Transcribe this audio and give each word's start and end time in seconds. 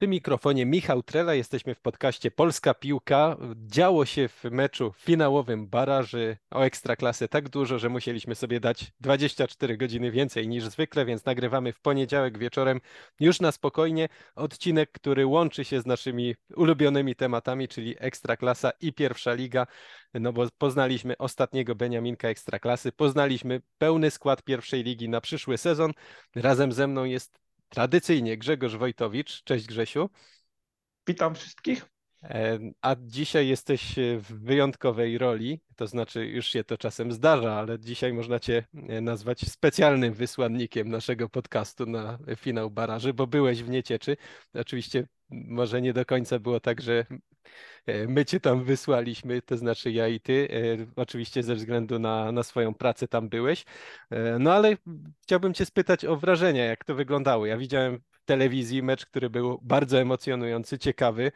Przy 0.00 0.08
mikrofonie 0.08 0.66
Michał 0.66 1.02
Trela, 1.02 1.34
jesteśmy 1.34 1.74
w 1.74 1.80
podcaście 1.80 2.30
Polska 2.30 2.74
Piłka. 2.74 3.36
Działo 3.56 4.06
się 4.06 4.28
w 4.28 4.44
meczu 4.44 4.92
finałowym 4.96 5.66
baraży 5.68 6.36
o 6.50 6.60
Ekstraklasę 6.62 7.28
tak 7.28 7.48
dużo, 7.48 7.78
że 7.78 7.88
musieliśmy 7.88 8.34
sobie 8.34 8.60
dać 8.60 8.92
24 9.00 9.76
godziny 9.76 10.10
więcej 10.10 10.48
niż 10.48 10.64
zwykle, 10.64 11.04
więc 11.04 11.24
nagrywamy 11.24 11.72
w 11.72 11.80
poniedziałek 11.80 12.38
wieczorem 12.38 12.80
już 13.20 13.40
na 13.40 13.52
spokojnie 13.52 14.08
odcinek, 14.34 14.92
który 14.92 15.26
łączy 15.26 15.64
się 15.64 15.80
z 15.80 15.86
naszymi 15.86 16.34
ulubionymi 16.56 17.14
tematami, 17.14 17.68
czyli 17.68 17.94
Ekstraklasa 17.98 18.70
i 18.80 18.92
Pierwsza 18.92 19.34
Liga, 19.34 19.66
no 20.14 20.32
bo 20.32 20.46
poznaliśmy 20.58 21.18
ostatniego 21.18 21.74
Beniaminka 21.74 22.28
Ekstraklasy, 22.28 22.92
poznaliśmy 22.92 23.60
pełny 23.78 24.10
skład 24.10 24.42
Pierwszej 24.42 24.82
Ligi 24.82 25.08
na 25.08 25.20
przyszły 25.20 25.58
sezon. 25.58 25.92
Razem 26.36 26.72
ze 26.72 26.86
mną 26.86 27.04
jest 27.04 27.49
tradycyjnie 27.70 28.38
Grzegorz 28.38 28.76
Wojtowicz. 28.76 29.44
Cześć 29.44 29.66
Grzesiu. 29.66 30.10
Witam 31.06 31.34
wszystkich. 31.34 31.86
E, 32.22 32.58
a 32.80 32.96
dzisiaj 32.98 33.48
jesteś 33.48 33.94
w 34.18 34.44
wyjątkowej 34.44 35.18
roli, 35.18 35.60
to 35.76 35.86
znaczy 35.86 36.26
już 36.26 36.46
się 36.46 36.64
to 36.64 36.78
czasem 36.78 37.12
zdarza, 37.12 37.54
ale 37.54 37.78
dzisiaj 37.78 38.12
można 38.12 38.38
Cię 38.38 38.64
e, 38.88 39.00
nazwać 39.00 39.40
specjalnym 39.40 40.14
wysłannikiem 40.14 40.88
naszego 40.88 41.28
podcastu 41.28 41.86
na 41.86 42.18
finał 42.36 42.70
baraży, 42.70 43.14
bo 43.14 43.26
byłeś 43.26 43.62
w 43.62 43.68
Niecieczy. 43.68 44.16
Oczywiście 44.54 45.06
może 45.30 45.82
nie 45.82 45.92
do 45.92 46.04
końca 46.04 46.38
było 46.38 46.60
tak, 46.60 46.80
że 46.80 47.06
e, 47.86 48.06
my 48.06 48.24
Cię 48.24 48.40
tam 48.40 48.64
wysłaliśmy, 48.64 49.42
to 49.42 49.56
znaczy 49.56 49.92
ja 49.92 50.08
i 50.08 50.20
Ty, 50.20 50.48
oczywiście 50.96 51.42
ze 51.42 51.54
względu 51.54 51.98
na, 51.98 52.32
na 52.32 52.42
swoją 52.42 52.74
pracę 52.74 53.08
tam 53.08 53.28
byłeś, 53.28 53.64
no 54.38 54.52
ale 54.52 54.76
chciałbym 55.22 55.54
Cię 55.54 55.66
spytać 55.66 56.04
o 56.04 56.16
wrażenia, 56.16 56.64
jak 56.64 56.84
to 56.84 56.94
wyglądało. 56.94 57.46
Ja 57.46 57.58
widziałem 57.58 58.00
w 58.10 58.24
telewizji 58.24 58.82
mecz, 58.82 59.06
który 59.06 59.30
był 59.30 59.58
bardzo 59.62 60.00
emocjonujący, 60.00 60.78
ciekawy, 60.78 61.32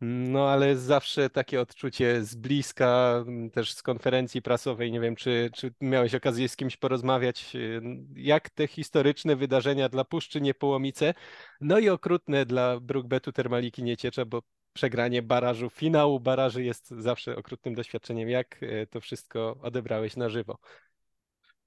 no 0.00 0.48
ale 0.48 0.76
zawsze 0.76 1.30
takie 1.30 1.60
odczucie 1.60 2.24
z 2.24 2.34
bliska, 2.34 3.24
też 3.52 3.72
z 3.72 3.82
konferencji 3.82 4.42
prasowej, 4.42 4.92
nie 4.92 5.00
wiem, 5.00 5.16
czy, 5.16 5.50
czy 5.54 5.74
miałeś 5.80 6.14
okazję 6.14 6.48
z 6.48 6.56
kimś 6.56 6.76
porozmawiać, 6.76 7.56
y, 7.56 7.80
jak 8.14 8.50
te 8.50 8.66
historyczne 8.66 9.36
wydarzenia 9.36 9.88
dla 9.88 10.04
Puszczy 10.04 10.40
Niepołomice, 10.40 11.14
no 11.60 11.78
i 11.78 11.88
okrutne 11.88 12.46
dla 12.46 12.80
Brookbetu 12.80 13.32
Termaliki 13.32 13.82
Nieciecza, 13.82 14.24
bo 14.24 14.42
przegranie 14.72 15.22
barażu, 15.22 15.70
finału 15.70 16.20
baraży 16.20 16.64
jest 16.64 16.90
zawsze 16.90 17.36
okrutnym 17.36 17.74
doświadczeniem. 17.74 18.28
Jak 18.28 18.62
y, 18.62 18.86
to 18.90 19.00
wszystko 19.00 19.56
odebrałeś 19.62 20.16
na 20.16 20.28
żywo? 20.28 20.58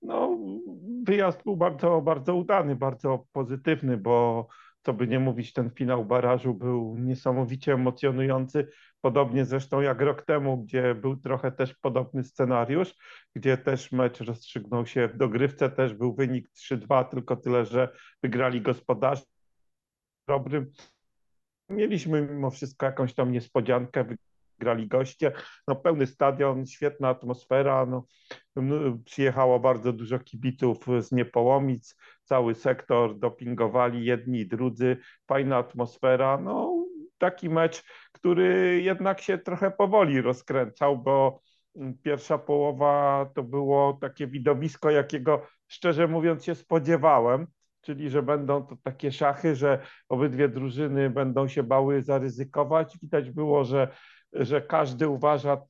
No, 0.02 0.38
wyjazd 1.04 1.44
był 1.44 1.58
bardzo, 1.58 2.02
bardzo 2.02 2.36
udany, 2.36 2.76
bardzo 2.76 3.26
pozytywny, 3.32 3.98
bo 3.98 4.48
co 4.90 4.94
by 4.94 5.08
nie 5.08 5.20
mówić, 5.20 5.54
ten 5.54 5.70
finał 5.70 6.06
barażu 6.06 6.54
był 6.54 6.98
niesamowicie 6.98 7.74
emocjonujący, 7.74 8.68
podobnie 9.02 9.46
zresztą 9.46 9.82
jak 9.82 10.02
rok 10.02 10.26
temu, 10.26 10.64
gdzie 10.64 10.96
był 10.96 11.18
trochę 11.18 11.52
też 11.52 11.76
podobny 11.76 12.24
scenariusz, 12.24 12.96
gdzie 13.36 13.58
też 13.58 13.92
mecz 13.92 14.22
rozstrzygnął 14.22 14.86
się 14.86 15.08
w 15.08 15.18
dogrywce, 15.18 15.70
też 15.70 15.94
był 15.94 16.16
wynik 16.16 16.50
3-2, 16.50 17.10
tylko 17.10 17.36
tyle, 17.36 17.66
że 17.66 17.90
wygrali 18.24 18.62
gospodarze. 18.62 19.24
Dobrym. 20.28 20.72
Mieliśmy 21.70 22.22
mimo 22.22 22.50
wszystko 22.50 22.86
jakąś 22.86 23.14
tam 23.14 23.32
niespodziankę, 23.32 24.06
grali 24.60 24.88
goście, 24.88 25.32
no 25.68 25.76
pełny 25.76 26.08
stadion, 26.08 26.66
świetna 26.66 27.10
atmosfera, 27.10 27.86
no, 27.86 28.04
przyjechało 29.06 29.60
bardzo 29.60 29.94
dużo 29.94 30.20
kibiców 30.20 30.78
z 31.00 31.12
Niepołomic, 31.12 31.96
cały 32.24 32.56
sektor 32.56 33.20
dopingowali 33.20 34.06
jedni 34.06 34.48
drudzy, 34.48 34.98
fajna 35.28 35.58
atmosfera, 35.58 36.38
no 36.38 36.86
taki 37.18 37.50
mecz, 37.50 37.84
który 38.12 38.82
jednak 38.82 39.22
się 39.22 39.38
trochę 39.38 39.72
powoli 39.72 40.22
rozkręcał, 40.22 40.98
bo 40.98 41.42
pierwsza 42.04 42.38
połowa 42.38 43.26
to 43.36 43.44
było 43.44 43.98
takie 44.02 44.28
widowisko, 44.28 44.90
jakiego 44.90 45.42
szczerze 45.68 46.08
mówiąc 46.08 46.46
się 46.46 46.56
spodziewałem, 46.56 47.48
czyli 47.82 48.10
że 48.10 48.24
będą 48.24 48.68
to 48.68 48.76
takie 48.84 49.12
szachy, 49.12 49.56
że 49.56 49.80
obydwie 50.10 50.50
drużyny 50.50 51.10
będą 51.10 51.48
się 51.48 51.64
bały 51.64 52.04
zaryzykować. 52.04 52.98
Widać 53.02 53.32
było, 53.32 53.64
że 53.64 53.88
że 54.34 54.62
każdy 54.62 55.08
uważa, 55.08 55.62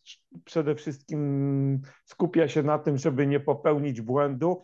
przede 0.45 0.75
wszystkim 0.75 1.81
skupia 2.05 2.47
się 2.47 2.63
na 2.63 2.79
tym, 2.79 2.97
żeby 2.97 3.27
nie 3.27 3.39
popełnić 3.39 4.01
błędu. 4.01 4.61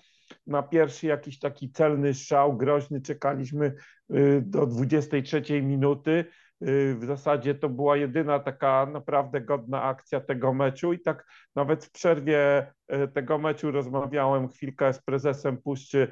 Na 0.48 0.64
pierwszy 0.64 1.08
jakiś 1.08 1.40
taki 1.40 1.72
celny 1.72 2.14
strzał, 2.14 2.58
groźny, 2.58 3.02
czekaliśmy 3.02 3.74
y, 4.16 4.44
do 4.46 4.66
23 4.66 5.62
minuty. 5.62 6.26
Y, 6.62 6.96
w 6.96 7.06
zasadzie 7.06 7.56
to 7.56 7.70
była 7.70 7.98
jedyna 7.98 8.40
taka 8.40 8.86
naprawdę 8.86 9.42
godna 9.42 9.84
akcja 9.84 10.20
tego 10.20 10.54
meczu 10.54 10.94
i 10.94 11.00
tak 11.00 11.26
nawet 11.56 11.86
w 11.86 11.92
przerwie 11.92 12.68
y, 12.94 13.08
tego 13.08 13.38
meczu 13.38 13.72
rozmawiałem 13.72 14.50
chwilkę 14.50 14.94
z 14.94 15.02
prezesem 15.02 15.58
Puszczy 15.58 16.08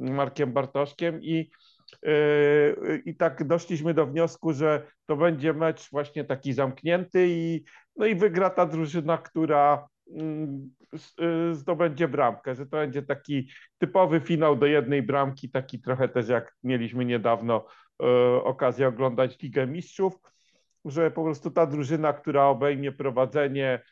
Markiem 0.00 0.52
Bartoszkiem 0.52 1.22
i 1.22 1.50
I 3.04 3.16
tak 3.16 3.46
doszliśmy 3.46 3.94
do 3.94 4.06
wniosku, 4.06 4.52
że 4.52 4.86
to 5.06 5.16
będzie 5.16 5.52
mecz 5.52 5.90
właśnie 5.90 6.24
taki 6.24 6.52
zamknięty 6.52 7.26
i, 7.28 7.64
no 7.96 8.06
i 8.06 8.14
wygra 8.14 8.50
ta 8.50 8.66
drużyna, 8.66 9.18
która 9.18 9.88
mm, 10.16 10.70
yy, 11.18 11.54
zdobędzie 11.54 12.08
bramkę, 12.08 12.54
że 12.54 12.66
to 12.66 12.76
będzie 12.76 13.02
taki 13.02 13.50
typowy 13.78 14.20
finał 14.20 14.56
do 14.56 14.66
jednej 14.66 15.02
bramki, 15.02 15.50
taki 15.50 15.80
trochę 15.80 16.08
też 16.08 16.28
jak 16.28 16.54
mieliśmy 16.62 17.04
niedawno 17.04 17.66
yy, 18.00 18.42
okazję 18.44 18.88
oglądać 18.88 19.42
Ligę 19.42 19.66
Mistrzów, 19.66 20.14
że 20.84 21.10
po 21.10 21.24
prostu 21.24 21.50
ta 21.50 21.66
drużyna, 21.66 22.12
która 22.12 22.44
obejmie 22.44 22.92
prowadzenie, 22.92 23.82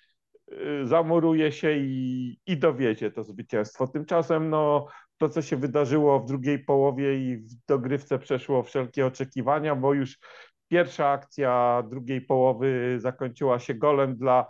zamuruje 0.85 1.53
się 1.53 1.73
i, 1.73 2.39
i 2.47 2.57
dowiedzie 2.57 3.11
to 3.11 3.25
zwycięstwo. 3.25 3.87
Tymczasem 3.87 4.51
no, 4.51 4.87
to, 5.21 5.29
co 5.29 5.43
się 5.43 5.57
wydarzyło 5.57 6.21
w 6.21 6.27
drugiej 6.27 6.59
połowie 6.59 7.19
i 7.19 7.37
w 7.37 7.55
dogrywce 7.69 8.19
przeszło 8.19 8.63
wszelkie 8.63 9.07
oczekiwania, 9.07 9.77
bo 9.77 9.95
już 9.95 10.19
pierwsza 10.69 11.09
akcja 11.09 11.83
drugiej 11.91 12.21
połowy 12.21 12.97
zakończyła 13.01 13.59
się 13.59 13.75
golem 13.75 14.17
dla 14.17 14.47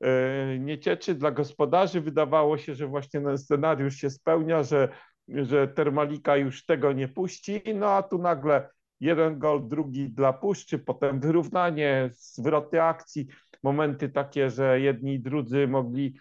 e, 0.00 0.58
Niecieczy, 0.58 1.14
dla 1.14 1.30
gospodarzy. 1.30 2.00
Wydawało 2.00 2.58
się, 2.58 2.74
że 2.74 2.86
właśnie 2.86 3.20
ten 3.20 3.38
scenariusz 3.38 3.94
się 3.94 4.10
spełnia, 4.10 4.62
że, 4.62 4.88
że 5.28 5.68
Termalika 5.68 6.36
już 6.36 6.64
tego 6.64 6.92
nie 6.92 7.08
puści, 7.08 7.62
no 7.74 7.90
a 7.90 8.02
tu 8.02 8.18
nagle 8.18 8.68
jeden 9.00 9.38
gol, 9.38 9.68
drugi 9.68 10.10
dla 10.10 10.32
Puszczy, 10.32 10.78
potem 10.78 11.20
wyrównanie, 11.20 12.10
zwroty 12.12 12.82
akcji, 12.82 13.26
momenty 13.62 14.08
takie, 14.08 14.50
że 14.50 14.80
jedni 14.80 15.14
i 15.14 15.20
drudzy 15.20 15.68
mogli 15.68 16.14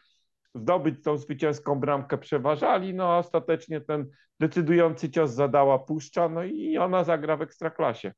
zdobyć 0.55 1.03
tą 1.03 1.17
zwycięską 1.17 1.79
bramkę 1.79 2.17
przeważali, 2.17 2.93
no 2.93 3.13
a 3.13 3.17
ostatecznie 3.17 3.81
ten 3.81 4.09
decydujący 4.39 5.09
cios 5.09 5.31
zadała 5.31 5.79
Puszcza, 5.79 6.29
no 6.29 6.43
i 6.43 6.77
ona 6.77 7.03
zagra 7.03 7.37
w 7.37 7.41
Ekstraklasie. 7.41 8.13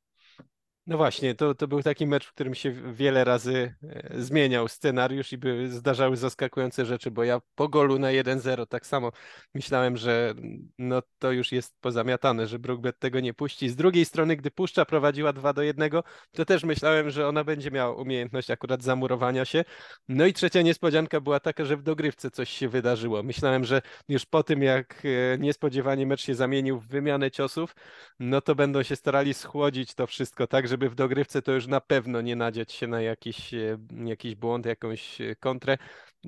No 0.88 0.98
właśnie, 0.98 1.36
to, 1.36 1.56
to 1.56 1.68
był 1.68 1.84
taki 1.84 2.08
mecz, 2.08 2.26
w 2.26 2.34
którym 2.34 2.56
się 2.56 2.72
wiele 2.94 3.24
razy 3.24 3.76
e, 3.84 4.22
zmieniał 4.22 4.68
scenariusz 4.68 5.34
i 5.34 5.38
by 5.38 5.72
zdarzały 5.72 6.18
zaskakujące 6.18 6.86
rzeczy, 6.86 7.12
bo 7.12 7.24
ja 7.24 7.42
po 7.56 7.70
golu 7.70 8.00
na 8.00 8.08
1-0 8.08 8.68
tak 8.68 8.86
samo 8.86 9.12
myślałem, 9.54 9.98
że 9.98 10.34
no 10.78 11.02
to 11.20 11.32
już 11.32 11.52
jest 11.52 11.76
pozamiatane, 11.82 12.48
że 12.48 12.60
Brookbet 12.60 13.00
tego 13.00 13.20
nie 13.20 13.34
puści. 13.34 13.70
Z 13.70 13.76
drugiej 13.76 14.06
strony, 14.06 14.36
gdy 14.36 14.52
Puszcza 14.52 14.86
prowadziła 14.86 15.34
2 15.34 15.54
do 15.54 15.62
1, 15.62 15.90
to 16.32 16.46
też 16.46 16.64
myślałem, 16.64 17.10
że 17.10 17.28
ona 17.28 17.44
będzie 17.44 17.72
miała 17.72 17.96
umiejętność 17.96 18.50
akurat 18.50 18.84
zamurowania 18.84 19.46
się. 19.46 19.64
No 20.08 20.26
i 20.26 20.34
trzecia 20.34 20.62
niespodzianka 20.62 21.22
była 21.22 21.40
taka, 21.40 21.66
że 21.66 21.78
w 21.78 21.84
dogrywce 21.84 22.32
coś 22.32 22.50
się 22.50 22.70
wydarzyło. 22.70 23.24
Myślałem, 23.24 23.64
że 23.64 23.82
już 24.10 24.26
po 24.26 24.44
tym, 24.44 24.64
jak 24.64 25.04
e, 25.06 25.38
niespodziewanie 25.38 26.08
mecz 26.08 26.22
się 26.22 26.36
zamienił 26.36 26.80
w 26.80 26.88
wymianę 26.88 27.32
ciosów, 27.32 27.76
no 28.20 28.42
to 28.42 28.56
będą 28.56 28.84
się 28.84 28.96
starali 28.96 29.34
schłodzić 29.34 29.94
to 29.96 30.08
wszystko 30.08 30.48
tak, 30.48 30.68
żeby 30.74 30.90
w 30.90 30.96
dogrywce 30.96 31.42
to 31.42 31.52
już 31.52 31.68
na 31.68 31.82
pewno 31.82 32.22
nie 32.22 32.36
nadziać 32.36 32.72
się 32.72 32.88
na 32.88 33.02
jakiś, 33.02 33.54
e, 33.54 33.78
jakiś 34.06 34.36
błąd, 34.36 34.66
jakąś 34.66 35.22
e, 35.22 35.36
kontrę. 35.36 35.78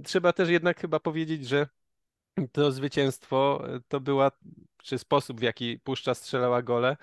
Trzeba 0.04 0.34
też 0.34 0.50
jednak 0.50 0.80
chyba 0.80 1.00
powiedzieć, 1.00 1.48
że 1.48 1.68
to 2.52 2.72
zwycięstwo 2.72 3.68
e, 3.76 3.80
to 3.88 4.00
była, 4.00 4.32
czy 4.84 4.98
sposób 4.98 5.40
w 5.40 5.44
jaki 5.44 5.80
Puszcza 5.80 6.14
strzelała 6.14 6.62
gole, 6.62 6.98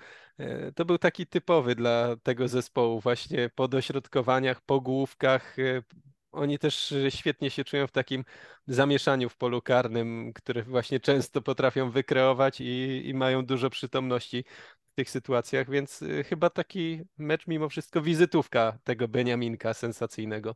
to 0.75 0.85
był 0.85 0.99
taki 0.99 1.27
typowy 1.27 1.75
dla 1.75 2.17
tego 2.23 2.49
zespołu, 2.49 3.00
właśnie 3.00 3.50
po 3.55 3.69
dośrodkowaniach, 3.69 4.61
po 4.61 4.81
główkach. 4.81 5.56
Oni 6.33 6.59
też 6.59 6.94
świetnie 7.09 7.50
się 7.50 7.65
czują 7.65 7.87
w 7.87 7.93
takim 7.93 8.25
zamieszaniu 8.67 9.29
w 9.29 9.37
polu 9.37 9.62
karnym, 9.62 10.33
które 10.33 10.62
właśnie 10.62 11.00
często 11.00 11.43
potrafią 11.43 11.91
wykreować 11.91 12.61
i, 12.61 13.03
i 13.09 13.15
mają 13.15 13.47
dużo 13.47 13.71
przytomności 13.71 14.44
w 14.93 14.94
tych 14.94 15.11
sytuacjach, 15.11 15.71
więc 15.71 16.03
y, 16.03 16.25
chyba 16.25 16.50
taki 16.50 17.03
mecz 17.19 17.47
mimo 17.47 17.69
wszystko 17.69 18.03
wizytówka 18.03 18.79
tego 18.85 19.09
Beniaminka 19.09 19.75
sensacyjnego. 19.75 20.55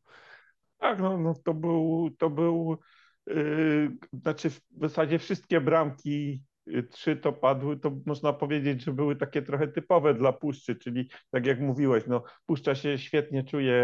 Tak, 0.79 1.01
no, 1.01 1.19
no 1.19 1.35
to 1.45 1.55
był, 1.55 2.11
to 2.19 2.31
był 2.31 2.79
yy, 3.27 3.91
znaczy 4.13 4.51
w 4.51 4.61
zasadzie 4.71 5.19
wszystkie 5.19 5.61
bramki 5.61 6.43
trzy 6.91 7.17
to 7.17 7.33
padły, 7.33 7.77
to 7.77 7.93
można 8.07 8.33
powiedzieć, 8.33 8.83
że 8.83 8.93
były 8.93 9.17
takie 9.17 9.43
trochę 9.43 9.69
typowe 9.69 10.15
dla 10.15 10.33
Puszczy, 10.33 10.77
czyli 10.77 11.09
tak 11.31 11.47
jak 11.47 11.61
mówiłeś, 11.61 12.05
no, 12.07 12.23
Puszcza 12.47 12.75
się 12.75 12.99
świetnie 12.99 13.45
czuje, 13.45 13.83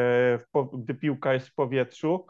gdy 0.78 0.94
piłka 0.94 1.34
jest 1.34 1.48
w 1.48 1.54
powietrzu, 1.54 2.26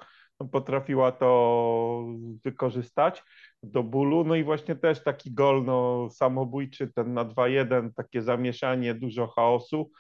potrafiła 0.48 1.12
to 1.12 2.06
wykorzystać 2.44 3.22
do 3.62 3.82
bólu, 3.82 4.24
no 4.24 4.34
i 4.34 4.44
właśnie 4.44 4.76
też 4.76 5.02
taki 5.04 5.34
gol 5.34 5.64
no, 5.64 6.08
samobójczy, 6.10 6.92
ten 6.94 7.14
na 7.14 7.24
2-1, 7.24 7.90
takie 7.96 8.22
zamieszanie, 8.22 8.94
dużo 8.94 9.26
chaosu, 9.26 9.90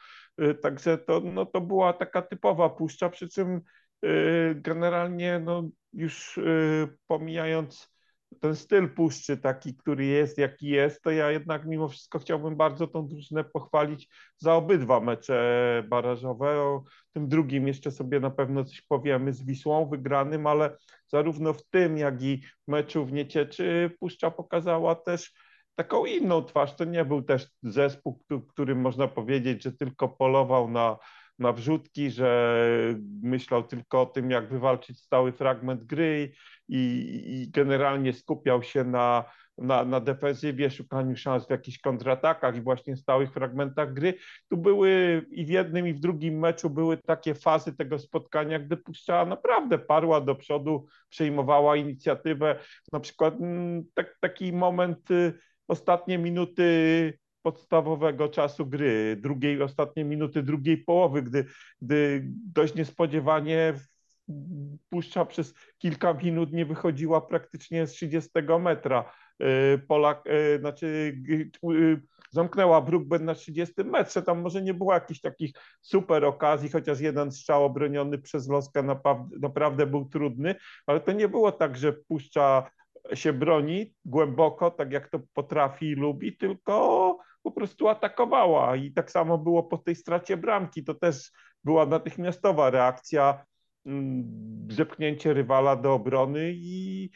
y, 0.42 0.54
także 0.54 0.98
to, 0.98 1.20
no, 1.20 1.46
to 1.46 1.60
była 1.60 1.92
taka 1.92 2.22
typowa 2.22 2.70
Puszcza, 2.70 3.08
przy 3.08 3.28
czym 3.28 3.60
y, 4.04 4.54
generalnie 4.54 5.38
no, 5.38 5.68
już 5.92 6.38
y, 6.38 6.88
pomijając 7.06 7.91
ten 8.40 8.56
styl 8.56 8.88
puszczy 8.94 9.36
taki, 9.36 9.76
który 9.76 10.04
jest, 10.04 10.38
jaki 10.38 10.68
jest, 10.68 11.02
to 11.02 11.10
ja 11.10 11.30
jednak 11.30 11.66
mimo 11.66 11.88
wszystko 11.88 12.18
chciałbym 12.18 12.56
bardzo 12.56 12.86
tą 12.86 13.08
drużynę 13.08 13.44
pochwalić 13.44 14.08
za 14.36 14.54
obydwa 14.54 15.00
mecze 15.00 15.84
barażowe. 15.88 16.60
O 16.60 16.84
tym 17.12 17.28
drugim 17.28 17.68
jeszcze 17.68 17.90
sobie 17.90 18.20
na 18.20 18.30
pewno 18.30 18.64
coś 18.64 18.82
powiemy 18.82 19.32
z 19.32 19.44
Wisłą 19.44 19.88
wygranym, 19.88 20.46
ale 20.46 20.76
zarówno 21.08 21.52
w 21.52 21.68
tym, 21.68 21.98
jak 21.98 22.22
i 22.22 22.42
meczu 22.68 23.04
w 23.04 23.12
Niecieczy 23.12 23.90
Puszcza 24.00 24.30
pokazała 24.30 24.94
też 24.94 25.32
taką 25.74 26.06
inną 26.06 26.42
twarz. 26.42 26.76
To 26.76 26.84
nie 26.84 27.04
był 27.04 27.22
też 27.22 27.48
zespół, 27.62 28.22
którym 28.48 28.80
można 28.80 29.08
powiedzieć, 29.08 29.62
że 29.62 29.72
tylko 29.72 30.08
polował 30.08 30.70
na 30.70 30.96
na 31.42 31.52
wrzutki, 31.52 32.10
że 32.10 32.54
myślał 33.22 33.62
tylko 33.62 34.02
o 34.02 34.06
tym, 34.06 34.30
jak 34.30 34.48
wywalczyć 34.48 35.00
stały 35.00 35.32
fragment 35.32 35.84
gry 35.84 36.32
i, 36.68 37.22
i 37.26 37.50
generalnie 37.50 38.12
skupiał 38.12 38.62
się 38.62 38.84
na, 38.84 39.24
na, 39.58 39.84
na 39.84 40.00
defensywie, 40.00 40.70
szukaniu 40.70 41.16
szans 41.16 41.46
w 41.46 41.50
jakichś 41.50 41.78
kontratakach 41.78 42.56
i 42.56 42.60
właśnie 42.60 42.96
stałych 42.96 43.32
fragmentach 43.32 43.92
gry. 43.92 44.14
Tu 44.50 44.56
były 44.56 45.22
i 45.30 45.46
w 45.46 45.48
jednym, 45.48 45.88
i 45.88 45.94
w 45.94 46.00
drugim 46.00 46.38
meczu 46.38 46.70
były 46.70 46.96
takie 46.96 47.34
fazy 47.34 47.76
tego 47.76 47.98
spotkania, 47.98 48.58
gdy 48.58 48.76
puszczała 48.76 49.26
naprawdę 49.26 49.78
parła 49.78 50.20
do 50.20 50.34
przodu, 50.34 50.86
przejmowała 51.08 51.76
inicjatywę. 51.76 52.58
Na 52.92 53.00
przykład 53.00 53.34
mm, 53.40 53.84
tak, 53.94 54.16
taki 54.20 54.52
moment, 54.52 55.10
y, 55.10 55.38
ostatnie 55.68 56.18
minuty 56.18 57.18
podstawowego 57.42 58.28
czasu 58.28 58.66
gry, 58.66 59.16
drugiej, 59.20 59.62
ostatniej 59.62 60.06
minuty 60.06 60.42
drugiej 60.42 60.78
połowy, 60.78 61.22
gdy, 61.22 61.44
gdy 61.82 62.22
dość 62.54 62.74
niespodziewanie 62.74 63.74
puszcza 64.88 65.24
przez 65.24 65.54
kilka 65.78 66.14
minut 66.14 66.52
nie 66.52 66.66
wychodziła 66.66 67.20
praktycznie 67.20 67.86
z 67.86 67.92
30 67.92 68.30
metra. 68.60 69.12
Y, 69.42 69.78
Polak, 69.88 70.26
y, 70.26 70.58
znaczy 70.58 70.86
y, 71.64 72.02
zamknęła 72.30 72.80
Brookben 72.80 73.24
na 73.24 73.34
30 73.34 73.84
metrze. 73.84 74.22
Tam 74.22 74.40
może 74.40 74.62
nie 74.62 74.74
było 74.74 74.94
jakichś 74.94 75.20
takich 75.20 75.52
super 75.80 76.24
okazji, 76.24 76.70
chociaż 76.70 77.00
jeden 77.00 77.32
strzał 77.32 77.64
obroniony 77.64 78.18
przez 78.18 78.48
Loskę 78.48 78.82
naprawdę, 78.82 79.36
naprawdę 79.40 79.86
był 79.86 80.04
trudny, 80.04 80.54
ale 80.86 81.00
to 81.00 81.12
nie 81.12 81.28
było 81.28 81.52
tak, 81.52 81.76
że 81.76 81.92
puszcza 81.92 82.70
się 83.14 83.32
broni 83.32 83.94
głęboko, 84.04 84.70
tak 84.70 84.92
jak 84.92 85.08
to 85.08 85.20
potrafi 85.34 85.86
i 85.86 85.94
lubi, 85.94 86.36
tylko 86.36 87.18
po 87.42 87.52
prostu 87.52 87.88
atakowała. 87.88 88.76
I 88.76 88.92
tak 88.92 89.10
samo 89.10 89.38
było 89.38 89.62
po 89.62 89.78
tej 89.78 89.94
stracie 89.94 90.36
bramki. 90.36 90.84
To 90.84 90.94
też 90.94 91.30
była 91.64 91.86
natychmiastowa 91.86 92.70
reakcja, 92.70 93.44
mm, 93.86 94.24
zepchnięcie 94.70 95.34
rywala 95.34 95.76
do 95.76 95.94
obrony 95.94 96.52
i, 96.54 97.10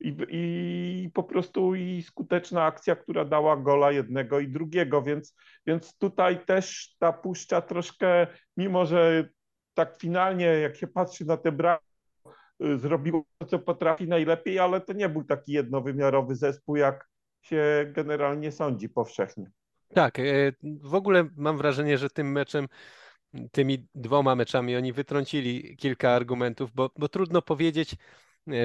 i, 0.00 0.16
i 0.30 1.10
po 1.14 1.22
prostu 1.22 1.74
i 1.74 2.02
skuteczna 2.02 2.64
akcja, 2.64 2.96
która 2.96 3.24
dała 3.24 3.56
gola 3.56 3.92
jednego 3.92 4.40
i 4.40 4.48
drugiego, 4.48 5.02
więc, 5.02 5.36
więc 5.66 5.98
tutaj 5.98 6.44
też 6.44 6.94
ta 6.98 7.12
puszcza 7.12 7.60
troszkę, 7.60 8.26
mimo 8.56 8.86
że 8.86 9.28
tak 9.74 9.96
finalnie, 10.00 10.44
jak 10.44 10.76
się 10.76 10.86
patrzy 10.86 11.24
na 11.24 11.36
te 11.36 11.52
bramki, 11.52 11.86
zrobiło 12.76 13.24
co 13.46 13.58
potrafi 13.58 14.08
najlepiej, 14.08 14.58
ale 14.58 14.80
to 14.80 14.92
nie 14.92 15.08
był 15.08 15.24
taki 15.24 15.52
jednowymiarowy 15.52 16.36
zespół, 16.36 16.76
jak 16.76 17.08
się 17.42 17.90
generalnie 17.92 18.52
sądzi 18.52 18.88
powszechnie. 18.88 19.50
Tak, 19.94 20.18
e, 20.18 20.22
w 20.62 20.94
ogóle 20.94 21.28
mam 21.36 21.58
wrażenie, 21.58 21.98
że 21.98 22.10
tym 22.10 22.32
meczem, 22.32 22.68
tymi 23.52 23.88
dwoma 23.94 24.34
meczami 24.34 24.76
oni 24.76 24.92
wytrącili 24.92 25.76
kilka 25.76 26.10
argumentów, 26.10 26.70
bo, 26.74 26.90
bo 26.98 27.08
trudno 27.08 27.42
powiedzieć, 27.42 27.96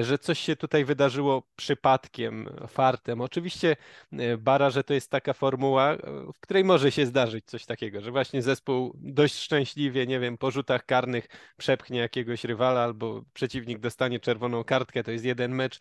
że 0.02 0.18
coś 0.18 0.38
się 0.38 0.56
tutaj 0.56 0.84
wydarzyło 0.84 1.42
przypadkiem, 1.56 2.48
fartem. 2.68 3.20
Oczywiście 3.20 3.76
e, 4.12 4.36
baraże 4.36 4.84
to 4.84 4.94
jest 4.94 5.10
taka 5.10 5.32
formuła, 5.32 5.96
w 6.34 6.40
której 6.40 6.64
może 6.64 6.92
się 6.92 7.06
zdarzyć 7.06 7.44
coś 7.44 7.66
takiego, 7.66 8.00
że 8.00 8.10
właśnie 8.10 8.42
zespół 8.42 8.92
dość 8.94 9.34
szczęśliwie, 9.34 10.06
nie 10.06 10.20
wiem, 10.20 10.38
po 10.38 10.50
rzutach 10.50 10.86
karnych 10.86 11.28
przepchnie 11.56 11.98
jakiegoś 11.98 12.44
rywala 12.44 12.82
albo 12.82 13.24
przeciwnik 13.32 13.78
dostanie 13.78 14.20
czerwoną 14.20 14.64
kartkę, 14.64 15.04
to 15.04 15.10
jest 15.10 15.24
jeden 15.24 15.54
mecz, 15.54 15.78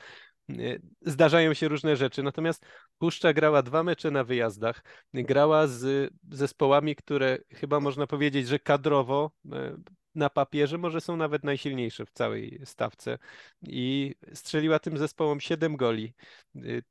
zdarzają 1.01 1.53
się 1.53 1.67
różne 1.67 1.95
rzeczy. 1.95 2.23
Natomiast 2.23 2.65
Puszcza 2.97 3.33
grała 3.33 3.61
dwa 3.61 3.83
mecze 3.83 4.11
na 4.11 4.23
wyjazdach, 4.23 4.83
grała 5.13 5.67
z 5.67 6.13
zespołami, 6.31 6.95
które 6.95 7.37
chyba 7.53 7.79
można 7.79 8.07
powiedzieć, 8.07 8.47
że 8.47 8.59
kadrowo 8.59 9.31
e, 9.51 9.77
na 10.15 10.29
papierze 10.29 10.77
może 10.77 11.01
są 11.01 11.17
nawet 11.17 11.43
najsilniejsze 11.43 12.05
w 12.05 12.11
całej 12.11 12.61
stawce 12.65 13.17
i 13.61 14.15
strzeliła 14.33 14.79
tym 14.79 14.97
zespołom 14.97 15.39
7 15.39 15.77
goli. 15.77 16.13
W 16.55 16.81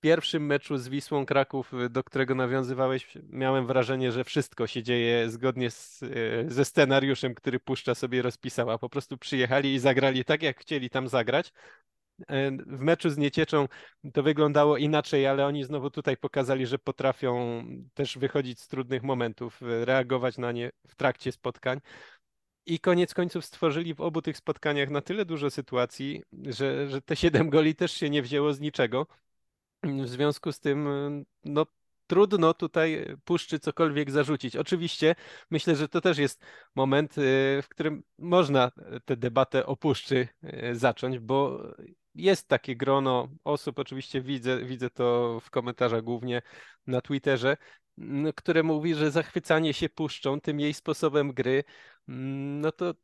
pierwszym 0.00 0.46
meczu 0.46 0.78
z 0.78 0.88
Wisłą 0.88 1.26
Kraków, 1.26 1.72
do 1.90 2.04
którego 2.04 2.34
nawiązywałeś, 2.34 3.18
miałem 3.28 3.66
wrażenie, 3.66 4.12
że 4.12 4.24
wszystko 4.24 4.66
się 4.66 4.82
dzieje 4.82 5.30
zgodnie 5.30 5.70
z, 5.70 6.02
e, 6.02 6.06
ze 6.50 6.64
scenariuszem, 6.64 7.34
który 7.34 7.60
Puszcza 7.60 7.94
sobie 7.94 8.22
rozpisała. 8.22 8.78
Po 8.78 8.88
prostu 8.88 9.18
przyjechali 9.18 9.74
i 9.74 9.78
zagrali 9.78 10.24
tak, 10.24 10.42
jak 10.42 10.60
chcieli 10.60 10.90
tam 10.90 11.08
zagrać. 11.08 11.52
W 12.66 12.80
meczu 12.80 13.10
z 13.10 13.18
Niecieczą 13.18 13.68
to 14.12 14.22
wyglądało 14.22 14.76
inaczej, 14.76 15.26
ale 15.26 15.46
oni 15.46 15.64
znowu 15.64 15.90
tutaj 15.90 16.16
pokazali, 16.16 16.66
że 16.66 16.78
potrafią 16.78 17.64
też 17.94 18.18
wychodzić 18.18 18.60
z 18.60 18.68
trudnych 18.68 19.02
momentów, 19.02 19.58
reagować 19.62 20.38
na 20.38 20.52
nie 20.52 20.70
w 20.88 20.94
trakcie 20.94 21.32
spotkań. 21.32 21.80
I 22.66 22.80
koniec 22.80 23.14
końców 23.14 23.44
stworzyli 23.44 23.94
w 23.94 24.00
obu 24.00 24.22
tych 24.22 24.36
spotkaniach 24.36 24.90
na 24.90 25.00
tyle 25.00 25.24
dużo 25.24 25.50
sytuacji, 25.50 26.22
że, 26.46 26.88
że 26.88 27.02
te 27.02 27.16
siedem 27.16 27.50
goli 27.50 27.74
też 27.74 27.92
się 27.92 28.10
nie 28.10 28.22
wzięło 28.22 28.52
z 28.52 28.60
niczego. 28.60 29.06
W 29.82 30.08
związku 30.08 30.52
z 30.52 30.60
tym, 30.60 30.88
no, 31.44 31.66
trudno 32.06 32.54
tutaj 32.54 33.06
puszczy 33.24 33.58
cokolwiek 33.58 34.10
zarzucić. 34.10 34.56
Oczywiście 34.56 35.14
myślę, 35.50 35.76
że 35.76 35.88
to 35.88 36.00
też 36.00 36.18
jest 36.18 36.44
moment, 36.74 37.18
e, 37.18 37.22
w 37.62 37.68
którym 37.68 38.02
można 38.18 38.70
tę 39.04 39.16
debatę 39.16 39.66
o 39.66 39.76
puszczy 39.76 40.28
zacząć, 40.72 41.18
bo 41.18 41.62
jest 42.14 42.48
takie 42.48 42.76
grono 42.76 43.28
osób, 43.44 43.78
oczywiście 43.78 44.20
widzę, 44.20 44.64
widzę 44.64 44.90
to 44.90 45.40
w 45.40 45.50
komentarzach 45.50 46.02
głównie 46.02 46.42
na 46.86 47.00
Twitterze, 47.00 47.56
które 48.34 48.62
mówi, 48.62 48.94
że 48.94 49.10
zachwycanie 49.10 49.74
się 49.74 49.88
puszczą 49.88 50.40
tym 50.40 50.60
jej 50.60 50.74
sposobem 50.74 51.32
gry, 51.32 51.64
no 52.08 52.72
to 52.72 52.94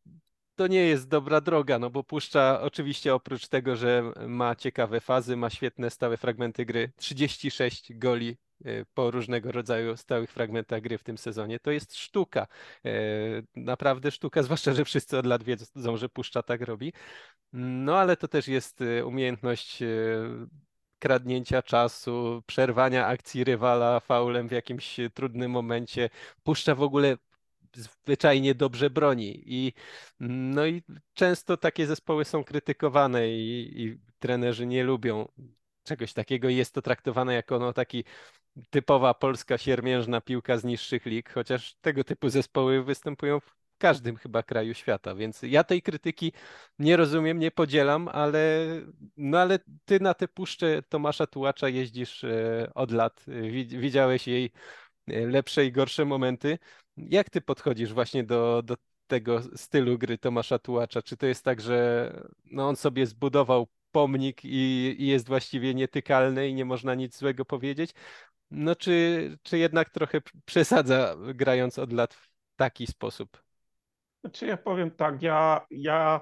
to 0.60 0.66
nie 0.66 0.86
jest 0.86 1.08
dobra 1.08 1.40
droga, 1.40 1.78
no 1.78 1.90
bo 1.90 2.04
puszcza 2.04 2.60
oczywiście 2.60 3.14
oprócz 3.14 3.48
tego, 3.48 3.76
że 3.76 4.12
ma 4.28 4.54
ciekawe 4.56 5.00
fazy, 5.00 5.36
ma 5.36 5.50
świetne 5.50 5.90
stałe 5.90 6.16
fragmenty 6.16 6.66
gry, 6.66 6.92
36 6.96 7.92
goli 7.94 8.36
e, 8.64 8.84
po 8.94 9.10
różnego 9.10 9.52
rodzaju 9.52 9.96
stałych 9.96 10.30
fragmentach 10.30 10.80
gry 10.80 10.98
w 10.98 11.04
tym 11.04 11.18
sezonie. 11.18 11.60
To 11.60 11.70
jest 11.70 11.96
sztuka. 11.96 12.46
E, 12.84 12.90
naprawdę 13.56 14.10
sztuka, 14.10 14.42
zwłaszcza, 14.52 14.72
że 14.72 14.84
wszyscy 14.84 15.18
od 15.18 15.26
lat 15.26 15.42
wiedzą, 15.42 15.96
że 15.96 16.08
puszcza 16.08 16.42
tak 16.42 16.60
robi. 16.60 16.92
No 17.52 17.98
ale 17.98 18.16
to 18.16 18.28
też 18.28 18.48
jest 18.48 18.80
y, 18.80 19.06
umiejętność 19.06 19.82
y, 19.82 19.86
kradnięcia 20.98 21.62
czasu, 21.62 22.42
przerwania 22.46 23.06
akcji 23.06 23.44
rywala 23.44 24.00
faulem 24.00 24.48
w 24.48 24.52
jakimś 24.52 24.96
trudnym 25.14 25.50
momencie. 25.50 26.10
Puszcza 26.42 26.74
w 26.74 26.82
ogóle 26.82 27.16
zwyczajnie 27.76 28.54
dobrze 28.54 28.90
broni. 28.90 29.42
I, 29.46 29.72
no 30.20 30.66
i 30.66 30.82
często 31.14 31.56
takie 31.56 31.86
zespoły 31.86 32.24
są 32.24 32.44
krytykowane 32.44 33.28
i, 33.28 33.82
i 33.82 33.98
trenerzy 34.18 34.66
nie 34.66 34.84
lubią 34.84 35.28
czegoś 35.84 36.12
takiego. 36.12 36.48
Jest 36.48 36.74
to 36.74 36.82
traktowane 36.82 37.34
jako 37.34 37.58
no, 37.58 37.72
taki 37.72 38.04
typowa 38.70 39.14
polska 39.14 39.58
siermiężna 39.58 40.20
piłka 40.20 40.58
z 40.58 40.64
niższych 40.64 41.06
lig, 41.06 41.32
chociaż 41.32 41.74
tego 41.74 42.04
typu 42.04 42.28
zespoły 42.28 42.84
występują 42.84 43.40
w 43.40 43.60
każdym 43.78 44.16
chyba 44.16 44.42
kraju 44.42 44.74
świata, 44.74 45.14
więc 45.14 45.42
ja 45.42 45.64
tej 45.64 45.82
krytyki 45.82 46.32
nie 46.78 46.96
rozumiem, 46.96 47.38
nie 47.38 47.50
podzielam, 47.50 48.08
ale, 48.08 48.66
no 49.16 49.38
ale 49.38 49.58
ty 49.84 50.00
na 50.00 50.14
te 50.14 50.28
puszcze 50.28 50.82
Tomasza 50.82 51.26
Tułacza 51.26 51.68
jeździsz 51.68 52.24
e, 52.24 52.70
od 52.74 52.90
lat, 52.90 53.24
widziałeś 53.66 54.28
jej 54.28 54.52
e, 55.08 55.26
lepsze 55.26 55.66
i 55.66 55.72
gorsze 55.72 56.04
momenty. 56.04 56.58
Jak 57.08 57.30
ty 57.30 57.40
podchodzisz 57.40 57.92
właśnie 57.92 58.24
do, 58.24 58.62
do 58.62 58.76
tego 59.06 59.42
stylu 59.56 59.98
gry 59.98 60.18
Tomasza 60.18 60.58
Tułacza? 60.58 61.02
Czy 61.02 61.16
to 61.16 61.26
jest 61.26 61.44
tak, 61.44 61.60
że 61.60 62.12
no 62.44 62.68
on 62.68 62.76
sobie 62.76 63.06
zbudował 63.06 63.68
pomnik 63.92 64.44
i, 64.44 64.96
i 64.98 65.06
jest 65.06 65.26
właściwie 65.26 65.74
nietykalny 65.74 66.48
i 66.48 66.54
nie 66.54 66.64
można 66.64 66.94
nic 66.94 67.18
złego 67.18 67.44
powiedzieć. 67.44 67.90
No 68.50 68.76
czy, 68.76 69.38
czy 69.42 69.58
jednak 69.58 69.90
trochę 69.90 70.20
przesadza 70.44 71.16
grając 71.34 71.78
od 71.78 71.92
lat 71.92 72.14
w 72.14 72.28
taki 72.56 72.86
sposób? 72.86 73.42
Znaczy 74.20 74.46
ja 74.46 74.56
powiem 74.56 74.90
tak, 74.90 75.22
ja, 75.22 75.66
ja 75.70 76.20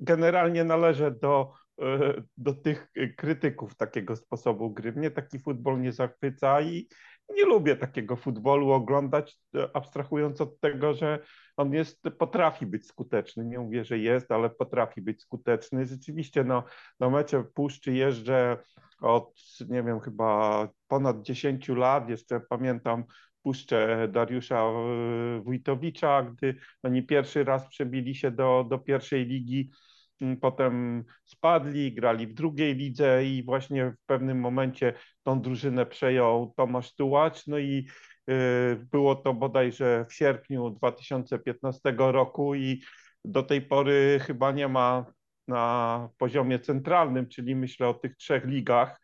generalnie 0.00 0.64
należę 0.64 1.10
do, 1.10 1.52
e, 1.82 2.22
do 2.36 2.54
tych 2.54 2.92
krytyków 3.16 3.74
takiego 3.74 4.16
sposobu 4.16 4.70
gry. 4.70 4.92
Mnie 4.92 5.10
taki 5.10 5.38
futbol 5.38 5.80
nie 5.80 5.92
zachwyca 5.92 6.60
i 6.60 6.88
nie 7.36 7.44
lubię 7.44 7.76
takiego 7.76 8.16
futbolu 8.16 8.70
oglądać, 8.70 9.38
e, 9.56 9.68
abstrahując 9.74 10.40
od 10.40 10.60
tego, 10.60 10.94
że 10.94 11.18
on 11.56 11.72
jest, 11.72 12.02
potrafi 12.18 12.66
być 12.66 12.86
skuteczny. 12.86 13.44
Nie 13.44 13.58
mówię, 13.58 13.84
że 13.84 13.98
jest, 13.98 14.32
ale 14.32 14.50
potrafi 14.50 15.02
być 15.02 15.22
skuteczny. 15.22 15.86
Rzeczywiście 15.86 16.44
no, 16.44 16.64
na 17.00 17.10
mecze 17.10 17.44
Puszczy 17.54 17.92
jeżdżę 17.92 18.56
od, 19.00 19.34
nie 19.68 19.82
wiem, 19.82 20.00
chyba 20.00 20.68
ponad 20.88 21.22
10 21.22 21.68
lat. 21.68 22.08
Jeszcze 22.08 22.40
pamiętam 22.40 23.04
Puszczę 23.42 24.08
Dariusza 24.12 24.62
e, 24.62 25.40
Wójtowicza, 25.40 26.22
gdy 26.22 26.54
oni 26.82 27.02
pierwszy 27.02 27.44
raz 27.44 27.68
przebili 27.68 28.14
się 28.14 28.30
do, 28.30 28.66
do 28.70 28.78
pierwszej 28.78 29.26
ligi 29.26 29.70
potem 30.40 31.04
spadli, 31.24 31.92
grali 31.92 32.26
w 32.26 32.34
drugiej 32.34 32.74
lidze 32.74 33.24
i 33.24 33.42
właśnie 33.42 33.90
w 33.90 34.06
pewnym 34.06 34.40
momencie 34.40 34.92
tą 35.22 35.40
drużynę 35.40 35.86
przejął 35.86 36.54
Tomasz 36.56 36.94
Tułacz, 36.94 37.46
no 37.46 37.58
i 37.58 37.86
y, 38.30 38.86
było 38.90 39.14
to 39.14 39.34
bodajże 39.34 40.06
w 40.08 40.14
sierpniu 40.14 40.70
2015 40.70 41.94
roku 41.98 42.54
i 42.54 42.82
do 43.24 43.42
tej 43.42 43.62
pory 43.62 44.20
chyba 44.22 44.52
nie 44.52 44.68
ma 44.68 45.06
na 45.48 46.08
poziomie 46.18 46.58
centralnym, 46.58 47.28
czyli 47.28 47.56
myślę 47.56 47.88
o 47.88 47.94
tych 47.94 48.16
trzech 48.16 48.44
ligach. 48.44 49.00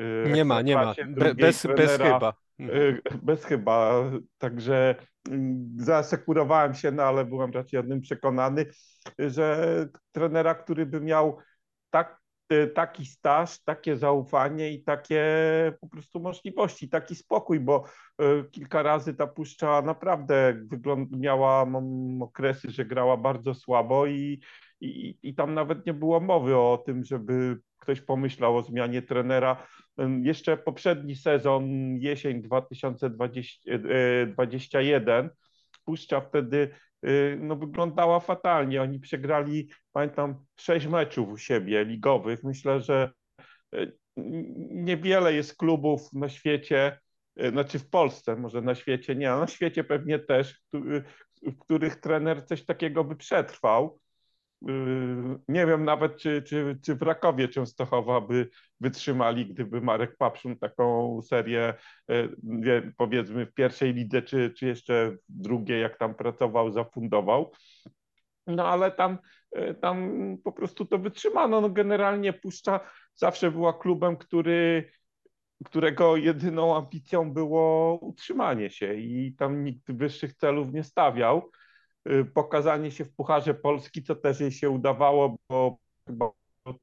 Y, 0.00 0.30
nie 0.32 0.44
ma, 0.44 0.62
nie 0.62 0.74
ma. 0.74 0.94
Bez, 1.36 1.66
bez 1.76 1.96
chyba. 1.96 2.32
Y, 2.60 3.00
bez 3.22 3.44
chyba. 3.44 4.04
Także 4.38 4.94
zaasekurowałem 5.76 6.74
się, 6.74 6.90
no 6.90 7.02
ale 7.02 7.24
byłem 7.24 7.52
raczej 7.52 7.78
jednym 7.78 8.00
przekonany, 8.00 8.66
że 9.18 9.88
trenera, 10.12 10.54
który 10.54 10.86
by 10.86 11.00
miał 11.00 11.38
tak 11.90 12.20
Y, 12.52 12.66
taki 12.74 13.06
staż, 13.06 13.62
takie 13.64 13.96
zaufanie 13.96 14.72
i 14.72 14.82
takie 14.84 15.22
po 15.80 15.88
prostu 15.88 16.20
możliwości, 16.20 16.88
taki 16.88 17.14
spokój, 17.14 17.60
bo 17.60 17.84
y, 18.22 18.50
kilka 18.50 18.82
razy 18.82 19.14
ta 19.14 19.26
puszcza 19.26 19.82
naprawdę 19.82 20.56
wygląd 20.66 21.10
miała 21.20 21.66
okresy, 22.20 22.70
że 22.70 22.84
grała 22.84 23.16
bardzo 23.16 23.54
słabo 23.54 24.06
i, 24.06 24.40
i, 24.80 25.18
i 25.22 25.34
tam 25.34 25.54
nawet 25.54 25.86
nie 25.86 25.94
było 25.94 26.20
mowy 26.20 26.56
o 26.56 26.82
tym, 26.86 27.04
żeby 27.04 27.58
ktoś 27.78 28.00
pomyślał 28.00 28.56
o 28.56 28.62
zmianie 28.62 29.02
trenera. 29.02 29.66
Jeszcze 30.22 30.56
poprzedni 30.56 31.16
sezon, 31.16 31.96
jesień 31.98 32.42
2021, 32.42 35.30
Puszcza 35.86 36.20
wtedy 36.20 36.70
y, 37.06 37.38
no, 37.40 37.56
wyglądała 37.56 38.20
fatalnie. 38.20 38.82
Oni 38.82 39.00
przegrali, 39.00 39.70
pamiętam, 39.92 40.44
sześć 40.60 40.86
meczów 40.86 41.28
u 41.28 41.38
siebie 41.38 41.84
ligowych. 41.84 42.44
Myślę, 42.44 42.80
że 42.80 43.12
y, 43.74 43.96
niewiele 44.70 45.34
jest 45.34 45.56
klubów 45.56 46.12
na 46.12 46.28
świecie, 46.28 46.98
y, 47.40 47.50
znaczy 47.50 47.78
w 47.78 47.90
Polsce, 47.90 48.36
może 48.36 48.60
na 48.60 48.74
świecie 48.74 49.16
nie, 49.16 49.32
a 49.32 49.40
na 49.40 49.46
świecie 49.46 49.84
pewnie 49.84 50.18
też, 50.18 50.60
w 51.42 51.58
których 51.60 51.96
trener 51.96 52.46
coś 52.46 52.64
takiego 52.64 53.04
by 53.04 53.16
przetrwał. 53.16 54.00
Yy, 54.62 55.38
nie 55.48 55.66
wiem 55.66 55.84
nawet, 55.84 56.16
czy, 56.16 56.42
czy, 56.42 56.78
czy 56.82 56.94
w 56.94 57.02
Rakowie 57.02 57.48
Częstochowa 57.48 58.20
by 58.20 58.48
wytrzymali, 58.80 59.46
gdyby 59.46 59.80
Marek 59.80 60.16
Papszun 60.16 60.58
taką 60.58 61.18
serię, 61.22 61.74
yy, 62.08 62.92
powiedzmy 62.96 63.46
w 63.46 63.54
pierwszej 63.54 63.94
lidze, 63.94 64.22
czy, 64.22 64.50
czy 64.50 64.66
jeszcze 64.66 65.10
w 65.28 65.42
drugiej, 65.42 65.82
jak 65.82 65.98
tam 65.98 66.14
pracował, 66.14 66.70
zafundował. 66.70 67.52
No 68.46 68.68
ale 68.68 68.90
tam, 68.90 69.18
yy, 69.54 69.74
tam 69.74 70.10
po 70.44 70.52
prostu 70.52 70.84
to 70.86 70.98
wytrzymano. 70.98 71.60
No, 71.60 71.70
generalnie 71.70 72.32
Puszcza 72.32 72.80
zawsze 73.14 73.50
była 73.50 73.72
klubem, 73.72 74.16
który, 74.16 74.90
którego 75.64 76.16
jedyną 76.16 76.76
ambicją 76.76 77.32
było 77.32 77.98
utrzymanie 78.00 78.70
się 78.70 78.94
i 78.94 79.34
tam 79.38 79.64
nikt 79.64 79.92
wyższych 79.92 80.34
celów 80.34 80.72
nie 80.72 80.84
stawiał. 80.84 81.50
Y, 82.10 82.24
pokazanie 82.24 82.90
się 82.90 83.04
w 83.04 83.14
Pucharze 83.14 83.54
Polski, 83.54 84.02
co 84.02 84.14
też 84.14 84.40
jej 84.40 84.52
się 84.52 84.70
udawało, 84.70 85.36
bo 85.48 85.78
chyba 86.08 86.30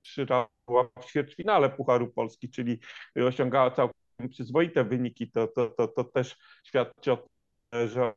trzy 0.02 0.26
razy 0.26 0.50
była 0.68 0.84
w 0.84 1.06
ćwierćfinale 1.06 1.70
Pucharu 1.70 2.08
Polski, 2.08 2.50
czyli 2.50 2.80
osiągała 3.28 3.72
całkiem 3.72 4.30
przyzwoite 4.30 4.84
wyniki, 4.84 5.32
to, 5.32 5.48
to, 5.48 5.70
to, 5.70 5.88
to 5.88 6.04
też 6.04 6.38
świadczy 6.64 7.12
o 7.12 7.18
tym, 7.18 7.88
że 7.88 8.14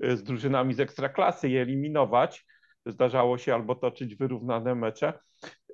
z 0.00 0.22
drużynami 0.22 0.74
z 0.74 0.80
ekstraklasy 0.80 1.48
je 1.48 1.62
eliminować. 1.62 2.46
Zdarzało 2.86 3.38
się 3.38 3.54
albo 3.54 3.74
toczyć 3.74 4.14
wyrównane 4.14 4.74
mecze. 4.74 5.18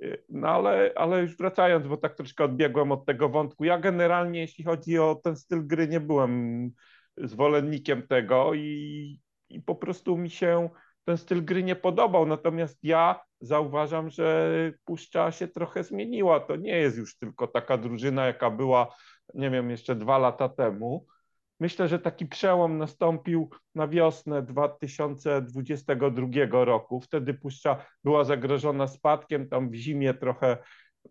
Y, 0.03 0.25
no 0.29 0.49
ale, 0.49 0.93
ale 0.97 1.21
już 1.21 1.37
wracając, 1.37 1.87
bo 1.87 1.97
tak 1.97 2.15
troszkę 2.15 2.45
odbiegłem 2.45 2.93
od 2.93 3.07
tego 3.07 3.29
wątku. 3.29 3.65
Ja 3.65 3.79
generalnie, 3.79 4.41
jeśli 4.41 4.65
chodzi 4.65 4.99
o 4.99 5.21
ten 5.25 5.37
styl 5.37 5.67
gry, 5.67 5.89
nie 5.89 6.01
byłem 6.01 6.71
zwolennikiem 7.17 8.07
tego 8.07 8.55
i 8.55 9.21
i 9.55 9.61
po 9.61 9.75
prostu 9.75 10.17
mi 10.17 10.31
się 10.31 10.69
ten 11.05 11.17
styl 11.17 11.45
gry 11.45 11.63
nie 11.63 11.77
podobał. 11.77 12.27
Natomiast 12.27 12.79
ja 12.83 13.21
zauważam, 13.41 14.11
że 14.11 14.53
Puszcza 14.85 15.33
się 15.33 15.49
trochę 15.49 15.85
zmieniła. 15.85 16.41
To 16.41 16.57
nie 16.57 16.77
jest 16.77 16.99
już 16.99 17.19
tylko 17.19 17.47
taka 17.47 17.79
drużyna, 17.79 18.27
jaka 18.27 18.51
była, 18.51 18.95
nie 19.35 19.51
wiem, 19.51 19.71
jeszcze 19.71 19.95
dwa 19.95 20.19
lata 20.19 20.49
temu. 20.49 21.07
Myślę, 21.61 21.89
że 21.89 21.99
taki 21.99 22.27
przełom 22.27 22.79
nastąpił 22.79 23.51
na 23.75 23.89
wiosnę 23.89 24.43
2022 24.43 26.65
roku. 26.65 27.01
Wtedy 27.01 27.35
Puszcza 27.35 27.77
była 28.05 28.25
zagrożona 28.25 28.87
spadkiem, 28.87 29.49
tam 29.49 29.71
w 29.71 29.75
zimie 29.75 30.15
trochę 30.15 30.57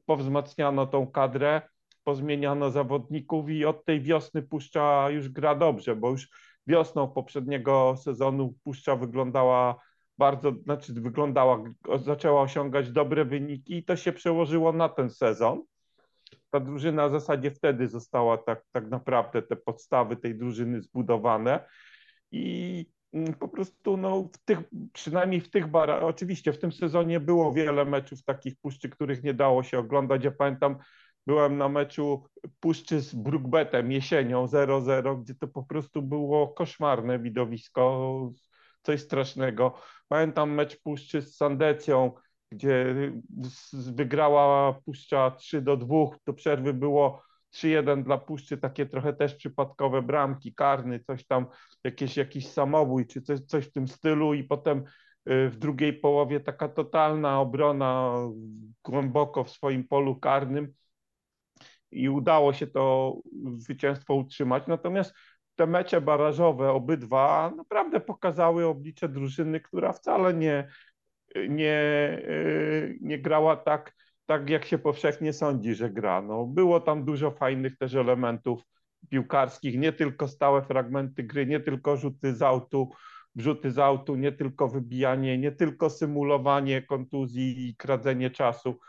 powzmacniano 0.05 0.87
tą 0.87 1.07
kadrę, 1.07 1.61
pozmieniano 2.03 2.71
zawodników 2.71 3.49
i 3.49 3.65
od 3.65 3.85
tej 3.85 4.01
wiosny 4.01 4.41
Puszcza 4.41 5.09
już 5.09 5.29
gra 5.29 5.55
dobrze, 5.55 5.95
bo 5.95 6.09
już 6.09 6.29
wiosną 6.67 7.07
poprzedniego 7.07 7.95
sezonu 7.97 8.53
Puszcza 8.63 8.95
wyglądała 8.95 9.79
bardzo, 10.17 10.51
znaczy 10.63 10.93
wyglądała, 10.93 11.63
zaczęła 12.03 12.41
osiągać 12.41 12.91
dobre 12.91 13.25
wyniki 13.25 13.77
i 13.77 13.83
to 13.83 13.95
się 13.95 14.11
przełożyło 14.11 14.73
na 14.73 14.89
ten 14.89 15.09
sezon. 15.09 15.63
Ta 16.49 16.59
drużyna 16.59 17.09
w 17.09 17.11
zasadzie 17.11 17.51
wtedy 17.51 17.87
została 17.87 18.37
tak, 18.37 18.61
tak 18.71 18.89
naprawdę 18.89 19.41
te 19.41 19.55
podstawy 19.55 20.15
tej 20.15 20.35
drużyny 20.35 20.81
zbudowane 20.81 21.65
i 22.31 22.85
mm, 23.13 23.33
po 23.33 23.47
prostu 23.47 23.97
no, 23.97 24.29
w 24.33 24.37
tych, 24.45 24.59
przynajmniej 24.93 25.41
w 25.41 25.49
tych 25.49 25.67
barach, 25.67 26.03
oczywiście 26.03 26.53
w 26.53 26.59
tym 26.59 26.71
sezonie 26.71 27.19
było 27.19 27.53
wiele 27.53 27.85
meczów 27.85 28.23
takich 28.23 28.55
puszczy, 28.61 28.89
których 28.89 29.23
nie 29.23 29.33
dało 29.33 29.63
się 29.63 29.79
oglądać. 29.79 30.23
Ja 30.23 30.31
pamiętam 30.31 30.77
byłem 31.27 31.57
na 31.57 31.69
meczu 31.69 32.23
Puszczy 32.59 32.99
z 32.99 33.15
Brookbetem 33.15 33.91
jesienią 33.91 34.45
0-0, 34.45 35.21
gdzie 35.23 35.35
to 35.35 35.47
po 35.47 35.63
prostu 35.63 36.01
było 36.01 36.47
koszmarne 36.47 37.19
widowisko, 37.19 38.31
coś 38.81 39.01
strasznego. 39.01 39.73
Pamiętam 40.07 40.51
mecz 40.51 40.81
Puszczy 40.81 41.21
z 41.21 41.35
Sandecją, 41.35 42.11
gdzie 42.51 42.95
wygrała 43.73 44.73
Puszcza 44.85 45.31
3 45.31 45.61
do 45.61 45.77
2, 45.77 45.95
do 46.25 46.33
przerwy 46.33 46.73
było 46.73 47.23
3-1 47.53 48.03
dla 48.03 48.17
Puszczy, 48.17 48.57
takie 48.57 48.85
trochę 48.85 49.13
też 49.13 49.35
przypadkowe 49.35 50.01
bramki, 50.01 50.53
karny, 50.53 50.99
coś 50.99 51.25
tam, 51.25 51.45
jakieś, 51.83 52.17
jakiś 52.17 52.47
samobój, 52.47 53.07
czy 53.07 53.21
coś, 53.21 53.39
coś 53.39 53.65
w 53.65 53.71
tym 53.71 53.87
stylu. 53.87 54.33
I 54.33 54.43
potem 54.43 54.83
y, 55.29 55.49
w 55.49 55.57
drugiej 55.57 55.93
połowie 55.93 56.39
taka 56.39 56.69
totalna 56.69 57.39
obrona 57.39 58.15
głęboko 58.83 59.43
w 59.43 59.49
swoim 59.49 59.87
polu 59.87 60.15
karnym 60.15 60.73
i 61.93 62.09
udało 62.09 62.53
się 62.53 62.67
to 62.67 63.15
zwycięstwo 63.57 64.15
utrzymać. 64.15 64.63
Natomiast 64.67 65.13
te 65.55 65.67
mecze 65.67 66.01
barażowe, 66.01 66.71
obydwa, 66.71 67.53
naprawdę 67.57 67.99
pokazały 67.99 68.65
oblicze 68.65 69.09
drużyny, 69.09 69.59
która 69.59 69.93
wcale 69.93 70.33
nie, 70.33 70.67
nie, 71.49 71.81
nie 73.01 73.19
grała 73.19 73.55
tak, 73.55 73.93
tak, 74.25 74.49
jak 74.49 74.65
się 74.65 74.77
powszechnie 74.77 75.33
sądzi, 75.33 75.75
że 75.75 75.89
gra. 75.89 76.21
No, 76.21 76.45
było 76.45 76.79
tam 76.79 77.05
dużo 77.05 77.31
fajnych 77.31 77.77
też 77.77 77.95
elementów 77.95 78.61
piłkarskich, 79.09 79.79
nie 79.79 79.93
tylko 79.93 80.27
stałe 80.27 80.61
fragmenty 80.61 81.23
gry, 81.23 81.45
nie 81.45 81.59
tylko 81.59 81.97
rzuty 81.97 82.35
z 82.35 82.41
autu, 82.41 82.89
wrzuty 83.35 83.71
z 83.71 83.79
autu, 83.79 84.15
nie 84.15 84.31
tylko 84.31 84.67
wybijanie, 84.67 85.37
nie 85.37 85.51
tylko 85.51 85.89
symulowanie 85.89 86.81
kontuzji 86.81 87.69
i 87.69 87.75
kradzenie 87.75 88.29
czasu 88.29 88.79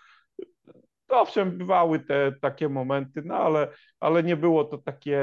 owszem, 1.20 1.58
bywały 1.58 2.00
te 2.00 2.32
takie 2.40 2.68
momenty, 2.68 3.22
no 3.24 3.34
ale, 3.34 3.68
ale 4.00 4.22
nie 4.22 4.36
było 4.36 4.64
to 4.64 4.78
takie 4.78 5.20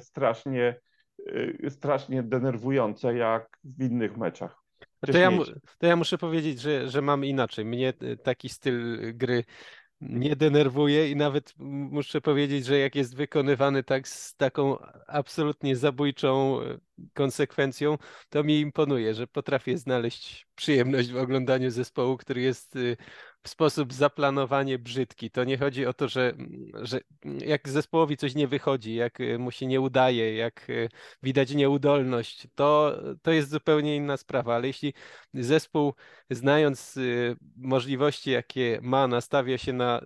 strasznie, 0.00 0.80
y, 1.28 1.70
strasznie 1.70 2.22
denerwujące 2.22 3.16
jak 3.16 3.58
w 3.64 3.82
innych 3.82 4.16
meczach. 4.16 4.62
to 5.12 5.18
ja, 5.18 5.30
to 5.78 5.86
ja 5.86 5.96
muszę 5.96 6.18
powiedzieć, 6.18 6.60
że, 6.60 6.88
że 6.88 7.02
mam 7.02 7.24
inaczej. 7.24 7.64
Mnie 7.64 7.92
taki 8.22 8.48
styl 8.48 8.98
gry 9.16 9.44
nie 10.02 10.36
denerwuje 10.36 11.10
i 11.10 11.16
nawet 11.16 11.54
muszę 11.58 12.20
powiedzieć, 12.20 12.66
że 12.66 12.78
jak 12.78 12.94
jest 12.94 13.16
wykonywany 13.16 13.82
tak 13.82 14.08
z 14.08 14.36
taką 14.36 14.76
absolutnie 15.06 15.76
zabójczą 15.76 16.60
e, 16.60 16.78
konsekwencją, 17.14 17.98
to 18.30 18.44
mi 18.44 18.60
imponuje, 18.60 19.14
że 19.14 19.26
potrafię 19.26 19.78
znaleźć 19.78 20.46
przyjemność 20.54 21.12
w 21.12 21.16
oglądaniu 21.16 21.70
zespołu, 21.70 22.16
który 22.16 22.40
jest 22.40 22.76
y, 22.76 22.96
w 23.42 23.48
sposób 23.48 23.92
zaplanowanie 23.92 24.78
brzydki. 24.78 25.30
To 25.30 25.44
nie 25.44 25.58
chodzi 25.58 25.86
o 25.86 25.92
to, 25.92 26.08
że, 26.08 26.32
że 26.74 27.00
jak 27.24 27.68
zespołowi 27.68 28.16
coś 28.16 28.34
nie 28.34 28.48
wychodzi, 28.48 28.94
jak 28.94 29.20
y, 29.20 29.38
mu 29.38 29.50
się 29.50 29.66
nie 29.66 29.80
udaje, 29.80 30.36
jak 30.36 30.70
y, 30.70 30.88
widać 31.22 31.54
nieudolność, 31.54 32.46
to, 32.54 32.98
to 33.22 33.30
jest 33.32 33.50
zupełnie 33.50 33.96
inna 33.96 34.16
sprawa, 34.16 34.54
ale 34.54 34.66
jeśli 34.66 34.94
zespół 35.34 35.94
znając 36.30 36.98
możliwości, 37.56 38.30
jakie 38.30 38.78
ma, 38.82 39.06
nastawia 39.06 39.58
się 39.58 39.72
na 39.72 40.00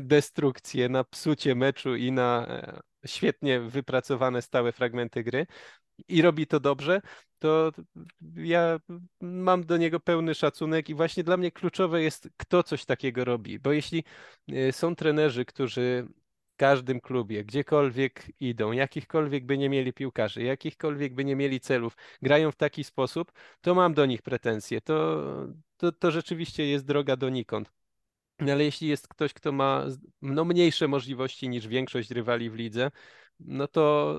destrukcję, 0.00 0.88
na 0.88 1.04
psucie 1.04 1.54
meczu 1.54 1.96
i 1.96 2.12
na 2.12 2.46
e, 2.48 2.80
świetnie 3.06 3.60
wypracowane 3.60 4.42
stałe 4.42 4.72
fragmenty 4.72 5.22
gry, 5.22 5.46
i 6.08 6.22
robi 6.22 6.46
to 6.46 6.60
dobrze, 6.60 7.00
to 7.38 7.72
ja 8.36 8.80
mam 9.20 9.64
do 9.66 9.76
niego 9.76 10.00
pełny 10.00 10.34
szacunek 10.34 10.88
i 10.88 10.94
właśnie 10.94 11.24
dla 11.24 11.36
mnie 11.36 11.50
kluczowe 11.50 12.02
jest, 12.02 12.28
kto 12.36 12.62
coś 12.62 12.84
takiego 12.84 13.24
robi, 13.24 13.58
bo 13.58 13.72
jeśli 13.72 14.04
e, 14.52 14.72
są 14.72 14.96
trenerzy, 14.96 15.44
którzy 15.44 16.06
w 16.52 16.56
każdym 16.56 17.00
klubie, 17.00 17.44
gdziekolwiek 17.44 18.26
idą, 18.40 18.72
jakichkolwiek 18.72 19.46
by 19.46 19.58
nie 19.58 19.68
mieli 19.68 19.92
piłkarzy, 19.92 20.42
jakichkolwiek 20.42 21.14
by 21.14 21.24
nie 21.24 21.36
mieli 21.36 21.60
celów, 21.60 21.96
grają 22.22 22.52
w 22.52 22.56
taki 22.56 22.84
sposób, 22.84 23.32
to 23.60 23.74
mam 23.74 23.94
do 23.94 24.06
nich 24.06 24.22
pretensje. 24.22 24.80
To, 24.80 25.26
to, 25.76 25.92
to 25.92 26.10
rzeczywiście 26.10 26.66
jest 26.66 26.86
droga 26.86 27.16
donikąd. 27.16 27.72
No 28.40 28.52
ale 28.52 28.64
jeśli 28.64 28.88
jest 28.88 29.08
ktoś, 29.08 29.32
kto 29.32 29.52
ma 29.52 29.86
no, 30.22 30.44
mniejsze 30.44 30.88
możliwości 30.88 31.48
niż 31.48 31.68
większość 31.68 32.10
rywali 32.10 32.50
w 32.50 32.54
lidze, 32.54 32.90
no 33.40 33.68
to 33.68 34.16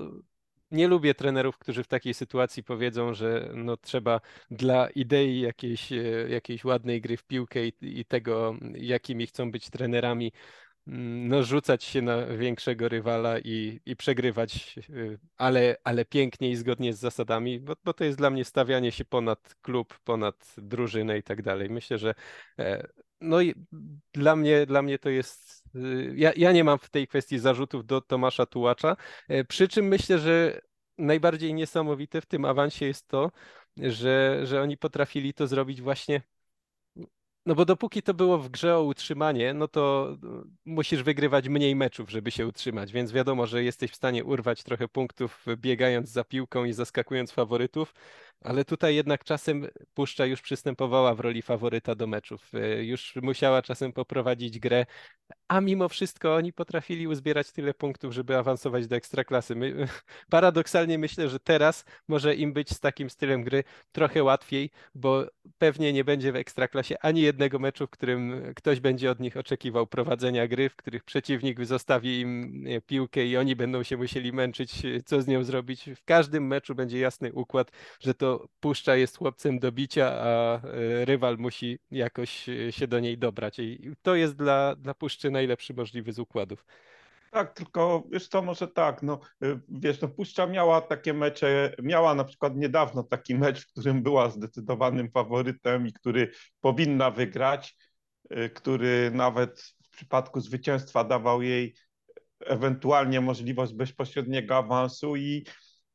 nie 0.72 0.88
lubię 0.88 1.14
trenerów, 1.14 1.58
którzy 1.58 1.84
w 1.84 1.88
takiej 1.88 2.14
sytuacji 2.14 2.64
powiedzą, 2.64 3.14
że 3.14 3.50
no 3.54 3.76
trzeba 3.76 4.20
dla 4.50 4.90
idei 4.90 5.40
jakiejś, 5.40 5.92
e, 5.92 5.96
jakiejś 6.28 6.64
ładnej 6.64 7.00
gry 7.00 7.16
w 7.16 7.24
piłkę 7.24 7.66
i, 7.66 7.72
i 7.80 8.04
tego, 8.04 8.56
jakimi 8.74 9.26
chcą 9.26 9.50
być 9.50 9.70
trenerami, 9.70 10.32
mm, 10.86 11.28
no 11.28 11.42
rzucać 11.42 11.84
się 11.84 12.02
na 12.02 12.26
większego 12.26 12.88
rywala 12.88 13.38
i, 13.38 13.80
i 13.86 13.96
przegrywać, 13.96 14.78
e, 14.78 15.18
ale, 15.36 15.76
ale 15.84 16.04
pięknie 16.04 16.50
i 16.50 16.56
zgodnie 16.56 16.92
z 16.94 16.98
zasadami, 16.98 17.60
bo, 17.60 17.74
bo 17.84 17.94
to 17.94 18.04
jest 18.04 18.18
dla 18.18 18.30
mnie 18.30 18.44
stawianie 18.44 18.92
się 18.92 19.04
ponad 19.04 19.54
klub, 19.62 19.98
ponad 20.04 20.54
drużynę 20.58 21.18
i 21.18 21.22
tak 21.22 21.42
dalej. 21.42 21.70
Myślę, 21.70 21.98
że 21.98 22.14
e, 22.58 22.88
no 23.20 23.40
i 23.40 23.54
dla 24.12 24.36
mnie, 24.36 24.66
dla 24.66 24.82
mnie 24.82 24.98
to 24.98 25.10
jest. 25.10 25.61
Y, 25.74 26.12
ja, 26.16 26.32
ja 26.36 26.52
nie 26.52 26.64
mam 26.64 26.78
w 26.78 26.90
tej 26.90 27.08
kwestii 27.08 27.38
zarzutów 27.38 27.86
do 27.86 28.00
Tomasza 28.00 28.46
Tułacza. 28.46 28.96
E, 29.28 29.44
przy 29.44 29.68
czym 29.68 29.86
myślę, 29.86 30.18
że 30.18 30.60
najbardziej 30.98 31.54
niesamowite 31.54 32.20
w 32.20 32.26
tym 32.26 32.44
awansie 32.44 32.86
jest 32.86 33.08
to, 33.08 33.30
że, 33.76 34.40
że 34.46 34.62
oni 34.62 34.76
potrafili 34.76 35.34
to 35.34 35.46
zrobić 35.46 35.82
właśnie 35.82 36.22
no 37.46 37.54
bo 37.54 37.64
dopóki 37.64 38.02
to 38.02 38.14
było 38.14 38.38
w 38.38 38.48
grze 38.48 38.76
o 38.76 38.82
utrzymanie, 38.82 39.54
no 39.54 39.68
to 39.68 40.16
no, 40.22 40.44
musisz 40.64 41.02
wygrywać 41.02 41.48
mniej 41.48 41.76
meczów, 41.76 42.10
żeby 42.10 42.30
się 42.30 42.46
utrzymać, 42.46 42.92
więc 42.92 43.12
wiadomo, 43.12 43.46
że 43.46 43.64
jesteś 43.64 43.90
w 43.90 43.96
stanie 43.96 44.24
urwać 44.24 44.62
trochę 44.62 44.88
punktów 44.88 45.46
biegając 45.56 46.08
za 46.08 46.24
piłką 46.24 46.64
i 46.64 46.72
zaskakując 46.72 47.32
faworytów, 47.32 47.94
ale 48.44 48.64
tutaj 48.64 48.94
jednak 48.94 49.24
czasem 49.24 49.66
Puszcza 49.94 50.26
już 50.26 50.42
przystępowała 50.42 51.14
w 51.14 51.20
roli 51.20 51.42
faworyta 51.42 51.94
do 51.94 52.06
meczów. 52.06 52.54
E, 52.54 52.84
już 52.84 53.16
musiała 53.22 53.62
czasem 53.62 53.92
poprowadzić 53.92 54.58
grę, 54.58 54.86
a 55.48 55.60
mimo 55.60 55.88
wszystko 55.88 56.34
oni 56.34 56.52
potrafili 56.52 57.08
uzbierać 57.08 57.52
tyle 57.52 57.74
punktów, 57.74 58.12
żeby 58.14 58.36
awansować 58.36 58.86
do 58.86 58.96
ekstraklasy. 58.96 59.54
My, 59.54 59.88
paradoksalnie 60.30 60.98
myślę, 60.98 61.28
że 61.28 61.40
teraz 61.40 61.84
może 62.08 62.34
im 62.34 62.52
być 62.52 62.70
z 62.70 62.80
takim 62.80 63.10
stylem 63.10 63.44
gry 63.44 63.64
trochę 63.92 64.22
łatwiej, 64.22 64.70
bo 64.94 65.26
pewnie 65.58 65.92
nie 65.92 66.04
będzie 66.04 66.32
w 66.32 66.36
ekstraklasie 66.36 66.98
ani 67.00 67.20
jednego 67.20 67.58
meczu, 67.58 67.86
w 67.86 67.90
którym 67.90 68.52
ktoś 68.56 68.80
będzie 68.80 69.10
od 69.10 69.20
nich 69.20 69.36
oczekiwał 69.36 69.86
prowadzenia 69.86 70.48
gry, 70.48 70.68
w 70.68 70.76
których 70.76 71.04
przeciwnik 71.04 71.64
zostawi 71.64 72.20
im 72.20 72.64
piłkę 72.86 73.26
i 73.26 73.36
oni 73.36 73.56
będą 73.56 73.82
się 73.82 73.96
musieli 73.96 74.32
męczyć, 74.32 74.82
co 75.04 75.22
z 75.22 75.26
nią 75.26 75.44
zrobić. 75.44 75.90
W 75.96 76.04
każdym 76.04 76.46
meczu 76.46 76.74
będzie 76.74 76.98
jasny 76.98 77.32
układ, 77.32 77.70
że 78.00 78.14
to 78.14 78.31
Puszcza 78.60 78.96
jest 78.96 79.18
chłopcem 79.18 79.58
do 79.58 79.72
bicia, 79.72 80.06
a 80.06 80.60
e, 80.66 81.04
rywal 81.04 81.38
musi 81.38 81.78
jakoś 81.90 82.48
e, 82.48 82.72
się 82.72 82.86
do 82.86 83.00
niej 83.00 83.18
dobrać. 83.18 83.58
I 83.58 83.90
to 84.02 84.14
jest 84.14 84.36
dla, 84.36 84.76
dla 84.76 84.94
Puszczy 84.94 85.30
najlepszy 85.30 85.74
możliwy 85.74 86.12
z 86.12 86.18
układów. 86.18 86.64
Tak, 87.30 87.54
tylko 87.54 88.02
wiesz 88.10 88.28
co, 88.28 88.42
może 88.42 88.68
tak, 88.68 89.02
no 89.02 89.20
e, 89.42 89.60
wiesz, 89.68 90.00
no 90.00 90.08
Puszcza 90.08 90.46
miała 90.46 90.80
takie 90.80 91.14
mecze, 91.14 91.74
miała 91.82 92.14
na 92.14 92.24
przykład 92.24 92.56
niedawno 92.56 93.02
taki 93.02 93.34
mecz, 93.34 93.60
w 93.60 93.66
którym 93.66 94.02
była 94.02 94.30
zdecydowanym 94.30 95.10
faworytem 95.10 95.86
i 95.86 95.92
który 95.92 96.30
powinna 96.60 97.10
wygrać, 97.10 97.76
który 98.54 99.10
nawet 99.10 99.74
w 99.84 99.90
przypadku 99.90 100.40
zwycięstwa 100.40 101.04
dawał 101.04 101.42
jej 101.42 101.74
ewentualnie 102.46 103.20
możliwość 103.20 103.72
bezpośredniego 103.72 104.56
awansu 104.56 105.16
i 105.16 105.44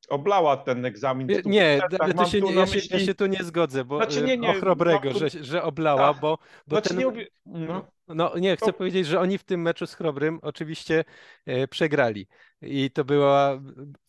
oblała 0.10 0.58
ten 0.58 0.86
egzamin. 0.86 1.28
Nie, 1.28 1.42
nie 1.46 1.80
tak, 2.00 2.14
to 2.14 2.26
się, 2.26 2.42
nie, 2.42 2.54
ja, 2.54 2.68
się, 2.68 2.80
ja 2.92 3.00
się 3.00 3.16
tu 3.16 3.26
nie 3.26 3.44
zgodzę, 3.44 3.86
bo 3.86 3.98
znaczy, 3.98 4.22
nie, 4.22 4.38
nie, 4.38 4.50
Ochrobrego, 4.50 5.10
no, 5.14 5.20
że, 5.20 5.30
że 5.30 5.64
oblała, 5.64 6.14
tak. 6.14 6.22
bo, 6.22 6.38
bo 6.68 6.76
znaczy, 6.76 6.90
ten... 6.90 6.98
Nie 6.98 7.06
mówię... 7.06 7.28
no, 7.46 7.88
no 8.08 8.38
nie, 8.38 8.56
chcę 8.56 8.66
to... 8.66 8.74
powiedzieć, 8.74 9.08
że 9.08 9.20
oni 9.20 9.38
w 9.38 9.44
tym 9.44 9.62
meczu 9.62 9.88
z 9.88 9.94
Chrobrym 9.94 10.40
oczywiście 10.42 11.06
e, 11.46 11.68
przegrali. 11.68 12.28
I 12.62 12.92
to 12.92 13.06
była 13.06 13.60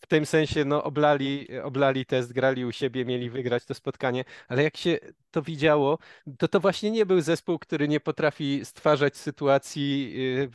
w 0.00 0.06
tym 0.08 0.26
sensie, 0.26 0.64
no 0.64 0.84
oblali, 0.84 1.60
oblali 1.62 2.06
test, 2.06 2.32
grali 2.32 2.64
u 2.64 2.72
siebie, 2.72 3.04
mieli 3.04 3.30
wygrać 3.30 3.64
to 3.64 3.74
spotkanie, 3.74 4.24
ale 4.48 4.62
jak 4.62 4.76
się 4.76 4.98
to 5.30 5.42
widziało, 5.42 5.98
to 6.38 6.48
to 6.48 6.60
właśnie 6.60 6.90
nie 6.90 7.06
był 7.06 7.20
zespół, 7.20 7.58
który 7.58 7.88
nie 7.88 8.00
potrafi 8.00 8.64
stwarzać 8.64 9.16
sytuacji, 9.16 10.14
yy, 10.14 10.50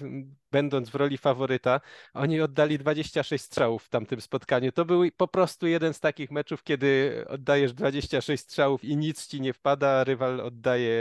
będąc 0.51 0.89
w 0.89 0.95
roli 0.95 1.17
faworyta. 1.17 1.82
Oni 2.13 2.41
oddali 2.41 2.77
26 2.77 3.43
strzałów 3.45 3.84
w 3.84 3.89
tamtym 3.89 4.21
spotkaniu. 4.21 4.71
To 4.71 4.86
był 4.86 5.03
po 5.17 5.27
prostu 5.27 5.67
jeden 5.67 5.93
z 5.93 5.99
takich 5.99 6.32
meczów, 6.32 6.63
kiedy 6.63 7.23
oddajesz 7.27 7.73
26 7.73 8.43
strzałów 8.43 8.84
i 8.84 8.97
nic 8.97 9.27
ci 9.27 9.41
nie 9.41 9.53
wpada, 9.53 9.89
a 9.89 10.03
rywal 10.03 10.41
oddaje 10.41 10.93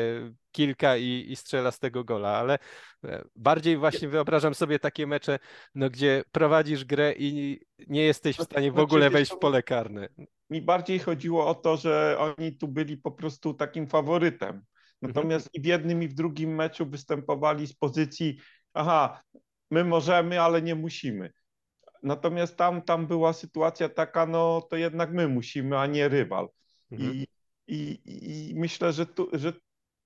kilka 0.52 0.96
i, 0.96 1.26
i 1.28 1.36
strzela 1.36 1.70
z 1.70 1.78
tego 1.78 2.04
gola, 2.04 2.28
ale 2.28 2.58
e, 3.04 3.24
bardziej 3.36 3.76
właśnie 3.76 4.08
wyobrażam 4.08 4.54
sobie 4.54 4.78
takie 4.78 5.06
mecze, 5.06 5.38
no, 5.74 5.90
gdzie 5.90 6.24
prowadzisz 6.32 6.81
grę 6.84 7.14
i 7.18 7.60
nie 7.88 8.02
jesteś 8.02 8.36
w 8.36 8.42
stanie 8.42 8.72
w 8.72 8.78
ogóle 8.78 9.10
wejść 9.10 9.32
w 9.32 9.38
pole 9.38 9.62
karne. 9.62 10.08
Mi 10.50 10.62
bardziej 10.62 10.98
chodziło 10.98 11.46
o 11.46 11.54
to, 11.54 11.76
że 11.76 12.16
oni 12.18 12.56
tu 12.56 12.68
byli 12.68 12.96
po 12.96 13.10
prostu 13.10 13.54
takim 13.54 13.86
faworytem. 13.86 14.62
Natomiast 15.02 15.46
mhm. 15.46 15.50
i 15.52 15.60
w 15.60 15.64
jednym 15.64 16.02
i 16.02 16.08
w 16.08 16.14
drugim 16.14 16.54
meczu 16.54 16.86
występowali 16.86 17.66
z 17.66 17.74
pozycji, 17.74 18.38
aha, 18.74 19.22
my 19.70 19.84
możemy, 19.84 20.40
ale 20.40 20.62
nie 20.62 20.74
musimy. 20.74 21.32
Natomiast 22.02 22.56
tam, 22.56 22.82
tam 22.82 23.06
była 23.06 23.32
sytuacja 23.32 23.88
taka, 23.88 24.26
no 24.26 24.62
to 24.70 24.76
jednak 24.76 25.12
my 25.12 25.28
musimy, 25.28 25.78
a 25.78 25.86
nie 25.86 26.08
rywal. 26.08 26.48
Mhm. 26.90 27.14
I, 27.14 27.26
i, 27.66 28.00
I 28.50 28.54
myślę, 28.54 28.92
że, 28.92 29.06
tu, 29.06 29.28
że 29.32 29.52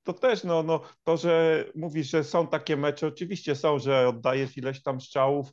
to 0.03 0.12
też 0.12 0.45
no, 0.45 0.62
no, 0.62 0.81
to, 1.05 1.17
że 1.17 1.65
mówisz, 1.75 2.11
że 2.11 2.25
są 2.25 2.47
takie 2.47 2.77
mecze, 2.77 3.07
oczywiście 3.07 3.57
są, 3.57 3.79
że 3.79 4.09
oddajesz 4.09 4.57
ileś 4.57 4.83
tam 4.83 5.01
strzałów 5.01 5.51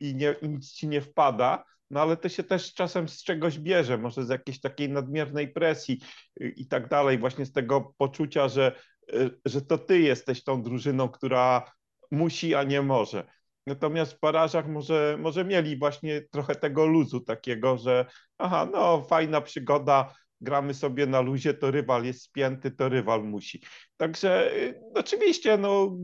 i, 0.00 0.14
nie, 0.14 0.34
nic 0.42 0.72
ci 0.72 0.88
nie 0.88 1.00
wpada, 1.00 1.64
no 1.92 2.00
ale 2.00 2.16
to 2.16 2.28
się 2.28 2.42
też 2.42 2.74
czasem 2.74 3.08
z 3.08 3.22
czegoś 3.22 3.58
bierze, 3.58 3.98
może 3.98 4.24
z 4.24 4.28
jakiejś 4.28 4.60
takiej 4.60 4.88
nadmiernej 4.88 5.48
presji 5.48 6.00
yy, 6.40 6.48
i 6.48 6.66
tak 6.66 6.88
dalej, 6.88 7.18
właśnie 7.18 7.46
z 7.46 7.52
tego 7.52 7.94
poczucia, 7.98 8.48
że, 8.48 8.72
yy, 9.12 9.40
że 9.44 9.62
to 9.62 9.78
ty 9.78 10.00
jesteś 10.00 10.44
tą 10.44 10.62
drużyną, 10.62 11.08
która 11.08 11.72
musi, 12.10 12.54
a 12.54 12.62
nie 12.62 12.82
może. 12.82 13.24
Natomiast 13.66 14.12
w 14.12 14.18
parażach 14.18 14.68
może, 14.68 15.16
może 15.20 15.44
mieli 15.44 15.78
właśnie 15.78 16.22
trochę 16.30 16.54
tego 16.54 16.86
luzu 16.86 17.20
takiego, 17.20 17.78
że 17.78 18.06
aha, 18.38 18.68
no 18.72 19.02
fajna 19.02 19.40
przygoda, 19.40 20.14
gramy 20.40 20.74
sobie 20.74 21.06
na 21.06 21.20
luzie, 21.20 21.54
to 21.54 21.70
rywal 21.70 22.04
jest 22.04 22.22
spięty, 22.22 22.70
to 22.70 22.88
rywal 22.88 23.24
musi. 23.24 23.62
Także 23.96 24.52
oczywiście 24.94 25.58
no, 25.58 25.96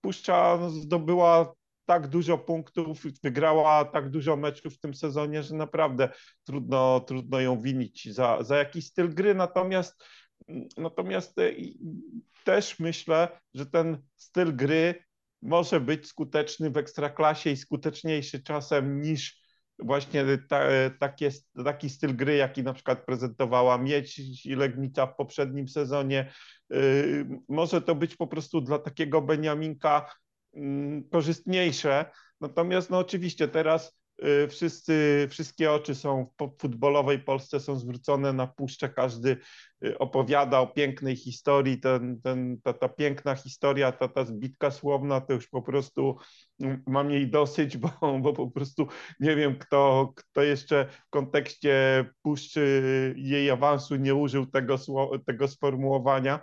Puszcza 0.00 0.70
zdobyła 0.70 1.54
tak 1.88 2.08
dużo 2.08 2.38
punktów, 2.38 3.02
wygrała 3.22 3.84
tak 3.84 4.10
dużo 4.10 4.36
meczów 4.36 4.74
w 4.74 4.80
tym 4.80 4.94
sezonie, 4.94 5.42
że 5.42 5.54
naprawdę 5.54 6.08
trudno, 6.44 7.00
trudno 7.00 7.40
ją 7.40 7.60
winić 7.60 8.14
za, 8.14 8.42
za 8.42 8.56
jakiś 8.56 8.86
styl 8.86 9.14
gry. 9.14 9.34
Natomiast, 9.34 10.04
natomiast 10.76 11.38
y, 11.38 11.74
też 12.44 12.78
myślę, 12.78 13.28
że 13.54 13.66
ten 13.66 14.02
styl 14.16 14.56
gry 14.56 14.94
może 15.42 15.80
być 15.80 16.06
skuteczny 16.06 16.70
w 16.70 16.76
ekstraklasie 16.76 17.50
i 17.50 17.56
skuteczniejszy 17.56 18.42
czasem 18.42 19.02
niż 19.02 19.42
właśnie 19.78 20.24
ta, 20.48 20.60
takie, 21.00 21.30
taki 21.64 21.90
styl 21.90 22.16
gry, 22.16 22.36
jaki 22.36 22.62
na 22.62 22.72
przykład 22.72 23.06
prezentowała 23.06 23.78
Miedź 23.78 24.18
i 24.44 24.54
Legnica 24.54 25.06
w 25.06 25.16
poprzednim 25.16 25.68
sezonie. 25.68 26.32
Może 27.48 27.82
to 27.82 27.94
być 27.94 28.16
po 28.16 28.26
prostu 28.26 28.60
dla 28.60 28.78
takiego 28.78 29.22
Beniaminka 29.22 30.10
korzystniejsze. 31.10 32.04
Natomiast 32.40 32.90
no 32.90 32.98
oczywiście 32.98 33.48
teraz 33.48 33.98
Y, 34.24 34.48
wszyscy, 34.48 35.26
wszystkie 35.30 35.72
oczy 35.72 35.94
są 35.94 36.26
w 36.40 36.60
futbolowej 36.60 37.18
Polsce 37.18 37.60
są 37.60 37.76
zwrócone 37.76 38.32
na 38.32 38.46
puszczę, 38.46 38.88
każdy 38.88 39.36
y, 39.84 39.98
opowiada 39.98 40.60
o 40.60 40.66
pięknej 40.66 41.16
historii, 41.16 41.80
ten, 41.80 42.20
ten, 42.20 42.60
ta, 42.62 42.72
ta 42.72 42.88
piękna 42.88 43.34
historia, 43.34 43.92
ta, 43.92 44.08
ta 44.08 44.24
zbitka 44.24 44.70
słowna, 44.70 45.20
to 45.20 45.32
już 45.32 45.48
po 45.48 45.62
prostu 45.62 46.16
mm, 46.60 46.82
mam 46.86 47.10
jej 47.10 47.30
dosyć, 47.30 47.76
bo, 47.76 47.90
bo 48.20 48.32
po 48.32 48.50
prostu 48.50 48.88
nie 49.20 49.36
wiem, 49.36 49.58
kto, 49.58 50.12
kto 50.16 50.42
jeszcze 50.42 50.86
w 51.06 51.10
kontekście 51.10 52.04
puszczy 52.22 53.14
jej 53.16 53.50
awansu 53.50 53.96
nie 53.96 54.14
użył 54.14 54.46
tego, 54.46 54.76
tego 55.26 55.48
sformułowania, 55.48 56.40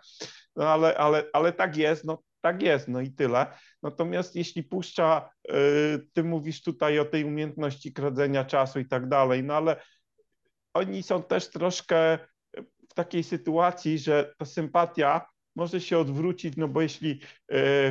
no 0.55 0.69
ale, 0.69 0.97
ale, 0.97 1.23
ale 1.33 1.53
tak 1.53 1.77
jest, 1.77 2.05
no 2.05 2.23
tak 2.45 2.61
jest, 2.61 2.87
no 2.87 3.01
i 3.01 3.11
tyle. 3.11 3.45
Natomiast 3.83 4.35
jeśli 4.35 4.63
puszcza, 4.63 5.29
y, 5.49 6.07
ty 6.13 6.23
mówisz 6.23 6.61
tutaj 6.61 6.99
o 6.99 7.05
tej 7.05 7.23
umiejętności 7.23 7.93
kradzenia 7.93 8.45
czasu 8.45 8.79
i 8.79 8.85
tak 8.87 9.07
dalej, 9.07 9.43
no 9.43 9.53
ale 9.53 9.75
oni 10.73 11.03
są 11.03 11.23
też 11.23 11.49
troszkę 11.49 12.19
w 12.89 12.93
takiej 12.93 13.23
sytuacji, 13.23 13.99
że 13.99 14.33
ta 14.37 14.45
sympatia 14.45 15.25
może 15.55 15.81
się 15.81 15.97
odwrócić, 15.97 16.57
no 16.57 16.67
bo 16.67 16.81
jeśli 16.81 17.11
y, 17.11 17.19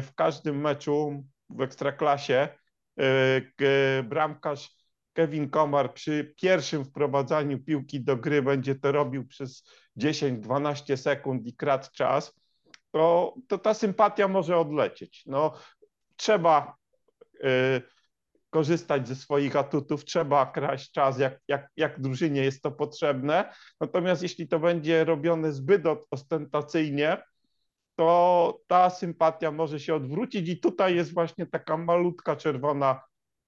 w 0.03 0.11
każdym 0.17 0.61
meczu 0.61 1.25
w 1.51 1.61
ekstraklasie 1.61 2.49
y, 3.01 4.05
bramkarz 4.05 4.71
Kevin 5.13 5.51
Komar 5.51 5.95
przy 5.95 6.35
pierwszym 6.37 6.85
wprowadzaniu 6.85 7.65
piłki 7.65 8.01
do 8.01 8.17
gry 8.17 8.43
będzie 8.43 8.75
to 8.75 8.93
robił 8.93 9.27
przez 9.27 9.65
10-12 9.99 10.97
sekund 10.97 11.47
i 11.47 11.57
kradł 11.57 11.89
czas, 11.93 12.44
to, 12.95 13.35
to 13.49 13.59
ta 13.59 13.75
sympatia 13.75 14.29
może 14.29 14.59
odlecieć. 14.59 15.23
No, 15.27 15.53
trzeba 16.17 16.77
y, 17.35 17.83
korzystać 18.51 19.09
ze 19.09 19.17
swoich 19.17 19.57
atutów, 19.57 20.05
trzeba 20.05 20.47
kraść 20.47 20.93
czas, 20.93 21.19
jak, 21.19 21.41
jak, 21.49 21.69
jak 21.77 22.01
drużynie 22.01 22.43
jest 22.43 22.63
to 22.63 22.71
potrzebne. 22.71 23.55
Natomiast 23.81 24.23
jeśli 24.23 24.49
to 24.49 24.59
będzie 24.59 25.05
robione 25.05 25.53
zbyt 25.53 25.83
ostentacyjnie, 26.11 27.23
to 27.97 28.61
ta 28.67 28.91
sympatia 28.91 29.51
może 29.51 29.81
się 29.81 29.95
odwrócić 29.95 30.49
i 30.49 30.61
tutaj 30.61 30.95
jest 30.97 31.15
właśnie 31.15 31.47
taka 31.47 31.77
malutka 31.77 32.37
czerwona 32.37 33.03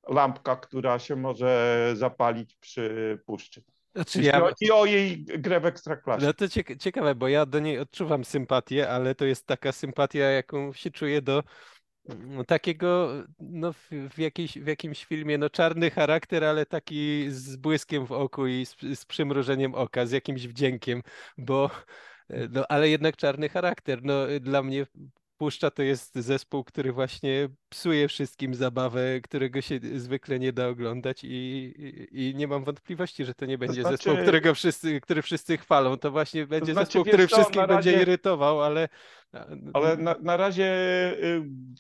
lampka, 0.09 0.57
która 0.57 0.99
się 0.99 1.17
może 1.17 1.93
zapalić 1.97 2.57
przy 2.57 3.19
puszczy. 3.27 3.63
Znaczy 3.97 4.23
ja... 4.23 4.41
chodzi 4.41 4.73
o 4.73 4.85
jej 4.85 5.25
grę 5.25 5.61
w 5.61 5.67
Ekstraklasie. 5.67 6.27
No 6.27 6.33
to 6.33 6.45
ciekawe, 6.79 7.15
bo 7.15 7.29
ja 7.29 7.47
do 7.47 7.59
niej 7.59 7.79
odczuwam 7.79 8.25
sympatię, 8.25 8.91
ale 8.91 9.15
to 9.15 9.25
jest 9.25 9.47
taka 9.47 9.73
sympatia, 9.73 10.25
jaką 10.25 10.73
się 10.73 10.91
czuję 10.91 11.23
do 11.23 11.43
no, 12.19 12.45
takiego, 12.45 13.11
no 13.41 13.73
w, 13.73 13.91
w, 14.11 14.19
jakiejś, 14.19 14.59
w 14.59 14.67
jakimś 14.67 15.05
filmie, 15.05 15.39
no 15.39 15.51
czarny 15.51 15.91
charakter, 15.91 16.45
ale 16.45 16.67
taki 16.67 17.27
z 17.31 17.57
błyskiem 17.57 18.07
w 18.07 18.13
oku 18.13 18.47
i 18.47 18.67
z, 18.67 18.77
z 18.99 19.05
przymrużeniem 19.05 19.75
oka, 19.75 20.07
z 20.07 20.13
jakimś 20.13 20.47
wdziękiem, 20.47 21.03
bo 21.39 21.71
e, 22.31 22.49
no 22.51 22.65
ale 22.69 22.89
jednak 22.89 23.17
czarny 23.17 23.49
charakter. 23.49 23.99
No 24.03 24.15
dla 24.41 24.63
mnie 24.63 24.87
Puszcza 25.39 25.71
to 25.71 25.83
jest 25.83 26.15
zespół, 26.15 26.65
który 26.65 26.93
właśnie 26.93 27.49
psuje 27.69 28.09
wszystkim 28.09 28.55
zabawę, 28.55 29.21
którego 29.21 29.61
się 29.61 29.81
zwykle 29.95 30.39
nie 30.39 30.53
da 30.53 30.69
oglądać 30.69 31.25
i, 31.25 31.29
i, 31.29 32.29
i 32.29 32.35
nie 32.35 32.49
mam 32.49 32.65
wątpliwości, 32.65 33.25
że 33.25 33.35
to 33.35 33.47
nie 33.47 33.59
będzie 33.59 33.83
to 33.83 33.89
znaczy... 33.89 34.05
zespół, 34.05 34.23
którego 34.23 34.55
wszyscy, 34.55 35.01
który 35.01 35.23
wszyscy 35.23 35.57
chwalą. 35.57 35.97
To 35.97 36.11
właśnie 36.11 36.47
będzie 36.47 36.67
to 36.67 36.73
znaczy, 36.73 36.87
zespół, 36.87 37.05
który 37.05 37.27
wszystkich 37.27 37.57
razie... 37.57 37.75
będzie 37.75 38.03
irytował, 38.03 38.63
ale... 38.63 38.89
Ale 39.73 39.97
na, 39.97 40.15
na 40.23 40.37
razie 40.37 40.73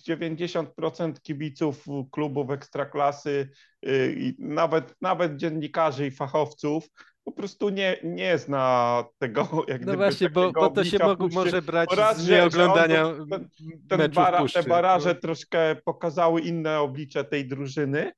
90% 0.09 1.11
y, 1.11 1.21
kibiców 1.21 1.85
klubów 2.11 2.51
ekstraklasy 2.51 3.51
y, 3.87 4.15
i 4.19 4.35
nawet, 4.39 4.95
nawet 5.01 5.37
dziennikarzy 5.37 6.07
i 6.07 6.11
fachowców 6.11 6.89
po 7.27 7.33
prostu 7.33 7.69
nie, 7.69 7.97
nie 8.05 8.39
zna 8.39 9.05
tego 9.19 9.49
jak 9.69 9.87
No 9.87 9.95
właśnie, 9.95 10.31
bo, 10.31 10.53
bo 10.53 10.71
to 10.71 10.85
się 10.85 10.99
mo 10.99 11.17
może 11.33 11.63
brać 11.63 11.89
raz, 11.97 12.19
z 12.19 12.29
nieoglądania 12.29 13.05
ten, 13.31 13.49
ten 13.89 14.11
bara, 14.11 14.45
Te 14.55 14.63
baraże 14.63 15.15
no. 15.15 15.21
troszkę 15.21 15.77
pokazały 15.85 16.41
inne 16.41 16.81
oblicze 16.81 17.25
tej 17.25 17.49
drużyny 17.49 18.13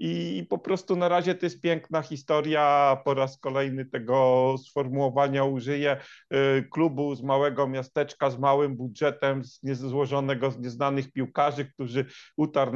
i 0.00 0.46
po 0.50 0.58
prostu 0.58 0.96
na 0.96 1.08
razie 1.08 1.34
to 1.34 1.46
jest 1.46 1.60
piękna 1.60 2.02
historia. 2.02 2.96
Po 3.04 3.14
raz 3.14 3.38
kolejny 3.38 3.84
tego 3.84 4.54
sformułowania 4.66 5.44
użyję. 5.44 5.96
Y, 6.34 6.68
klubu 6.70 7.14
z 7.14 7.22
małego 7.22 7.68
miasteczka, 7.68 8.30
z 8.30 8.38
małym 8.38 8.76
budżetem, 8.76 9.44
z 9.44 9.62
złożonego 9.74 10.50
z 10.50 10.58
nieznanych 10.58 11.12
piłkarzy, 11.12 11.64
którzy 11.64 12.04
utarł 12.36 12.72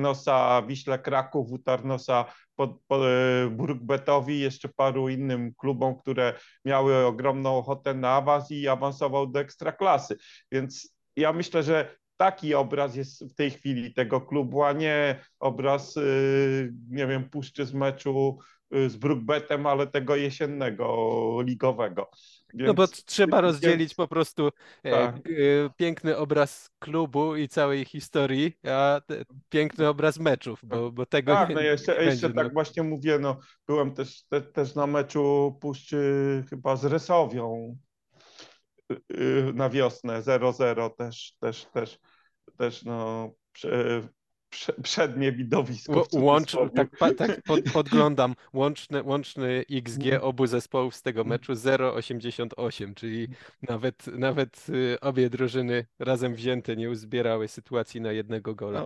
Wiśle 0.66 0.98
Kraków, 0.98 1.52
utarł 1.52 1.88
pod, 2.56 2.70
pod 2.86 3.02
y, 3.02 3.50
Burgbetowi, 3.50 4.40
jeszcze 4.40 4.68
paru 4.68 5.08
innym 5.08 5.54
klubom, 5.54 5.98
które 5.98 6.34
miały 6.64 7.06
ogromną 7.06 7.58
ochotę 7.58 7.94
na 7.94 8.10
awans 8.10 8.50
i 8.50 8.68
awansował 8.68 9.26
do 9.26 9.40
ekstraklasy. 9.40 10.16
Więc 10.52 10.94
ja 11.16 11.32
myślę, 11.32 11.62
że 11.62 11.96
taki 12.16 12.54
obraz 12.54 12.96
jest 12.96 13.24
w 13.24 13.34
tej 13.34 13.50
chwili 13.50 13.94
tego 13.94 14.20
klubu, 14.20 14.62
a 14.62 14.72
nie 14.72 15.20
obraz, 15.38 15.96
y, 15.96 16.72
nie 16.90 17.06
wiem, 17.06 17.30
puszczy 17.30 17.66
z 17.66 17.74
meczu 17.74 18.38
y, 18.74 18.90
z 18.90 18.96
Brookbetem, 18.96 19.66
ale 19.66 19.86
tego 19.86 20.16
jesiennego 20.16 21.38
ligowego. 21.42 22.10
Więc, 22.54 22.66
no 22.66 22.74
bo 22.74 22.86
trzeba 22.86 23.40
rozdzielić 23.40 23.94
po 23.94 24.08
prostu 24.08 24.50
e, 24.82 24.90
tak. 24.90 25.16
piękny 25.76 26.16
obraz 26.16 26.70
klubu 26.78 27.36
i 27.36 27.48
całej 27.48 27.84
historii, 27.84 28.58
a 28.68 29.00
piękny 29.48 29.88
obraz 29.88 30.18
meczów, 30.18 30.60
bo, 30.62 30.92
bo 30.92 31.06
tego 31.06 31.32
tak, 31.32 31.48
nie, 31.48 31.54
no 31.54 31.60
jeszcze, 31.60 31.98
nie 31.98 32.04
jeszcze 32.04 32.30
tak 32.30 32.46
no. 32.46 32.52
właśnie 32.52 32.82
mówię, 32.82 33.18
no 33.18 33.38
byłem 33.66 33.94
też, 33.94 34.22
te, 34.22 34.40
też 34.40 34.74
na 34.74 34.86
meczu 34.86 35.58
Puszczy 35.60 36.44
chyba 36.50 36.76
z 36.76 36.84
Resowią 36.84 37.76
Y, 37.76 37.83
na 39.54 39.70
wiosnę 39.70 40.22
0-0 40.22 40.90
też, 40.90 41.36
też, 41.40 41.66
też, 41.72 41.98
też 42.56 42.84
no, 42.84 43.30
prze, 43.52 44.02
prze, 44.48 44.72
przednie 44.72 45.32
widowisko. 45.32 46.06
Łącz, 46.12 46.56
tak, 46.98 47.16
tak 47.16 47.42
pod, 47.42 47.60
podglądam 47.72 48.34
łączny, 48.52 49.02
łączny 49.02 49.64
XG 49.70 50.04
obu 50.20 50.46
zespołów 50.46 50.94
z 50.94 51.02
tego 51.02 51.24
meczu 51.24 51.52
0,88, 51.52 52.94
czyli 52.94 53.28
nawet, 53.62 54.06
nawet 54.06 54.66
y, 54.68 55.00
obie 55.00 55.30
drużyny 55.30 55.86
razem 55.98 56.34
wzięte 56.34 56.76
nie 56.76 56.90
uzbierały 56.90 57.48
sytuacji 57.48 58.00
na 58.00 58.12
jednego 58.12 58.54
gola. 58.54 58.80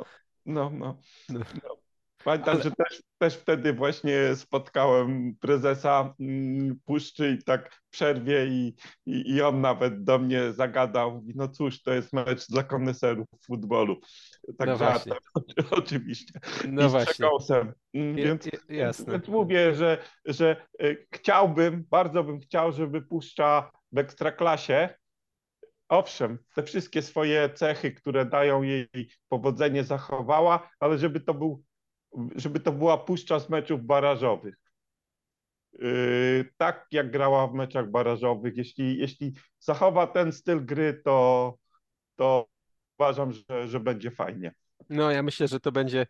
No, 0.47 0.71
no. 0.71 0.97
no. 1.29 1.39
no. 1.65 1.88
Pamiętam, 2.25 2.55
Ale... 2.55 2.63
że 2.63 2.71
też, 2.71 3.03
też 3.19 3.35
wtedy 3.35 3.73
właśnie 3.73 4.37
spotkałem 4.37 5.37
prezesa 5.41 6.15
mm, 6.21 6.81
Puszczy 6.85 7.31
i 7.31 7.45
tak 7.45 7.75
w 7.75 7.91
przerwie 7.91 8.47
i, 8.47 8.75
i, 9.07 9.35
i, 9.35 9.43
on 9.43 9.61
nawet 9.61 10.05
do 10.05 10.19
mnie 10.19 10.53
zagadał, 10.53 11.25
no 11.35 11.49
cóż, 11.49 11.83
to 11.83 11.93
jest 11.93 12.13
mecz 12.13 12.49
dla 12.49 12.63
koneserów 12.63 13.27
futbolu. 13.47 14.01
Tak 14.59 14.69
no 14.69 14.77
żartem, 14.77 15.19
oczywiście. 15.71 16.41
No 16.69 16.87
I 16.87 16.89
właśnie. 16.89 17.27
Mm, 17.95 18.17
więc, 18.17 18.49
więc 19.09 19.29
mówię, 19.29 19.75
że, 19.75 19.99
że 20.25 20.57
y, 20.83 21.07
chciałbym, 21.15 21.85
bardzo 21.91 22.25
bym 22.25 22.41
chciał, 22.41 22.73
żeby 22.73 23.03
Puszcza 23.03 23.71
w 23.93 23.99
Ekstraklasie 23.99 24.89
owszem, 25.89 26.39
te 26.55 26.63
wszystkie 26.63 27.03
swoje 27.03 27.51
cechy, 27.51 27.93
które 27.93 28.27
dają 28.27 28.63
jej 28.63 28.89
powodzenie 29.29 29.85
zachowała, 29.85 30.71
ale 30.81 30.99
żeby 30.99 31.21
to 31.21 31.35
był 31.35 31.63
żeby 32.37 32.61
to 32.61 32.73
była 32.73 32.99
puszcza 32.99 33.41
z 33.41 33.49
meczów 33.49 33.85
barażowych. 33.85 34.55
Yy, 35.73 36.45
tak 36.57 36.87
jak 36.93 37.11
grała 37.11 37.47
w 37.47 37.55
meczach 37.55 37.91
barażowych. 37.91 38.57
Jeśli, 38.57 38.99
jeśli 38.99 39.35
zachowa 39.59 40.07
ten 40.07 40.33
styl 40.33 40.65
gry, 40.65 41.01
to, 41.05 41.55
to 42.17 42.47
uważam, 42.99 43.33
że, 43.33 43.69
że 43.69 43.81
będzie 43.81 44.11
fajnie. 44.11 44.55
No, 44.91 45.11
ja 45.11 45.23
myślę, 45.23 45.49
że 45.49 45.61
to 45.61 45.73
będzie 45.73 46.07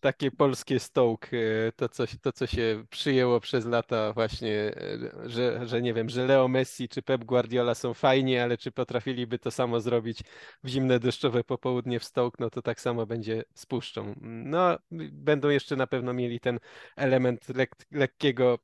takie 0.00 0.30
polskie 0.30 0.80
stołk, 0.80 1.26
e, 1.34 1.72
to 1.72 1.88
co, 1.88 2.04
to 2.22 2.32
co 2.32 2.46
się 2.46 2.84
przyjęło 2.90 3.40
przez 3.40 3.66
lata 3.66 4.12
właśnie, 4.12 4.52
e, 4.52 5.28
że, 5.30 5.66
że 5.66 5.82
nie 5.82 5.94
wiem, 5.94 6.08
że 6.08 6.26
Leo 6.26 6.48
Messi 6.48 6.88
czy 6.88 7.02
Pep 7.02 7.24
Guardiola 7.24 7.74
są 7.74 7.94
fajni, 7.94 8.38
ale 8.38 8.58
czy 8.58 8.72
potrafiliby 8.72 9.38
to 9.38 9.50
samo 9.50 9.80
zrobić 9.80 10.20
w 10.64 10.68
zimne 10.68 10.98
deszczowe 10.98 11.44
popołudnie 11.44 12.00
w 12.00 12.04
stołk, 12.04 12.38
no 12.38 12.50
to 12.50 12.62
tak 12.62 12.80
samo 12.80 13.06
będzie 13.06 13.44
z 13.54 13.66
puszczą. 13.66 14.14
No, 14.20 14.78
będą 15.12 15.48
jeszcze 15.48 15.76
na 15.76 15.86
pewno 15.86 16.12
mieli 16.12 16.40
ten 16.40 16.58
element 16.96 17.48
lek, 17.48 17.76
lekkiego 17.90 18.58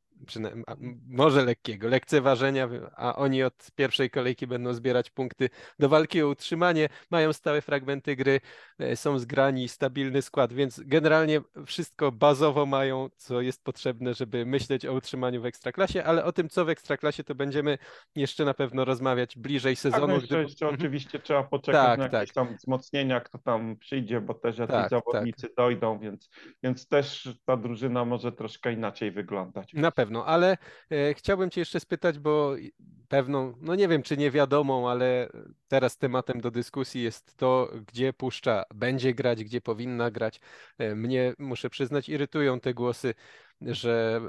może 1.08 1.44
lekkiego, 1.44 1.88
lekceważenia, 1.88 2.68
a 2.96 3.16
oni 3.16 3.42
od 3.42 3.70
pierwszej 3.74 4.10
kolejki 4.10 4.46
będą 4.46 4.74
zbierać 4.74 5.10
punkty 5.10 5.50
do 5.78 5.88
walki 5.88 6.22
o 6.22 6.28
utrzymanie, 6.28 6.88
mają 7.10 7.32
stałe 7.32 7.62
fragmenty 7.62 8.16
gry, 8.16 8.40
e, 8.78 8.96
są 8.96 9.18
zgrani, 9.18 9.68
stabilny 9.68 10.22
skład, 10.22 10.52
więc 10.52 10.80
generalnie 10.84 11.40
wszystko 11.66 12.12
bazowo 12.12 12.66
mają, 12.66 13.08
co 13.16 13.40
jest 13.40 13.64
potrzebne, 13.64 14.14
żeby 14.14 14.46
myśleć 14.46 14.86
o 14.86 14.92
utrzymaniu 14.92 15.42
w 15.42 15.46
Ekstraklasie, 15.46 16.04
ale 16.04 16.24
o 16.24 16.32
tym, 16.32 16.48
co 16.48 16.64
w 16.64 16.68
Ekstraklasie, 16.68 17.24
to 17.24 17.34
będziemy 17.34 17.78
jeszcze 18.16 18.44
na 18.44 18.54
pewno 18.54 18.84
rozmawiać 18.84 19.36
bliżej 19.36 19.76
sezonu. 19.76 20.06
Tak, 20.06 20.08
no 20.08 20.14
jeszcze, 20.14 20.34
gdy... 20.34 20.42
jeszcze 20.42 20.64
mhm. 20.64 20.80
oczywiście 20.80 21.18
trzeba 21.18 21.42
poczekać 21.42 21.86
tak, 21.86 21.98
na 21.98 22.18
jakieś 22.18 22.34
tak. 22.34 22.46
tam 22.46 22.56
wzmocnienia, 22.56 23.20
kto 23.20 23.38
tam 23.38 23.76
przyjdzie, 23.76 24.20
bo 24.20 24.34
też 24.34 24.58
jacyś 24.58 24.76
tak, 24.76 24.90
zawodnicy 24.90 25.42
tak. 25.42 25.56
dojdą, 25.56 25.98
więc, 25.98 26.30
więc 26.62 26.88
też 26.88 27.28
ta 27.44 27.56
drużyna 27.56 28.04
może 28.04 28.32
troszkę 28.32 28.72
inaczej 28.72 29.10
wyglądać. 29.10 29.74
Na 29.74 29.90
pewno, 29.90 30.05
ale 30.26 30.56
e, 30.90 31.14
chciałbym 31.14 31.50
Cię 31.50 31.60
jeszcze 31.60 31.80
spytać, 31.80 32.18
bo 32.18 32.54
pewną, 33.08 33.54
no 33.60 33.74
nie 33.74 33.88
wiem 33.88 34.02
czy 34.02 34.16
nie 34.16 34.30
wiadomą, 34.30 34.90
ale 34.90 35.28
teraz 35.68 35.96
tematem 35.96 36.40
do 36.40 36.50
dyskusji 36.50 37.02
jest 37.02 37.36
to, 37.36 37.72
gdzie 37.86 38.12
puszcza 38.12 38.64
będzie 38.74 39.14
grać, 39.14 39.44
gdzie 39.44 39.60
powinna 39.60 40.10
grać. 40.10 40.40
E, 40.78 40.94
mnie, 40.94 41.34
muszę 41.38 41.70
przyznać, 41.70 42.08
irytują 42.08 42.60
te 42.60 42.74
głosy 42.74 43.14
że 43.60 44.20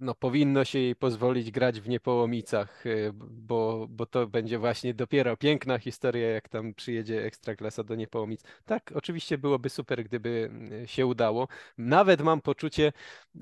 no, 0.00 0.14
powinno 0.14 0.64
się 0.64 0.78
jej 0.78 0.96
pozwolić 0.96 1.50
grać 1.50 1.80
w 1.80 1.88
Niepołomicach, 1.88 2.86
y, 2.86 3.12
bo, 3.14 3.86
bo 3.90 4.06
to 4.06 4.26
będzie 4.26 4.58
właśnie 4.58 4.94
dopiero 4.94 5.36
piękna 5.36 5.78
historia, 5.78 6.30
jak 6.30 6.48
tam 6.48 6.74
przyjedzie 6.74 7.24
Ekstraklasa 7.24 7.84
do 7.84 7.94
Niepołomic. 7.94 8.40
Tak, 8.64 8.92
oczywiście 8.94 9.38
byłoby 9.38 9.70
super, 9.70 10.04
gdyby 10.04 10.50
y, 10.84 10.88
się 10.88 11.06
udało. 11.06 11.48
Nawet 11.78 12.22
mam 12.22 12.40
poczucie, 12.40 12.92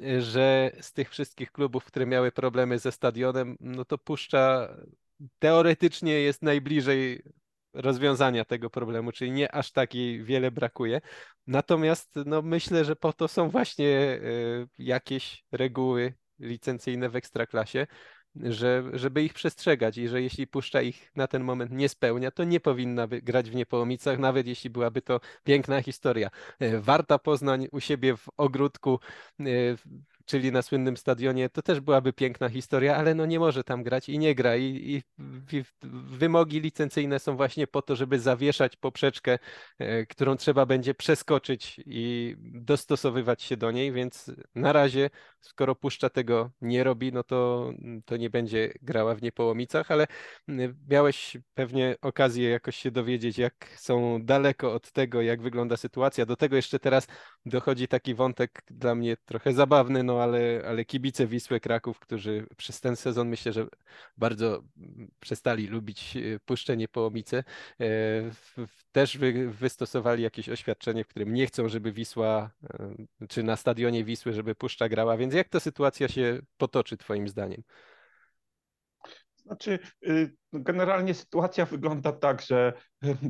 y, 0.00 0.22
że 0.22 0.70
z 0.80 0.92
tych 0.92 1.10
wszystkich 1.10 1.52
klubów, 1.52 1.84
które 1.84 2.06
miały 2.06 2.32
problemy 2.32 2.78
ze 2.78 2.92
stadionem, 2.92 3.56
no 3.60 3.84
to 3.84 3.98
Puszcza 3.98 4.68
teoretycznie 5.38 6.12
jest 6.12 6.42
najbliżej 6.42 7.22
rozwiązania 7.74 8.44
tego 8.44 8.70
problemu, 8.70 9.12
czyli 9.12 9.30
nie 9.30 9.54
aż 9.54 9.72
takiej 9.72 10.24
wiele 10.24 10.50
brakuje. 10.50 11.00
Natomiast 11.46 12.14
no, 12.26 12.42
myślę, 12.42 12.84
że 12.84 12.96
po 12.96 13.12
to 13.12 13.28
są 13.28 13.50
właśnie 13.50 13.86
y, 13.86 14.68
jakieś 14.78 15.44
reguły 15.52 16.14
licencyjne 16.38 17.08
w 17.08 17.16
ekstraklasie, 17.16 17.86
że, 18.34 18.84
żeby 18.92 19.22
ich 19.22 19.34
przestrzegać 19.34 19.98
i 19.98 20.08
że 20.08 20.22
jeśli 20.22 20.46
puszcza 20.46 20.82
ich 20.82 21.10
na 21.16 21.26
ten 21.26 21.44
moment 21.44 21.72
nie 21.72 21.88
spełnia, 21.88 22.30
to 22.30 22.44
nie 22.44 22.60
powinna 22.60 23.06
grać 23.08 23.50
w 23.50 23.54
Niepołomicach, 23.54 24.18
nawet 24.18 24.46
jeśli 24.46 24.70
byłaby 24.70 25.02
to 25.02 25.20
piękna 25.44 25.82
historia. 25.82 26.30
Y, 26.62 26.80
Warta 26.80 27.18
Poznań 27.18 27.68
u 27.72 27.80
siebie 27.80 28.16
w 28.16 28.28
ogródku 28.36 29.00
y, 29.40 29.76
czyli 30.28 30.52
na 30.52 30.62
słynnym 30.62 30.96
stadionie, 30.96 31.48
to 31.48 31.62
też 31.62 31.80
byłaby 31.80 32.12
piękna 32.12 32.48
historia, 32.48 32.96
ale 32.96 33.14
no 33.14 33.26
nie 33.26 33.38
może 33.38 33.64
tam 33.64 33.82
grać 33.82 34.08
i 34.08 34.18
nie 34.18 34.34
gra. 34.34 34.56
I, 34.56 34.64
i, 34.64 35.02
i 35.56 35.64
wymogi 36.08 36.60
licencyjne 36.60 37.18
są 37.18 37.36
właśnie 37.36 37.66
po 37.66 37.82
to, 37.82 37.96
żeby 37.96 38.18
zawieszać 38.18 38.76
poprzeczkę, 38.76 39.38
e, 39.78 40.06
którą 40.06 40.36
trzeba 40.36 40.66
będzie 40.66 40.94
przeskoczyć 40.94 41.80
i 41.86 42.34
dostosowywać 42.38 43.42
się 43.42 43.56
do 43.56 43.70
niej, 43.70 43.92
więc 43.92 44.30
na 44.54 44.72
razie, 44.72 45.10
skoro 45.40 45.74
puszcza 45.74 46.10
tego 46.10 46.50
nie 46.60 46.84
robi, 46.84 47.12
no 47.12 47.22
to, 47.22 47.70
to 48.04 48.16
nie 48.16 48.30
będzie 48.30 48.72
grała 48.82 49.14
w 49.14 49.22
Niepołomicach, 49.22 49.90
ale 49.90 50.06
miałeś 50.88 51.36
pewnie 51.54 51.96
okazję 52.02 52.50
jakoś 52.50 52.76
się 52.76 52.90
dowiedzieć, 52.90 53.38
jak 53.38 53.68
są 53.76 54.18
daleko 54.22 54.72
od 54.72 54.92
tego, 54.92 55.22
jak 55.22 55.42
wygląda 55.42 55.76
sytuacja. 55.76 56.26
Do 56.26 56.36
tego 56.36 56.56
jeszcze 56.56 56.78
teraz 56.78 57.06
dochodzi 57.46 57.88
taki 57.88 58.14
wątek 58.14 58.62
dla 58.70 58.94
mnie 58.94 59.16
trochę 59.16 59.52
zabawny, 59.52 60.02
no 60.02 60.17
ale, 60.22 60.62
ale 60.66 60.84
kibice 60.84 61.26
Wisły 61.26 61.60
Kraków, 61.60 61.98
którzy 61.98 62.46
przez 62.56 62.80
ten 62.80 62.96
sezon 62.96 63.28
myślę, 63.28 63.52
że 63.52 63.66
bardzo 64.16 64.62
przestali 65.20 65.66
lubić 65.66 66.16
e, 66.16 66.40
puszczenie 66.40 66.88
połomice, 66.88 67.44
e, 67.80 67.84
też 68.92 69.18
wy, 69.18 69.50
wystosowali 69.50 70.22
jakieś 70.22 70.48
oświadczenie, 70.48 71.04
w 71.04 71.08
którym 71.08 71.34
nie 71.34 71.46
chcą, 71.46 71.68
żeby 71.68 71.92
Wisła, 71.92 72.50
e, 72.64 72.94
czy 73.28 73.42
na 73.42 73.56
stadionie 73.56 74.04
Wisły, 74.04 74.32
żeby 74.32 74.54
Puszcza 74.54 74.88
grała, 74.88 75.16
więc 75.16 75.34
jak 75.34 75.48
ta 75.48 75.60
sytuacja 75.60 76.08
się 76.08 76.38
potoczy 76.56 76.96
twoim 76.96 77.28
zdaniem? 77.28 77.62
Znaczy, 79.48 79.78
y, 80.06 80.36
generalnie 80.52 81.14
sytuacja 81.14 81.66
wygląda 81.66 82.12
tak, 82.12 82.42
że 82.42 82.72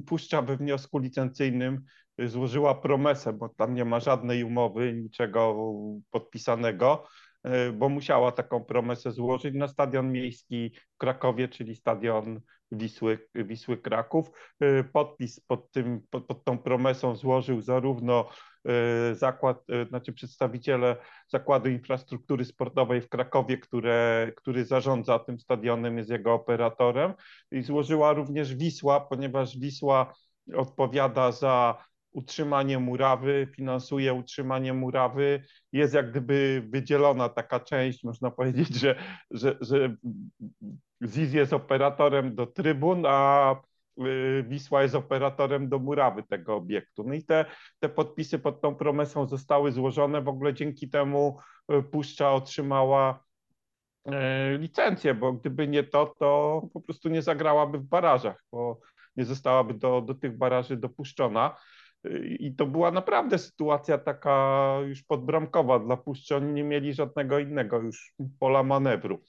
Puszcza 0.06 0.42
we 0.42 0.56
wniosku 0.56 0.98
licencyjnym 0.98 1.84
złożyła 2.26 2.74
promesę, 2.74 3.32
bo 3.32 3.48
tam 3.48 3.74
nie 3.74 3.84
ma 3.84 4.00
żadnej 4.00 4.44
umowy, 4.44 4.92
niczego 4.92 5.72
podpisanego, 6.10 7.06
e, 7.42 7.72
bo 7.72 7.88
musiała 7.88 8.32
taką 8.32 8.64
promesę 8.64 9.12
złożyć 9.12 9.54
na 9.54 9.68
stadion 9.68 10.12
miejski 10.12 10.72
w 10.94 10.98
Krakowie, 10.98 11.48
czyli 11.48 11.76
stadion 11.76 12.40
Wisły, 12.72 13.28
Wisły 13.34 13.76
Kraków. 13.78 14.30
E, 14.60 14.84
podpis 14.84 15.40
pod, 15.40 15.72
tym, 15.72 16.00
pod, 16.10 16.26
pod 16.26 16.44
tą 16.44 16.58
promesą 16.58 17.16
złożył 17.16 17.60
zarówno 17.60 18.28
e, 18.64 19.14
zakład, 19.14 19.64
znaczy 19.88 20.12
przedstawiciele 20.12 20.96
Zakładu 21.28 21.70
Infrastruktury 21.70 22.44
Sportowej 22.44 23.00
w 23.00 23.08
Krakowie, 23.08 23.58
które, 23.58 24.32
który 24.36 24.64
zarządza 24.64 25.18
tym 25.18 25.38
stadionem, 25.38 25.98
jest 25.98 26.10
jego 26.10 26.34
operatorem 26.34 27.14
i 27.50 27.62
złożyła 27.62 28.12
również 28.12 28.54
Wisła, 28.54 29.00
ponieważ 29.00 29.58
Wisła 29.58 30.14
odpowiada 30.54 31.32
za 31.32 31.84
utrzymanie 32.12 32.78
murawy, 32.78 33.48
finansuje 33.56 34.14
utrzymanie 34.14 34.74
murawy. 34.74 35.42
Jest 35.72 35.94
jak 35.94 36.10
gdyby 36.10 36.62
wydzielona 36.68 37.28
taka 37.28 37.60
część, 37.60 38.04
można 38.04 38.30
powiedzieć, 38.30 38.74
że, 38.80 38.94
że, 39.30 39.58
że 39.60 39.96
ZIS 41.04 41.32
jest 41.32 41.52
operatorem 41.52 42.34
do 42.34 42.46
trybun, 42.46 43.06
a 43.06 43.54
y, 43.98 44.44
Wisła 44.48 44.82
jest 44.82 44.94
operatorem 44.94 45.68
do 45.68 45.78
murawy 45.78 46.22
tego 46.22 46.56
obiektu. 46.56 47.04
No 47.06 47.14
i 47.14 47.24
te, 47.24 47.44
te 47.78 47.88
podpisy 47.88 48.38
pod 48.38 48.60
tą 48.60 48.74
promesą 48.74 49.26
zostały 49.26 49.72
złożone. 49.72 50.22
W 50.22 50.28
ogóle 50.28 50.54
dzięki 50.54 50.90
temu 50.90 51.38
y, 51.72 51.82
Puszcza 51.82 52.32
otrzymała 52.32 53.24
y, 54.06 54.12
licencję, 54.58 55.14
bo 55.14 55.32
gdyby 55.32 55.68
nie 55.68 55.84
to, 55.84 56.14
to 56.18 56.62
po 56.72 56.80
prostu 56.80 57.08
nie 57.08 57.22
zagrałaby 57.22 57.78
w 57.78 57.84
barażach, 57.84 58.44
bo 58.52 58.80
nie 59.16 59.24
zostałaby 59.24 59.74
do, 59.74 60.00
do 60.00 60.14
tych 60.14 60.36
baraży 60.36 60.76
dopuszczona. 60.76 61.56
I 62.38 62.54
to 62.54 62.66
była 62.66 62.90
naprawdę 62.90 63.38
sytuacja 63.38 63.98
taka 63.98 64.76
już 64.86 65.02
podbramkowa 65.02 65.78
dla 65.78 65.96
Puszczy. 65.96 66.36
Oni 66.36 66.52
nie 66.52 66.64
mieli 66.64 66.94
żadnego 66.94 67.38
innego 67.38 67.78
już 67.78 68.14
pola 68.38 68.62
manewru. 68.62 69.22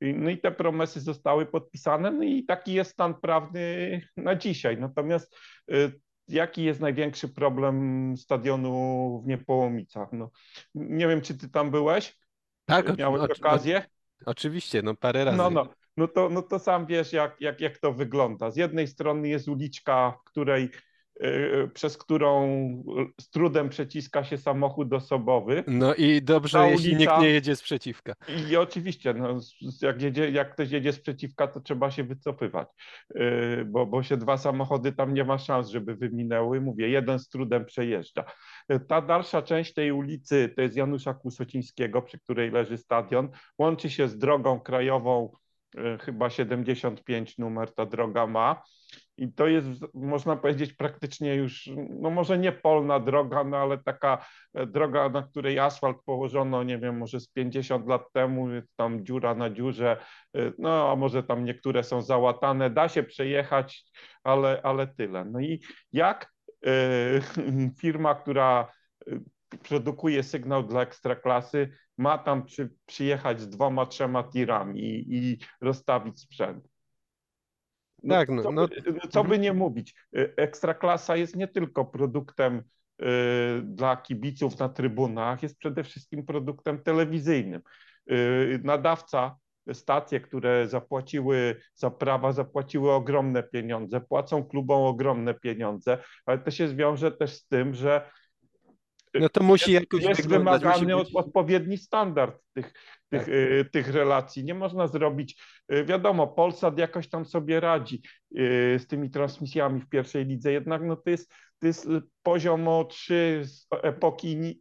No 0.00 0.30
i 0.30 0.38
te 0.38 0.52
promesy 0.52 1.00
zostały 1.00 1.46
podpisane, 1.46 2.10
no 2.10 2.22
i 2.22 2.44
taki 2.44 2.72
jest 2.72 2.90
stan 2.90 3.14
prawny 3.14 4.00
na 4.16 4.36
dzisiaj. 4.36 4.78
Natomiast 4.78 5.36
y, 5.72 6.00
jaki 6.28 6.64
jest 6.64 6.80
największy 6.80 7.28
problem 7.28 8.14
stadionu 8.16 9.22
w 9.24 9.28
Niepołomicach? 9.28 10.08
No, 10.12 10.30
nie 10.74 11.08
wiem, 11.08 11.20
czy 11.20 11.38
ty 11.38 11.48
tam 11.48 11.70
byłeś? 11.70 12.16
Tak, 12.64 12.98
miałeś 12.98 13.30
okazję? 13.38 13.78
O, 14.26 14.30
oczywiście, 14.30 14.82
no 14.82 14.94
parę 14.94 15.24
razy. 15.24 15.38
No, 15.38 15.50
no. 15.50 15.68
No 15.96 16.08
to, 16.08 16.28
no 16.28 16.42
to 16.42 16.58
sam 16.58 16.86
wiesz, 16.86 17.12
jak, 17.12 17.40
jak, 17.40 17.60
jak 17.60 17.78
to 17.78 17.92
wygląda. 17.92 18.50
Z 18.50 18.56
jednej 18.56 18.86
strony 18.86 19.28
jest 19.28 19.48
uliczka, 19.48 20.14
w 20.20 20.24
której 20.24 20.70
przez 21.74 21.98
którą 21.98 22.48
z 23.20 23.30
trudem 23.30 23.68
przeciska 23.68 24.24
się 24.24 24.38
samochód 24.38 24.92
osobowy. 24.92 25.64
No 25.66 25.94
i 25.94 26.22
dobrze, 26.22 26.58
Ta 26.58 26.66
jeśli 26.66 26.94
ulica, 26.94 27.12
nikt 27.12 27.22
nie 27.22 27.28
jedzie 27.28 27.56
z 27.56 27.62
przeciwka. 27.62 28.12
I 28.50 28.56
oczywiście, 28.56 29.14
no, 29.14 29.38
jak, 29.82 30.02
jedzie, 30.02 30.30
jak 30.30 30.52
ktoś 30.52 30.70
jedzie 30.70 30.92
z 30.92 31.00
przeciwka, 31.00 31.46
to 31.46 31.60
trzeba 31.60 31.90
się 31.90 32.04
wycofywać, 32.04 32.68
y, 33.16 33.64
bo, 33.66 33.86
bo 33.86 34.02
się 34.02 34.16
dwa 34.16 34.36
samochody 34.36 34.92
tam 34.92 35.14
nie 35.14 35.24
ma 35.24 35.38
szans, 35.38 35.68
żeby 35.68 35.96
wyminęły. 35.96 36.60
Mówię, 36.60 36.88
jeden 36.88 37.18
z 37.18 37.28
trudem 37.28 37.64
przejeżdża. 37.64 38.24
Ta 38.88 39.02
dalsza 39.02 39.42
część 39.42 39.74
tej 39.74 39.92
ulicy 39.92 40.52
to 40.56 40.62
jest 40.62 40.76
Janusza 40.76 41.14
Kłusocińskiego, 41.14 42.02
przy 42.02 42.18
której 42.18 42.50
leży 42.50 42.78
stadion. 42.78 43.28
Łączy 43.58 43.90
się 43.90 44.08
z 44.08 44.18
drogą 44.18 44.60
krajową, 44.60 45.32
y, 45.78 45.98
chyba 45.98 46.30
75 46.30 47.38
numer 47.38 47.74
ta 47.74 47.86
droga 47.86 48.26
ma 48.26 48.62
i 49.20 49.32
to 49.32 49.46
jest, 49.46 49.68
można 49.94 50.36
powiedzieć, 50.36 50.72
praktycznie 50.72 51.34
już, 51.34 51.70
no 52.00 52.10
może 52.10 52.38
nie 52.38 52.52
polna 52.52 53.00
droga, 53.00 53.44
no 53.44 53.56
ale 53.56 53.78
taka 53.78 54.24
e, 54.54 54.66
droga, 54.66 55.08
na 55.08 55.22
której 55.22 55.58
asfalt 55.58 55.96
położono, 56.04 56.62
nie 56.62 56.78
wiem, 56.78 56.98
może 56.98 57.20
z 57.20 57.28
50 57.28 57.88
lat 57.88 58.02
temu, 58.12 58.46
tam 58.76 59.04
dziura 59.04 59.34
na 59.34 59.50
dziurze, 59.50 59.96
e, 60.36 60.52
no 60.58 60.90
a 60.90 60.96
może 60.96 61.22
tam 61.22 61.44
niektóre 61.44 61.84
są 61.84 62.02
załatane, 62.02 62.70
da 62.70 62.88
się 62.88 63.02
przejechać, 63.02 63.84
ale, 64.24 64.60
ale 64.62 64.86
tyle. 64.86 65.24
No 65.24 65.40
i 65.40 65.60
jak 65.92 66.32
y, 66.66 66.70
firma, 67.80 68.14
która 68.14 68.72
produkuje 69.68 70.22
sygnał 70.22 70.62
dla 70.62 70.82
ekstraklasy, 70.82 71.72
ma 71.98 72.18
tam 72.18 72.44
przy, 72.44 72.70
przyjechać 72.86 73.40
z 73.40 73.48
dwoma, 73.48 73.86
trzema 73.86 74.24
tirami 74.24 74.80
i, 74.80 75.14
i 75.16 75.38
rozstawić 75.60 76.20
sprzęt. 76.20 76.69
No, 78.02 78.14
tak, 78.14 78.28
no, 78.28 78.42
co, 78.42 78.52
no. 78.52 78.68
By, 78.68 79.08
co 79.10 79.24
by 79.24 79.38
nie 79.38 79.52
mówić, 79.52 79.94
y, 80.16 80.34
Ekstraklasa 80.36 81.16
jest 81.16 81.36
nie 81.36 81.48
tylko 81.48 81.84
produktem 81.84 82.62
y, 83.02 83.04
dla 83.62 83.96
kibiców 83.96 84.58
na 84.58 84.68
trybunach, 84.68 85.42
jest 85.42 85.58
przede 85.58 85.84
wszystkim 85.84 86.26
produktem 86.26 86.82
telewizyjnym. 86.82 87.62
nadawca 88.62 89.36
stacje, 89.72 90.20
które 90.20 90.68
zapłaciły 90.68 91.56
za 91.74 91.90
prawa, 91.90 92.32
zapłaciły 92.32 92.92
ogromne 92.92 93.42
pieniądze, 93.42 94.00
płacą 94.00 94.44
klubom 94.44 94.82
ogromne 94.82 95.34
pieniądze, 95.34 95.98
ale 96.26 96.38
to 96.38 96.50
się 96.50 96.68
zwiąże 96.68 97.12
też 97.12 97.34
z 97.34 97.46
tym, 97.46 97.74
że 97.74 98.10
no 99.14 99.28
to 99.28 99.42
musi 99.42 99.72
jest, 99.72 99.82
jakoś 99.92 100.04
jest 100.04 100.22
wyglądać, 100.22 100.62
wymagany 100.62 100.96
musi 100.96 101.12
być... 101.12 101.16
odpowiedni 101.16 101.76
standard 101.78 102.42
tych, 102.52 102.72
tych, 103.08 103.20
Tak. 103.20 103.28
y, 103.28 103.64
tych 103.72 103.88
relacji. 103.88 104.44
Nie 104.44 104.54
można 104.54 104.86
zrobić, 104.86 105.42
y, 105.72 105.84
wiadomo, 105.84 106.26
Polsat 106.26 106.78
jakoś 106.78 107.08
tam 107.08 107.24
sobie 107.24 107.60
radzi 107.60 108.02
y, 108.38 108.78
z 108.78 108.86
tymi 108.86 109.10
transmisjami 109.10 109.80
w 109.80 109.88
pierwszej 109.88 110.26
lidze, 110.26 110.52
jednak 110.52 110.82
no 110.82 110.96
to 110.96 111.10
jest, 111.10 111.32
to 111.58 111.66
jest 111.66 111.88
poziom 112.22 112.68
o 112.68 112.84
trzy 112.84 113.42
epoki 113.82 114.36
ni- 114.36 114.58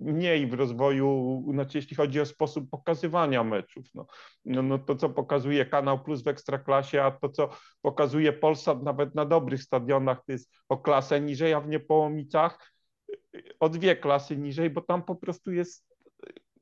mniej 0.00 0.46
w 0.46 0.54
rozwoju, 0.54 1.44
znaczy 1.52 1.78
jeśli 1.78 1.96
chodzi 1.96 2.20
o 2.20 2.26
sposób 2.26 2.70
pokazywania 2.70 3.44
meczów. 3.44 3.86
No, 3.94 4.06
no, 4.44 4.62
no 4.62 4.78
to, 4.78 4.96
co 4.96 5.10
pokazuje 5.10 5.66
Kanał 5.66 6.02
Plus 6.04 6.22
w 6.22 6.28
Ekstraklasie, 6.28 7.02
a 7.02 7.10
to, 7.10 7.28
co 7.28 7.50
pokazuje 7.82 8.32
Polsat 8.32 8.82
nawet 8.82 9.14
na 9.14 9.24
dobrych 9.24 9.62
stadionach, 9.62 10.24
to 10.26 10.32
jest 10.32 10.52
o 10.68 10.78
klasę 10.78 11.20
niżej, 11.20 11.52
a 11.52 11.60
w 11.60 11.68
Niepołomicach 11.68 12.72
o 13.60 13.68
dwie 13.68 13.96
klasy 13.96 14.36
niżej, 14.36 14.70
bo 14.70 14.80
tam 14.80 15.02
po 15.02 15.14
prostu 15.14 15.52
jest 15.52 15.90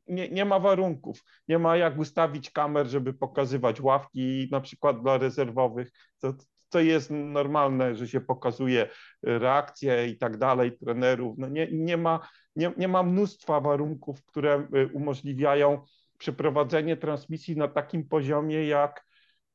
nie, 0.08 0.28
nie 0.28 0.44
ma 0.44 0.58
warunków, 0.58 1.24
nie 1.48 1.58
ma 1.58 1.76
jak 1.76 1.98
ustawić 1.98 2.50
kamer, 2.50 2.86
żeby 2.86 3.14
pokazywać 3.14 3.80
ławki 3.80 4.48
na 4.50 4.60
przykład 4.60 5.02
dla 5.02 5.18
rezerwowych, 5.18 5.90
to, 6.18 6.34
to 6.68 6.80
jest 6.80 7.10
normalne, 7.10 7.94
że 7.94 8.08
się 8.08 8.20
pokazuje 8.20 8.88
reakcje 9.22 10.08
i 10.08 10.18
tak 10.18 10.36
dalej 10.36 10.78
trenerów. 10.78 11.38
No 11.38 11.48
nie, 11.48 11.68
nie, 11.72 11.96
ma, 11.96 12.28
nie, 12.56 12.72
nie 12.76 12.88
ma 12.88 13.02
mnóstwa 13.02 13.60
warunków, 13.60 14.24
które 14.24 14.68
y, 14.76 14.90
umożliwiają 14.92 15.82
przeprowadzenie 16.18 16.96
transmisji 16.96 17.56
na 17.56 17.68
takim 17.68 18.08
poziomie, 18.08 18.66
jak 18.66 19.04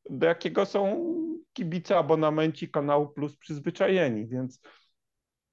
do 0.10 0.27
jakiego 0.27 0.65
są 0.65 1.13
kibice 1.53 1.97
abonamenci 1.97 2.69
kanału 2.69 3.08
Plus 3.08 3.38
przyzwyczajeni, 3.38 4.27
więc 4.27 4.62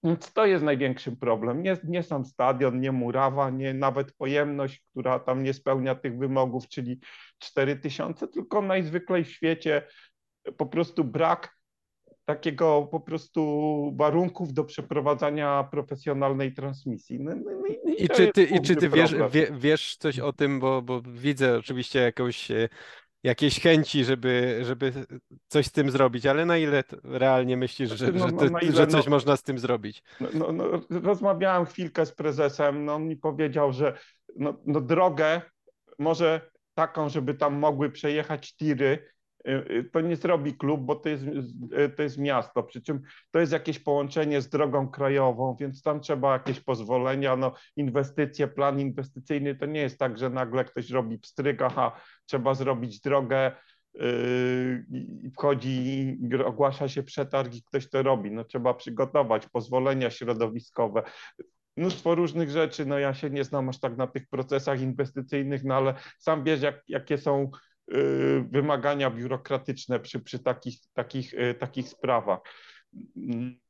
więc 0.05 0.33
to 0.33 0.47
jest 0.47 0.65
największy 0.65 1.17
problem. 1.17 1.63
Nie, 1.63 1.77
nie 1.85 2.03
sam 2.03 2.25
stadion, 2.25 2.81
nie 2.81 2.93
murawa, 2.93 3.51
nie 3.51 3.75
nawet 3.75 4.13
pojemność, 4.13 4.85
która 4.91 5.19
tam 5.19 5.43
nie 5.43 5.55
spełnia 5.55 5.95
tych 5.95 6.19
wymogów, 6.19 6.69
czyli 6.69 7.01
4000, 7.39 8.29
tylko 8.29 8.63
najzwyklej 8.63 9.25
w 9.25 9.31
świecie 9.31 9.83
po 10.57 10.67
prostu 10.67 11.05
brak 11.05 11.61
takiego 12.25 12.89
po 12.91 13.01
prostu 13.01 13.93
warunków 13.97 14.53
do 14.53 14.65
przeprowadzania 14.65 15.69
profesjonalnej 15.71 16.55
transmisji. 16.55 17.21
No, 17.21 17.35
no, 17.35 17.51
no 17.85 17.95
I 17.99 18.09
to 18.09 18.15
czy 18.15 18.33
ty, 18.33 18.45
i 18.45 18.61
czy 18.61 18.77
ty 18.77 18.89
wiesz, 18.89 19.15
wie, 19.31 19.49
wiesz 19.53 19.97
coś 19.97 20.19
o 20.19 20.33
tym, 20.33 20.61
bo, 20.61 20.83
bo 20.83 21.03
widzę 21.03 21.59
oczywiście 21.59 21.99
jakąś, 22.01 22.49
jakieś 23.23 23.61
chęci, 23.61 24.05
żeby, 24.05 24.61
żeby 24.63 24.93
coś 25.49 25.67
z 25.67 25.73
tym 25.73 25.91
zrobić, 25.91 26.27
ale 26.27 26.47
na 26.47 26.59
ile 26.59 26.85
realnie 27.05 27.57
myślisz, 27.57 27.91
że, 27.91 27.97
Znaczy, 27.97 28.13
no, 28.13 28.29
że, 28.29 28.35
no, 28.35 28.51
na 28.51 28.61
ile, 28.61 28.73
że 28.73 28.87
coś 28.87 29.05
no- 29.05 29.11
można 29.11 29.37
z 29.37 29.43
tym 29.43 29.59
zrobić? 29.59 30.03
No, 30.21 30.29
no, 30.35 30.53
no, 30.53 31.01
rozmawiałem 31.01 31.67
chwilkę 31.67 32.07
z 32.07 32.13
prezesem, 32.13 32.85
no 32.85 32.95
on 32.95 33.09
mi 33.09 33.17
powiedział, 33.17 33.73
że 33.73 33.99
no, 34.37 34.55
no 34.67 34.81
drogę 34.81 35.43
może 35.99 36.51
taką, 36.75 37.09
żeby 37.09 37.35
tam 37.35 37.55
mogły 37.55 37.91
przejechać 37.91 38.57
tiry, 38.57 39.13
to 39.93 40.01
nie 40.01 40.17
zrobi 40.17 40.55
klub, 40.55 40.81
bo 40.81 40.95
to 40.95 41.09
jest, 41.09 41.25
y, 41.79 41.89
to 41.97 42.03
jest 42.03 42.19
miasto, 42.19 42.63
przy 42.63 42.83
czym 42.83 43.01
to 43.31 43.39
jest 43.41 43.53
jakieś 43.53 43.79
połączenie 43.79 44.41
z 44.41 44.49
drogą 44.49 44.89
krajową, 44.89 45.57
więc 45.61 45.83
tam 45.83 46.01
trzeba 46.01 46.33
jakieś 46.33 46.61
pozwolenia, 46.61 47.37
no 47.37 47.53
inwestycje, 47.77 48.49
plan 48.49 48.81
inwestycyjny 48.81 49.55
to 49.55 49.67
nie 49.67 49.81
jest 49.81 49.99
tak, 49.99 50.19
że 50.19 50.31
nagle 50.31 50.65
ktoś 50.65 50.91
robi 50.91 51.19
pstryk, 51.19 51.63
aha, 51.63 52.01
trzeba 52.27 52.55
zrobić 52.55 53.01
drogę, 53.01 53.53
yy, 53.95 54.87
wchodzi, 55.33 56.19
ogłasza 56.45 56.89
się 56.89 57.03
przetarg 57.03 57.55
i 57.55 57.63
ktoś 57.63 57.91
to 57.91 58.03
robi. 58.03 58.31
No 58.31 58.45
trzeba 58.45 58.75
przygotować 58.75 59.47
pozwolenia 59.49 60.11
środowiskowe, 60.11 61.03
mnóstwo 61.77 62.15
różnych 62.15 62.51
rzeczy. 62.51 62.87
No 62.87 62.99
ja 62.99 63.15
się 63.15 63.31
nie 63.31 63.45
znam 63.45 63.69
aż 63.69 63.81
tak 63.81 63.97
na 63.97 64.07
tych 64.07 64.29
procesach 64.29 64.81
inwestycyjnych, 64.81 65.65
no 65.65 65.75
ale 65.75 65.95
sam 66.19 66.45
wiesz, 66.45 66.63
jak, 66.63 66.83
jakie 66.89 67.19
są 67.19 67.51
wymagania 68.51 69.11
biurokratyczne 69.11 70.01
przy, 70.01 70.21
przy 70.21 70.39
takich, 70.39 70.79
takich, 70.93 71.33
yy, 71.33 71.55
takich 71.55 71.89
sprawach. 71.89 72.41
Mm. 73.17 73.61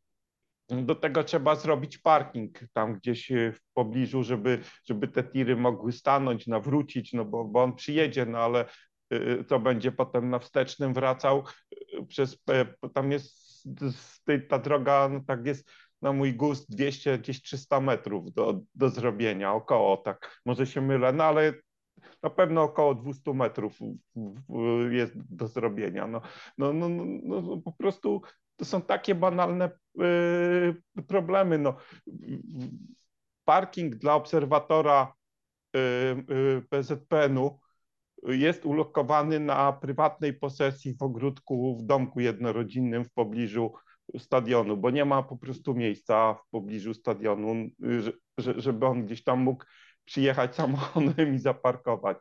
Do 0.69 0.95
tego 0.95 1.25
trzeba 1.25 1.57
zrobić 1.57 1.99
parking 1.99 2.59
tam 2.73 2.95
gdzieś 2.95 3.31
yy, 3.31 3.53
w 3.53 3.61
pobliżu, 3.75 4.23
żeby, 4.23 4.59
żeby 4.85 5.09
te 5.09 5.25
tiry 5.25 5.57
mogły 5.57 5.93
stanąć, 5.93 6.47
nawrócić, 6.47 7.13
no 7.13 7.25
bo, 7.25 7.45
bo 7.45 7.63
on 7.63 7.75
przyjedzie, 7.75 8.27
no 8.27 8.39
ale 8.39 8.65
to 9.49 9.61
będzie 9.61 9.93
potem 9.93 10.31
na 10.31 10.39
wstecznym 10.39 10.95
wracał 10.95 11.45
przez, 12.09 12.39
tam 12.95 13.13
jest 13.13 13.65
ta 14.49 14.59
droga, 14.59 15.09
no 15.09 15.21
tak 15.27 15.47
jest 15.47 15.71
na 16.03 16.13
mój 16.13 16.35
gust 16.35 16.71
200, 16.71 17.19
gdzieś 17.19 17.43
300 17.43 17.81
metrów 17.81 18.33
do, 18.33 18.61
do 18.75 18.91
zrobienia, 18.91 19.53
około 19.53 19.97
tak, 19.97 20.41
może 20.47 20.67
się 20.67 20.81
mylę, 20.81 21.13
no 21.13 21.25
ale 21.25 21.53
na 22.23 22.31
pewno 22.31 22.63
około 22.63 22.95
200 22.95 23.35
metrów 23.35 23.79
jest 24.91 25.13
do 25.35 25.49
zrobienia. 25.49 26.07
No, 26.07 26.21
no, 26.59 26.73
no, 26.73 26.89
no, 26.89 27.41
no 27.41 27.57
po 27.57 27.73
prostu 27.73 28.23
to 28.57 28.65
są 28.65 28.83
takie 28.83 29.15
banalne 29.15 29.71
y, 30.01 31.03
problemy. 31.09 31.59
No. 31.59 31.77
Parking 33.45 33.95
dla 33.95 34.15
obserwatora 34.15 35.13
y, 35.77 35.79
y, 35.79 36.63
PZPN-u 36.71 37.61
jest 38.23 38.67
ulokowany 38.67 39.41
na 39.41 39.73
prywatnej 39.73 40.35
posesji 40.35 40.97
w 40.97 41.03
ogródku 41.03 41.77
w 41.77 41.83
domku 41.83 42.21
jednorodzinnym 42.21 43.05
w 43.05 43.13
pobliżu 43.13 43.73
stadionu, 44.19 44.77
bo 44.77 44.91
nie 44.91 45.05
ma 45.05 45.23
po 45.23 45.37
prostu 45.37 45.75
miejsca 45.75 46.35
w 46.35 46.51
pobliżu 46.51 46.95
stadionu, 46.95 47.55
y, 47.85 48.03
że- 48.03 48.13
że, 48.39 48.61
żeby 48.61 48.87
on 48.87 49.05
gdzieś 49.05 49.25
tam 49.25 49.41
mógł 49.41 49.65
przyjechać 50.11 50.55
samochodem 50.57 51.35
i 51.35 51.39
zaparkować. 51.39 52.19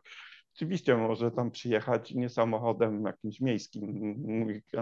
Oczywiście 0.54 0.96
może 0.96 1.30
tam 1.30 1.50
przyjechać 1.50 2.14
nie 2.14 2.28
samochodem 2.28 3.04
jakimś 3.04 3.40
miejskim, 3.40 4.14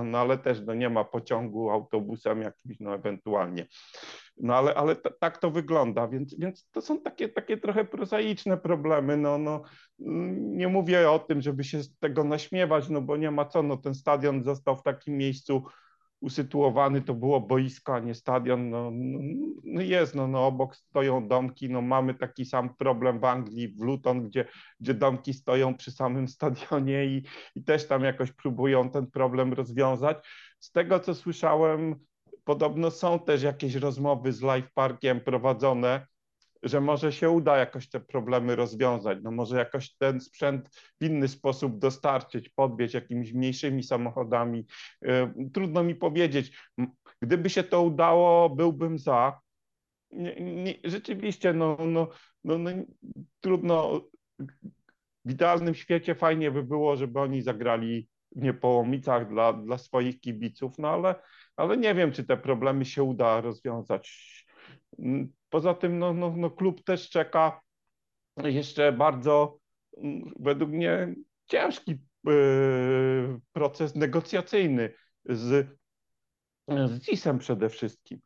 no 0.05 0.19
ale 0.19 0.39
też 0.39 0.61
no, 0.67 0.75
nie 0.75 0.91
ma 0.91 1.05
pociągu, 1.05 1.71
autobusem 1.71 2.43
jakimś, 2.43 2.77
no 2.81 2.95
ewentualnie. 2.95 3.67
No 4.37 4.55
ale, 4.55 4.75
ale 4.75 4.97
tak 4.97 5.39
to 5.39 5.51
wygląda, 5.51 6.09
więc, 6.09 6.39
więc 6.39 6.69
to 6.71 6.81
są 6.81 7.01
takie, 7.01 7.29
takie 7.29 7.57
trochę 7.57 7.85
prozaiczne 7.85 8.57
problemy. 8.57 9.17
No, 9.17 9.39
no, 9.39 9.63
nie 10.39 10.69
mówię 10.69 11.11
o 11.11 11.19
tym, 11.19 11.41
żeby 11.41 11.65
się 11.65 11.83
z 11.83 11.99
tego 11.99 12.25
naśmiewać, 12.25 12.89
no 12.89 13.01
bo 13.03 13.17
nie 13.17 13.31
ma 13.31 13.45
co, 13.45 13.63
no 13.63 13.77
ten 13.77 13.95
stadion 13.95 14.45
został 14.45 14.77
w 14.77 14.83
takim 14.83 15.17
miejscu 15.17 15.65
usytuowany, 16.21 17.03
to 17.03 17.15
było 17.15 17.41
boisko, 17.41 17.95
a 17.95 17.99
nie 18.01 18.15
stadion. 18.15 18.71
No, 18.71 18.91
no, 18.93 19.19
no 19.65 19.81
jest, 19.81 20.15
no, 20.15 20.29
no 20.29 20.47
obok 20.47 20.77
stoją 20.77 21.29
domki, 21.29 21.71
no 21.71 21.83
mamy 21.83 22.15
taki 22.15 22.45
sam 22.45 22.75
problem 22.75 23.21
w 23.21 23.25
Anglii, 23.25 23.69
w 23.69 23.81
Luton, 23.81 24.29
gdzie, 24.29 24.45
gdzie 24.81 24.95
domki 24.95 25.35
stoją 25.35 25.75
przy 25.75 25.93
samym 25.93 26.29
stadionie 26.29 27.07
i, 27.07 27.25
i 27.55 27.65
też 27.65 27.87
tam 27.89 28.05
jakoś 28.05 28.33
próbują 28.33 28.91
ten 28.91 29.07
problem 29.07 29.53
rozwiązać. 29.53 30.29
Z 30.61 30.73
tego, 30.73 31.01
co 31.01 31.15
słyszałem, 31.15 31.95
podobno 32.45 32.91
są 32.91 33.19
też 33.19 33.43
jakieś 33.43 33.75
rozmowy 33.75 34.33
z 34.33 34.43
Live 34.43 34.73
Parkiem 34.75 35.21
prowadzone, 35.21 36.07
że 36.63 36.81
może 36.81 37.13
się 37.13 37.31
uda 37.31 37.57
jakoś 37.57 37.89
te 37.89 38.01
problemy 38.01 38.57
rozwiązać. 38.57 39.19
No 39.23 39.31
może 39.31 39.59
jakoś 39.59 39.97
ten 39.97 40.21
sprzęt 40.21 40.69
w 41.01 41.05
inny 41.05 41.29
sposób 41.29 41.79
dostarczyć, 41.79 42.49
podwieźć 42.49 42.95
jakimiś 42.95 43.33
mniejszymi 43.33 43.83
samochodami. 43.83 44.67
E, 45.05 45.33
Trudno 45.53 45.83
mi 45.85 45.95
powiedzieć. 45.95 46.59
Gdyby 47.23 47.51
się 47.51 47.63
to 47.63 47.83
udało, 47.83 48.51
byłbym 48.51 48.99
za. 48.99 49.41
Nie, 50.11 50.35
nie, 50.41 50.75
rzeczywiście, 50.85 51.53
no, 51.53 51.77
no, 51.87 52.09
no, 52.45 52.59
no, 52.59 52.71
trudno. 53.41 54.01
W 55.25 55.31
idealnym 55.31 55.75
świecie 55.75 56.15
fajnie 56.15 56.51
by 56.51 56.63
było, 56.63 56.97
żeby 56.97 57.21
oni 57.21 57.43
zagrali 57.43 58.09
w 58.37 58.43
Niepołomicach 58.43 59.29
dla, 59.29 59.53
dla 59.53 59.79
swoich 59.79 60.21
kibiców, 60.21 60.79
no 60.79 60.89
ale, 60.89 61.15
ale 61.57 61.77
nie 61.77 61.95
wiem, 61.95 62.13
czy 62.13 62.25
te 62.25 62.37
problemy 62.37 62.85
się 62.85 63.03
uda 63.03 63.41
rozwiązać. 63.41 64.35
Poza 65.51 65.75
tym 65.75 65.99
no, 65.99 66.15
no, 66.15 66.35
no, 66.37 66.51
klub 66.51 66.85
też 66.85 67.11
czeka 67.11 67.61
jeszcze 68.45 68.93
bardzo, 68.93 69.59
według 70.41 70.71
mnie, 70.71 71.15
ciężki 71.47 71.99
yy, 72.25 73.41
proces 73.53 73.95
negocjacyjny 73.95 74.95
z, 75.25 75.69
z 76.69 77.03
CIS-em 77.05 77.39
przede 77.39 77.69
wszystkim. 77.69 78.21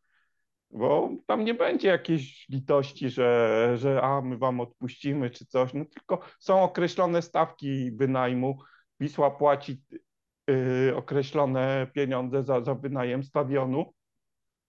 Bo 0.70 1.10
tam 1.26 1.44
nie 1.44 1.54
będzie 1.54 1.88
jakiejś 1.88 2.48
litości, 2.48 3.10
że, 3.10 3.72
że 3.76 4.02
a 4.02 4.20
my 4.20 4.38
wam 4.38 4.60
odpuścimy 4.60 5.30
czy 5.30 5.46
coś, 5.46 5.74
no 5.74 5.84
tylko 5.84 6.20
są 6.38 6.62
określone 6.62 7.22
stawki 7.22 7.92
wynajmu. 7.92 8.58
Wisła 9.00 9.30
płaci 9.30 9.82
yy, 10.46 10.96
określone 10.96 11.86
pieniądze 11.94 12.42
za, 12.42 12.60
za 12.60 12.74
wynajem 12.74 13.22
stadionu. 13.22 13.92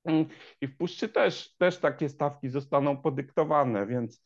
Mm, 0.05 0.25
I 0.61 0.67
w 0.67 0.77
Puszczy 0.77 1.09
też, 1.09 1.55
też 1.57 1.79
takie 1.79 2.09
stawki 2.09 2.49
zostaną 2.49 2.97
podyktowane, 2.97 3.87
więc, 3.87 4.23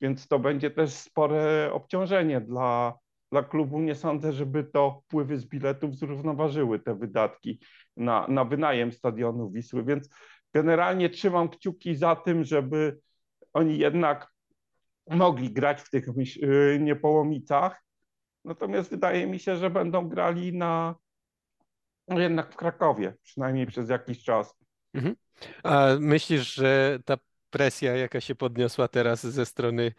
więc 0.00 0.28
to 0.28 0.38
będzie 0.38 0.70
też 0.70 0.90
spore 0.90 1.70
obciążenie 1.72 2.40
dla, 2.40 2.98
dla 3.32 3.42
klubu. 3.42 3.80
Nie 3.80 3.94
sądzę, 3.94 4.32
żeby 4.32 4.64
to 4.64 5.02
wpływy 5.04 5.38
z 5.38 5.46
biletów 5.46 5.96
zrównoważyły 5.96 6.78
te 6.78 6.94
wydatki 6.94 7.60
na, 7.96 8.26
na 8.28 8.44
wynajem 8.44 8.92
stadionu 8.92 9.50
Wisły, 9.50 9.84
więc 9.84 10.10
generalnie 10.54 11.10
trzymam 11.10 11.48
kciuki 11.48 11.94
za 11.94 12.16
tym, 12.16 12.44
żeby 12.44 13.00
oni 13.52 13.78
jednak 13.78 14.32
mogli 15.10 15.52
grać 15.52 15.80
w 15.80 15.90
tych 15.90 16.08
y, 16.08 16.78
niepołomicach. 16.80 17.82
Natomiast 18.44 18.90
wydaje 18.90 19.26
mi 19.26 19.38
się, 19.38 19.56
że 19.56 19.70
będą 19.70 20.08
grali 20.08 20.56
na 20.56 20.94
jednak 22.08 22.52
w 22.52 22.56
Krakowie, 22.56 23.14
przynajmniej 23.22 23.66
przez 23.66 23.88
jakiś 23.88 24.24
czas. 24.24 24.60
Mhm. 24.94 25.16
A 25.62 25.86
myślisz, 26.00 26.54
że 26.54 26.98
ta 27.04 27.16
presja, 27.50 27.96
jaka 27.96 28.20
się 28.20 28.34
podniosła 28.34 28.88
teraz 28.88 29.26
ze 29.26 29.46
strony 29.46 29.92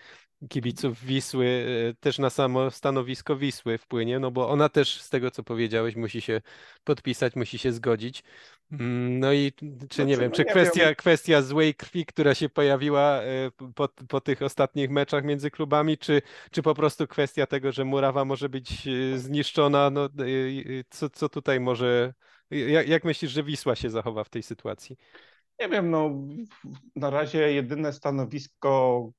kibiców 0.50 1.04
Wisły 1.06 1.66
e, 1.90 1.94
też 1.94 2.20
na 2.20 2.30
samo 2.30 2.72
stanowisko 2.72 3.36
Wisły 3.36 3.78
wpłynie, 3.78 4.20
no 4.20 4.32
bo 4.32 4.50
ona 4.50 4.70
też 4.70 5.02
z 5.02 5.10
tego, 5.10 5.32
co 5.32 5.44
powiedziałeś, 5.44 5.96
musi 5.96 6.22
się 6.22 6.42
podpisać, 6.84 7.36
musi 7.36 7.58
się 7.58 7.72
zgodzić. 7.72 8.24
Mm, 8.72 9.20
no 9.20 9.34
i 9.34 9.52
czy 9.90 10.06
nie 10.06 10.16
znaczy, 10.16 10.22
wiem, 10.22 10.30
no 10.30 10.36
czy 10.36 10.44
nie 10.44 10.52
kwestia, 10.52 10.86
wiem. 10.86 10.96
kwestia 10.96 11.42
złej 11.42 11.76
krwi, 11.76 12.06
która 12.06 12.36
się 12.36 12.50
pojawiła 12.50 13.22
e, 13.22 13.52
po, 13.76 13.88
po 13.88 14.22
tych 14.22 14.42
ostatnich 14.42 14.90
meczach 14.90 15.24
między 15.24 15.52
klubami, 15.52 15.98
czy, 15.98 16.22
czy 16.52 16.62
po 16.62 16.76
prostu 16.76 17.08
kwestia 17.08 17.48
tego, 17.48 17.72
że 17.72 17.86
murawa 17.86 18.26
może 18.26 18.50
być 18.50 18.88
e, 18.88 19.20
zniszczona, 19.20 19.90
no 19.90 20.10
co, 20.90 21.10
co 21.10 21.30
tutaj 21.30 21.60
może, 21.60 22.14
jak, 22.52 22.88
jak 22.88 23.04
myślisz, 23.04 23.32
że 23.32 23.44
Wisła 23.44 23.76
się 23.76 23.90
zachowa 23.90 24.24
w 24.24 24.30
tej 24.30 24.44
sytuacji? 24.44 24.98
Nie 25.60 25.70
wiem, 25.70 25.90
no 25.90 26.12
na 26.96 27.10
razie 27.10 27.54
jedyne 27.54 27.94
stanowisko 27.94 29.12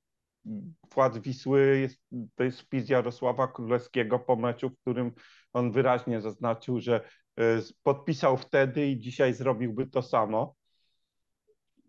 władz 0.95 1.19
Wisły 1.19 1.79
jest, 1.79 2.01
to 2.35 2.45
jest 2.45 2.61
wpis 2.61 2.89
Jarosława 2.89 3.49
Królewskiego 3.49 4.19
po 4.19 4.37
meczu, 4.37 4.71
w 4.71 4.79
którym 4.81 5.13
on 5.53 5.73
wyraźnie 5.73 6.21
zaznaczył, 6.21 6.81
że 6.81 7.01
e, 7.39 7.61
podpisał 7.83 8.37
wtedy 8.37 8.87
i 8.87 8.99
dzisiaj 8.99 9.35
zrobiłby 9.35 9.87
to 9.87 10.03
samo. 10.03 10.55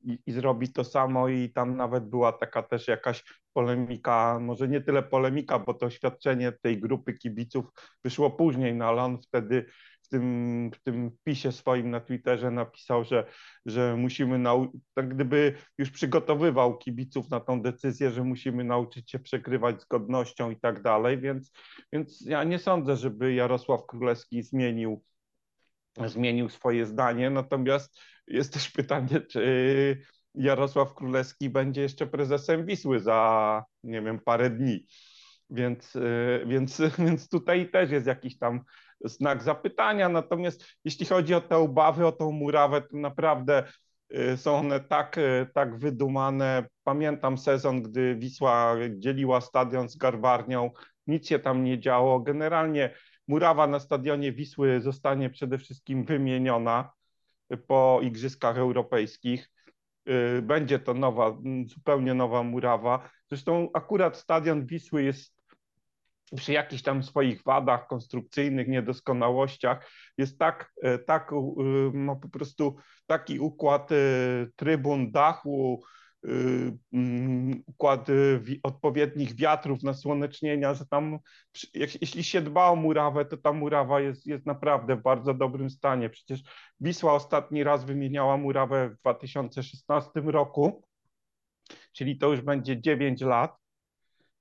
I, 0.03 0.19
i, 0.25 0.31
zrobi 0.31 0.73
to 0.73 0.83
samo 0.83 1.27
i 1.27 1.49
tam 1.49 1.77
nawet 1.77 2.09
była 2.09 2.31
taka 2.31 2.63
też 2.63 2.87
jakaś 2.87 3.23
polemika, 3.53 4.39
może 4.41 4.67
nie 4.67 4.81
tyle 4.81 5.03
polemika, 5.03 5.59
bo 5.59 5.73
to 5.73 5.85
oświadczenie 5.85 6.51
tej 6.51 6.79
grupy 6.79 7.13
kibiców 7.13 7.65
wyszło 8.03 8.31
później, 8.31 8.75
no 8.75 8.85
ale 8.85 9.01
on 9.01 9.21
wtedy 9.21 9.65
tym, 10.09 10.71
w 10.73 10.83
tym 10.83 11.11
pisie 11.23 11.51
swoim 11.51 11.89
na 11.89 11.99
Twitterze 11.99 12.51
napisał, 12.51 13.03
że, 13.03 13.25
że 13.65 13.95
musimy, 13.97 14.39
nau- 14.39 14.71
tak 14.93 15.15
gdyby 15.15 15.53
już 15.77 15.91
przygotowywał 15.91 16.77
kibiców 16.77 17.29
na 17.29 17.39
tą 17.39 17.61
decyzję, 17.61 18.11
że 18.11 18.23
musimy 18.23 18.63
nauczyć 18.63 19.11
się 19.11 19.19
przekrywać 19.19 19.81
z 19.81 19.85
godnością 19.85 20.51
i 20.51 20.59
tak 20.59 20.81
dalej, 20.81 21.19
więc, 21.19 21.51
więc 21.93 22.21
ja 22.21 22.43
nie 22.43 22.59
sądzę, 22.59 22.97
żeby 22.97 23.33
Jarosław 23.33 23.85
Królewski 23.85 24.43
zmienił, 24.43 25.03
zmienił 26.05 26.49
swoje 26.49 26.85
zdanie, 26.85 27.29
natomiast 27.29 27.99
jest 28.27 28.53
też 28.53 28.71
pytanie, 28.71 29.21
czy 29.21 29.97
Jarosław 30.35 30.93
Królewski 30.93 31.49
będzie 31.49 31.81
jeszcze 31.81 32.07
prezesem 32.07 32.65
Wisły 32.65 32.99
za, 32.99 33.63
nie 33.83 34.01
wiem, 34.01 34.19
parę 34.19 34.49
dni. 34.49 34.87
Więc, 35.49 35.93
więc, 36.45 36.81
więc 37.07 37.29
tutaj 37.29 37.71
też 37.71 37.91
jest 37.91 38.07
jakiś 38.07 38.37
tam 38.37 38.61
znak 39.03 39.43
zapytania. 39.43 40.09
Natomiast 40.09 40.65
jeśli 40.85 41.05
chodzi 41.05 41.33
o 41.33 41.41
te 41.41 41.57
obawy, 41.57 42.07
o 42.07 42.11
tą 42.11 42.31
murawę, 42.31 42.81
to 42.81 42.97
naprawdę 42.97 43.63
y, 44.15 44.37
są 44.37 44.55
one 44.55 44.79
tak, 44.79 45.17
y, 45.17 45.47
tak 45.53 45.79
wydumane. 45.79 46.65
Pamiętam 46.83 47.37
sezon, 47.37 47.81
gdy 47.81 48.15
Wisła 48.15 48.75
dzieliła 48.89 49.41
stadion 49.41 49.89
z 49.89 49.97
Garbarnią, 49.97 50.71
nic 51.07 51.27
się 51.27 51.39
tam 51.39 51.63
nie 51.63 51.79
działo. 51.79 52.19
Generalnie 52.19 52.95
murawa 53.27 53.67
na 53.67 53.79
stadionie 53.79 54.31
Wisły 54.31 54.81
zostanie 54.81 55.29
przede 55.29 55.57
wszystkim 55.57 56.05
wymieniona 56.05 56.91
po 57.67 57.99
Igrzyskach 58.03 58.57
Europejskich. 58.57 59.51
Y, 60.09 60.41
będzie 60.41 60.79
to 60.79 60.93
nowa, 60.93 61.37
zupełnie 61.65 62.13
nowa 62.13 62.43
murawa. 62.43 63.09
Zresztą 63.29 63.69
akurat 63.73 64.17
stadion 64.17 64.65
Wisły 64.65 65.03
jest 65.03 65.42
przy 66.35 66.53
jakichś 66.53 66.83
tam 66.83 67.03
swoich 67.03 67.43
wadach 67.43 67.87
konstrukcyjnych, 67.87 68.67
niedoskonałościach, 68.67 69.91
jest 70.17 70.39
tak, 70.39 70.73
e, 70.81 70.99
tak 70.99 71.31
ma 71.93 72.15
po 72.15 72.29
prostu 72.29 72.75
taki 73.05 73.39
układ 73.39 73.91
e, 73.91 73.95
trybun, 74.55 75.11
dachu, 75.11 75.83
e, 76.25 76.29
mm, 76.93 77.63
układ 77.65 78.07
odpowiednich 78.63 79.35
wiatrów, 79.35 79.83
nasłonecznienia, 79.83 80.73
że 80.73 80.85
tam, 80.85 81.19
jeśli 81.73 82.23
się 82.23 82.41
dba 82.41 82.67
o 82.67 82.75
murawę, 82.75 83.25
to 83.25 83.37
ta 83.37 83.53
murawa 83.53 84.01
jest, 84.01 84.27
jest 84.27 84.45
naprawdę 84.45 84.95
w 84.95 85.01
bardzo 85.01 85.33
dobrym 85.33 85.69
stanie. 85.69 86.09
Przecież 86.09 86.43
Wisła 86.79 87.13
ostatni 87.13 87.63
raz 87.63 87.85
wymieniała 87.85 88.37
murawę 88.37 88.89
w 88.89 88.99
2016 88.99 90.11
roku, 90.15 90.83
czyli 91.93 92.17
to 92.17 92.31
już 92.31 92.41
będzie 92.41 92.81
9 92.81 93.21
lat 93.21 93.62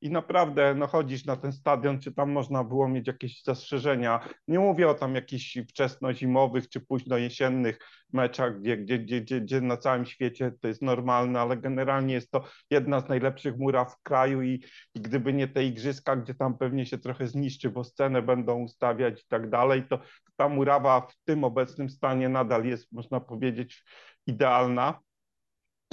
i 0.03 0.11
naprawdę 0.11 0.75
no, 0.75 0.87
chodzisz 0.87 1.25
na 1.25 1.37
ten 1.37 1.53
stadion, 1.53 2.01
czy 2.01 2.13
tam 2.13 2.33
można 2.33 2.65
było 2.65 2.89
mieć 2.89 3.07
jakieś 3.07 3.43
zastrzeżenia. 3.43 4.29
Nie 4.49 4.59
mówię 4.59 4.89
o 4.89 4.95
tam 4.95 5.15
jakichś 5.15 5.59
wczesno-zimowych 5.59 6.69
czy 6.69 6.81
późno-jesiennych 6.81 7.79
meczach, 8.13 8.61
gdzie, 8.61 8.77
gdzie, 8.77 8.99
gdzie, 8.99 9.21
gdzie, 9.21 9.41
gdzie 9.41 9.61
na 9.61 9.77
całym 9.77 10.07
świecie 10.07 10.53
to 10.61 10.69
jest 10.69 10.83
normalne, 10.83 11.41
ale 11.41 11.57
generalnie 11.57 12.15
jest 12.15 12.31
to 12.31 12.45
jedna 12.71 13.01
z 13.01 13.09
najlepszych 13.09 13.59
muraw 13.59 13.95
w 13.95 14.03
kraju 14.03 14.43
i, 14.43 14.65
i 14.95 15.01
gdyby 15.01 15.33
nie 15.33 15.49
te 15.49 15.65
igrzyska, 15.65 16.17
gdzie 16.17 16.35
tam 16.35 16.59
pewnie 16.59 16.87
się 16.87 16.99
trochę 16.99 17.27
zniszczy, 17.27 17.71
bo 17.71 17.85
scenę 17.85 18.23
będą 18.23 18.63
ustawiać 18.63 19.23
i 19.23 19.27
tak 19.29 19.51
dalej, 19.51 19.85
to 19.89 19.99
ta 20.37 20.49
murawa 20.49 21.01
w 21.01 21.17
tym 21.25 21.45
obecnym 21.45 21.91
stanie 21.91 22.29
nadal 22.29 22.65
jest, 22.65 22.93
można 22.93 23.21
powiedzieć, 23.21 23.85
idealna. 24.27 25.01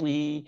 I, 0.08 0.46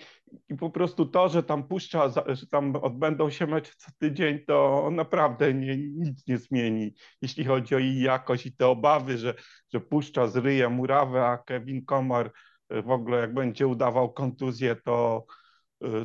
I 0.48 0.56
po 0.56 0.70
prostu 0.70 1.06
to, 1.06 1.28
że 1.28 1.42
tam 1.42 1.68
puszcza, 1.68 2.08
że 2.26 2.46
tam 2.46 2.76
odbędą 2.76 3.30
się 3.30 3.46
mecze 3.46 3.72
co 3.76 3.90
tydzień, 3.98 4.38
to 4.46 4.88
naprawdę 4.92 5.54
nie, 5.54 5.76
nic 5.76 6.26
nie 6.26 6.38
zmieni, 6.38 6.94
jeśli 7.22 7.44
chodzi 7.44 7.74
o 7.74 7.78
jej 7.78 8.00
jakość 8.00 8.46
i 8.46 8.56
te 8.56 8.68
obawy, 8.68 9.18
że, 9.18 9.34
że 9.72 9.80
puszcza 9.80 10.26
zryje 10.26 10.68
murawę, 10.68 11.26
a 11.26 11.38
Kevin 11.38 11.84
Komar 11.84 12.32
w 12.70 12.90
ogóle 12.90 13.18
jak 13.18 13.34
będzie 13.34 13.66
udawał 13.66 14.12
kontuzję, 14.12 14.76
to, 14.84 15.24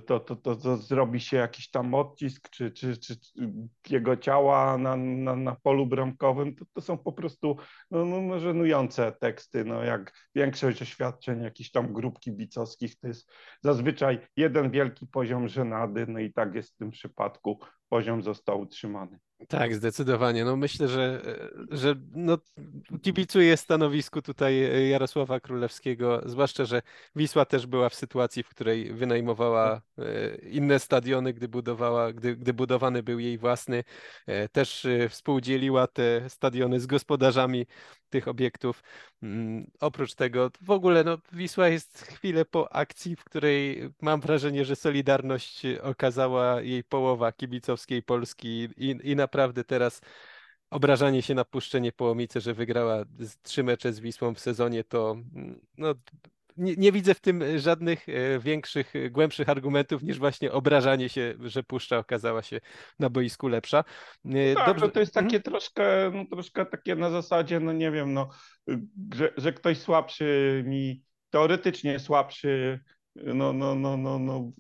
to, 0.06 0.20
to, 0.20 0.36
to, 0.36 0.56
to 0.56 0.78
zrobi 0.78 1.20
się 1.20 1.38
jakiś 1.38 1.70
tam 1.70 1.94
odcisk, 1.94 2.50
czy, 2.50 2.72
czy, 2.72 2.98
czy 2.98 3.16
jego 3.90 4.18
ciała 4.18 4.78
na, 4.78 4.96
na, 4.96 5.36
na 5.36 5.56
polu 5.56 5.86
bramkowym, 5.88 6.56
to, 6.56 6.66
to 6.74 6.82
są 6.82 6.98
po 6.98 7.12
prostu 7.14 7.58
no, 7.92 8.06
no, 8.06 8.22
no, 8.22 8.40
żenujące 8.40 9.12
teksty, 9.12 9.66
no, 9.66 9.84
jak 9.84 10.14
większość 10.36 10.82
oświadczeń 10.82 11.44
jakichś 11.44 11.72
tam 11.72 11.94
grup 11.94 12.20
kibicowskich, 12.20 13.00
to 13.00 13.08
jest 13.08 13.32
zazwyczaj 13.64 14.20
jeden 14.38 14.72
wielki 14.72 15.08
poziom 15.08 15.48
żenady, 15.48 16.06
no 16.08 16.20
i 16.20 16.34
tak 16.34 16.56
jest 16.56 16.74
w 16.74 16.78
tym 16.78 16.92
przypadku, 16.92 17.60
poziom 17.90 18.24
został 18.24 18.62
utrzymany. 18.62 19.20
Tak, 19.48 19.76
zdecydowanie. 19.76 20.46
No 20.46 20.56
myślę, 20.56 20.88
że, 20.88 21.22
że 21.72 21.96
no, 22.12 22.38
kibicuję 23.02 23.58
stanowisku 23.58 24.22
tutaj 24.22 24.70
Jarosława 24.90 25.40
Królewskiego, 25.40 26.22
zwłaszcza, 26.26 26.66
że 26.66 26.82
Wisła 27.16 27.46
też 27.46 27.68
była 27.68 27.90
w 27.90 27.96
sytuacji, 27.96 28.44
w 28.44 28.50
której 28.50 28.94
wynajmowała 28.94 29.82
e, 29.98 30.36
inne 30.36 30.80
stadiony, 30.80 31.34
gdy 31.34 31.48
budowała, 31.48 32.14
gdy, 32.14 32.36
gdy 32.36 32.54
budowany 32.54 33.04
był 33.04 33.20
jej 33.20 33.38
własny. 33.38 33.84
E, 34.28 34.50
też 34.50 34.86
e, 34.86 35.10
współdzieliła 35.10 35.88
te 35.88 36.30
stadiony 36.30 36.80
z 36.80 36.86
gospodarzami 36.86 37.66
tych 38.10 38.28
obiektów. 38.28 38.84
Mm, 39.24 39.72
oprócz 39.80 40.16
tego 40.16 40.52
w 40.62 40.72
ogóle 40.72 41.04
no, 41.04 41.18
Wisła 41.32 41.68
jest 41.68 42.02
chwilę 42.02 42.46
po 42.46 42.74
akcji, 42.74 43.16
w 43.16 43.24
której 43.24 43.90
mam 44.02 44.22
wrażenie, 44.22 44.66
że 44.66 44.76
Solidarność 44.76 45.66
okazała 45.82 46.62
jej 46.62 46.84
połowa 46.84 47.32
kibicowskiej 47.32 48.04
Polski 48.04 48.70
i, 48.78 48.96
i 49.04 49.16
naprawdę 49.28 49.64
teraz 49.64 50.02
obrażanie 50.70 51.22
się 51.22 51.36
na 51.36 51.46
puszczenie 51.46 51.92
Połomice, 51.92 52.42
że 52.42 52.54
wygrała 52.54 53.04
trzy 53.44 53.64
mecze 53.64 53.94
z 53.94 54.00
Wisłą 54.00 54.34
w 54.34 54.40
sezonie, 54.40 54.84
to 54.84 55.12
mm, 55.12 55.60
no, 55.78 55.96
nie, 56.58 56.76
nie, 56.76 56.92
widzę 56.92 57.14
w 57.14 57.20
tym 57.20 57.60
żadnych 57.60 58.10
e, 58.10 58.40
większych, 58.40 58.94
głębszych 59.12 59.50
argumentów 59.50 60.04
niż 60.04 60.20
właśnie 60.20 60.52
obrażanie 60.52 61.10
się, 61.10 61.34
że 61.40 61.64
puszcza 61.64 61.98
okazała 61.98 62.42
się 62.42 62.60
na 63.00 63.10
boisku 63.10 63.48
lepsza. 63.48 63.84
E, 64.26 64.54
tak, 64.56 64.68
Dobrze. 64.68 64.90
to 64.90 65.00
jest 65.00 65.14
takie 65.14 65.28
hmm? 65.28 65.44
troszkę, 65.44 66.12
no, 66.14 66.26
troszkę 66.26 66.66
takie 66.66 66.96
na 66.96 67.10
zasadzie, 67.10 67.60
no 67.60 67.74
nie 67.74 67.92
wiem, 67.92 68.14
no, 68.14 68.30
że, 69.16 69.34
że 69.38 69.54
ktoś 69.54 69.78
słabszy 69.78 70.64
mi, 70.68 71.04
teoretycznie 71.30 72.00
słabszy, 72.00 72.80
no, 73.16 73.54
no, 73.54 73.76
no, 73.76 73.98
no, 73.98 74.20
no 74.20 74.52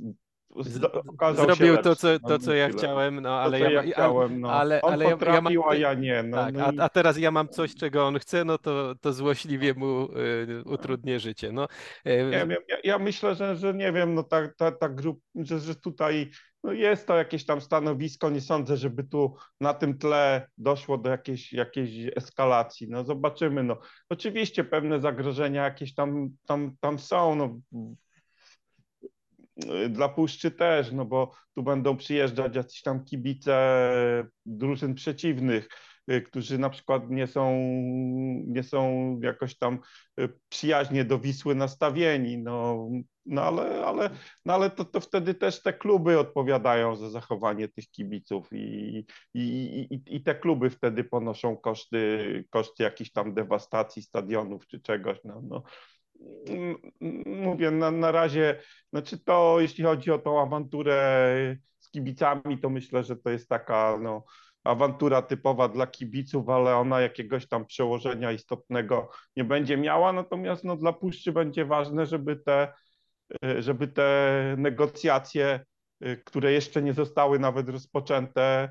zrobił 1.36 1.78
to, 1.78 1.96
co, 1.96 2.20
to, 2.20 2.40
co 2.40 2.54
ja 2.54 2.70
chciałem, 2.70 3.22
no 3.22 3.40
ale 3.40 3.60
to, 3.60 3.64
ja, 3.64 3.84
ja 3.84 3.92
chciałem, 3.94 4.42
no. 4.42 4.52
ale, 4.52 4.82
on 4.82 4.94
ale 4.94 5.06
potrafił, 5.06 5.62
ja, 5.62 5.66
mam, 5.66 5.70
a 5.70 5.76
ja 5.76 5.94
nie. 5.94 6.24
No, 6.24 6.38
tak, 6.38 6.54
no 6.54 6.66
a, 6.66 6.84
a, 6.84 6.90
teraz 6.90 7.18
ja 7.18 7.32
mam 7.32 7.50
coś, 7.50 7.76
czego 7.76 8.08
on 8.08 8.20
chce, 8.20 8.46
no 8.46 8.58
to, 8.58 8.96
to 9.02 9.14
złośliwie 9.14 9.74
mu 9.74 10.04
y, 10.04 10.64
utrudnię 10.66 11.20
życie. 11.20 11.52
No. 11.52 11.68
Y, 12.08 12.30
ja, 12.32 12.78
ja, 12.84 13.00
myślę, 13.00 13.36
że, 13.36 13.56
że 13.56 13.74
nie 13.74 13.92
wiem, 13.92 14.14
no 14.14 14.24
ta, 14.24 14.48
ta, 14.58 14.72
ta 14.72 14.90
grupa, 14.90 15.22
że, 15.36 15.60
że 15.60 15.76
tutaj 15.76 16.30
no 16.64 16.74
jest 16.74 17.08
to 17.08 17.18
jakieś 17.18 17.46
tam 17.46 17.62
stanowisko, 17.62 18.30
nie 18.30 18.42
sądzę, 18.42 18.78
żeby 18.78 19.04
tu 19.04 19.36
na 19.62 19.74
tym 19.74 19.98
tle 19.98 20.48
doszło 20.58 20.98
do 20.98 21.10
jakiejś, 21.10 21.54
jakiejś 21.54 22.12
eskalacji. 22.16 22.88
No 22.90 23.04
zobaczymy. 23.04 23.64
No. 23.64 23.78
Oczywiście 24.10 24.64
pewne 24.64 25.00
zagrożenia 25.00 25.64
jakieś 25.64 25.96
tam, 25.96 26.30
tam, 26.46 26.76
tam 26.80 27.00
są. 27.00 27.36
No. 27.36 27.60
Dla 29.90 30.10
Puszczy 30.10 30.52
też, 30.52 30.92
no 30.92 31.06
bo 31.06 31.32
tu 31.56 31.64
będą 31.64 31.98
przyjeżdżać 31.98 32.56
jacyś 32.56 32.82
tam 32.82 33.06
kibice 33.06 33.92
drużyn 34.46 34.96
przeciwnych 34.96 35.70
Y, 36.12 36.22
którzy 36.22 36.58
na 36.58 36.70
przykład 36.70 37.10
nie 37.10 37.28
są, 37.28 37.60
nie 38.48 38.64
są 38.64 39.10
jakoś 39.24 39.58
tam 39.58 39.80
y, 40.20 40.30
przyjaźnie 40.50 41.06
do 41.06 41.20
Wisły 41.20 41.56
nastawieni. 41.56 42.38
No, 42.38 42.90
no 43.26 43.42
ale, 43.42 43.86
ale, 43.86 44.10
no 44.46 44.54
ale 44.54 44.70
to, 44.70 44.86
to 44.86 45.00
wtedy 45.00 45.34
też 45.34 45.64
te 45.64 45.74
kluby 45.74 46.20
odpowiadają 46.20 46.96
za 46.96 47.10
zachowanie 47.10 47.68
tych 47.68 47.90
kibiców 47.90 48.48
i, 48.52 49.06
i, 49.34 49.42
i, 49.92 50.16
i 50.16 50.24
te 50.24 50.36
kluby 50.36 50.70
wtedy 50.70 51.04
ponoszą 51.04 51.58
koszty, 51.58 52.46
koszty 52.50 52.84
jakiejś 52.84 53.12
tam 53.12 53.34
dewastacji 53.34 54.02
stadionów 54.02 54.68
czy 54.68 54.80
czegoś. 54.80 55.18
No, 55.24 55.42
no. 55.44 55.64
Mówię, 57.26 57.72
na, 57.72 57.92
na 57.92 58.12
razie, 58.12 58.60
znaczy 58.94 59.20
to 59.20 59.58
jeśli 59.60 59.84
chodzi 59.84 60.12
o 60.12 60.20
tą 60.20 60.42
awanturę 60.42 61.58
z 61.80 61.92
kibicami, 61.92 62.60
to 62.62 62.70
myślę, 62.70 63.04
że 63.04 63.16
to 63.16 63.30
jest 63.30 63.50
taka 63.50 63.98
no, 64.02 64.24
awantura 64.64 65.22
typowa 65.22 65.68
dla 65.70 65.88
kibiców, 65.88 66.50
ale 66.50 66.76
ona 66.76 67.02
jakiegoś 67.02 67.48
tam 67.48 67.66
przełożenia 67.66 68.32
istotnego 68.32 69.10
nie 69.36 69.44
będzie 69.44 69.78
miała. 69.78 70.14
Natomiast 70.14 70.64
no, 70.64 70.76
dla 70.78 70.94
Puszczy 70.94 71.32
będzie 71.32 71.66
ważne, 71.66 72.06
żeby 72.06 72.36
te, 72.36 72.74
y, 73.46 73.62
żeby 73.62 73.88
te 73.88 74.56
negocjacje, 74.58 75.66
y, 76.06 76.22
które 76.26 76.52
jeszcze 76.52 76.82
nie 76.82 76.94
zostały 76.94 77.40
nawet 77.40 77.70
rozpoczęte 77.70 78.70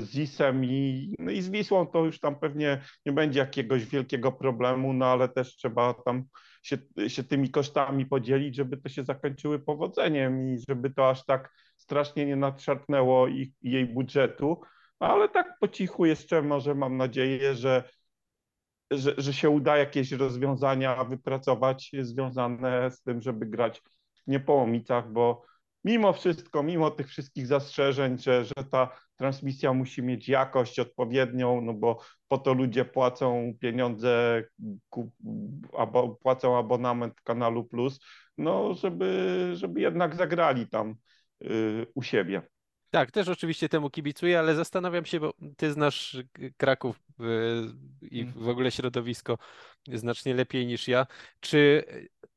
z 0.00 0.14
IS-em 0.14 0.64
i, 0.64 1.14
no 1.18 1.30
i 1.30 1.42
z 1.42 1.50
Wisłą, 1.50 1.86
to 1.86 2.04
już 2.04 2.20
tam 2.20 2.38
pewnie 2.38 2.80
nie 3.06 3.12
będzie 3.12 3.40
jakiegoś 3.40 3.84
wielkiego 3.84 4.32
problemu, 4.32 4.92
no 4.92 5.06
ale 5.06 5.28
też 5.28 5.56
trzeba 5.56 5.94
tam 5.94 6.24
się, 6.62 6.78
się 7.08 7.24
tymi 7.24 7.50
kosztami 7.50 8.06
podzielić, 8.06 8.56
żeby 8.56 8.76
to 8.76 8.88
się 8.88 9.04
zakończyły 9.04 9.58
powodzeniem 9.58 10.54
i 10.54 10.58
żeby 10.68 10.90
to 10.90 11.10
aż 11.10 11.24
tak 11.24 11.52
strasznie 11.76 12.26
nie 12.26 12.36
nadszarpnęło 12.36 13.28
ich, 13.28 13.48
jej 13.62 13.86
budżetu. 13.86 14.60
Ale 14.98 15.28
tak 15.28 15.58
po 15.60 15.68
cichu 15.68 16.06
jeszcze 16.06 16.42
może 16.42 16.74
mam 16.74 16.96
nadzieję, 16.96 17.54
że, 17.54 17.82
że, 18.90 19.14
że 19.18 19.32
się 19.32 19.50
uda 19.50 19.76
jakieś 19.76 20.12
rozwiązania 20.12 21.04
wypracować 21.04 21.90
związane 22.00 22.90
z 22.90 23.02
tym, 23.02 23.20
żeby 23.22 23.46
grać 23.46 23.82
nie 24.26 24.40
po 24.40 24.62
omicach, 24.62 25.12
bo 25.12 25.44
mimo 25.86 26.12
wszystko, 26.12 26.62
mimo 26.62 26.90
tych 26.90 27.08
wszystkich 27.08 27.46
zastrzeżeń, 27.46 28.18
że, 28.18 28.44
że 28.44 28.64
ta 28.70 28.88
transmisja 29.16 29.72
musi 29.72 30.02
mieć 30.02 30.28
jakość 30.28 30.78
odpowiednią, 30.78 31.60
no 31.60 31.74
bo 31.74 31.98
po 32.28 32.38
to 32.38 32.54
ludzie 32.54 32.84
płacą 32.84 33.52
pieniądze, 33.60 34.42
abo, 35.78 36.08
płacą 36.08 36.58
abonament 36.58 37.20
kanalu 37.20 37.64
Plus, 37.64 38.00
no 38.38 38.74
żeby, 38.74 39.50
żeby 39.54 39.80
jednak 39.80 40.16
zagrali 40.16 40.68
tam 40.68 40.94
y, 41.42 41.86
u 41.94 42.02
siebie. 42.02 42.42
Tak, 42.90 43.10
też 43.10 43.28
oczywiście 43.28 43.68
temu 43.68 43.90
kibicuję, 43.90 44.38
ale 44.38 44.54
zastanawiam 44.54 45.04
się, 45.04 45.20
bo 45.20 45.32
ty 45.56 45.72
znasz 45.72 46.16
Kraków 46.56 47.00
y, 47.20 47.24
i 48.10 48.20
mm. 48.20 48.34
w 48.36 48.48
ogóle 48.48 48.70
środowisko 48.70 49.38
znacznie 49.92 50.34
lepiej 50.34 50.66
niż 50.66 50.88
ja. 50.88 51.06
Czy 51.40 51.84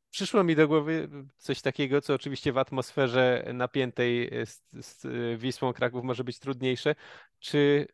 przyszło 0.10 0.44
mi 0.44 0.56
do 0.56 0.68
głowy 0.68 1.10
coś 1.38 1.62
takiego, 1.62 2.02
co 2.02 2.14
oczywiście 2.14 2.54
w 2.54 2.58
atmosferze 2.58 3.46
napiętej 3.54 4.30
z, 4.46 4.62
z 4.72 5.06
Wisłą 5.40 5.74
Kraków 5.74 6.04
może 6.04 6.24
być 6.24 6.40
trudniejsze? 6.40 6.96
Czy 7.40 7.88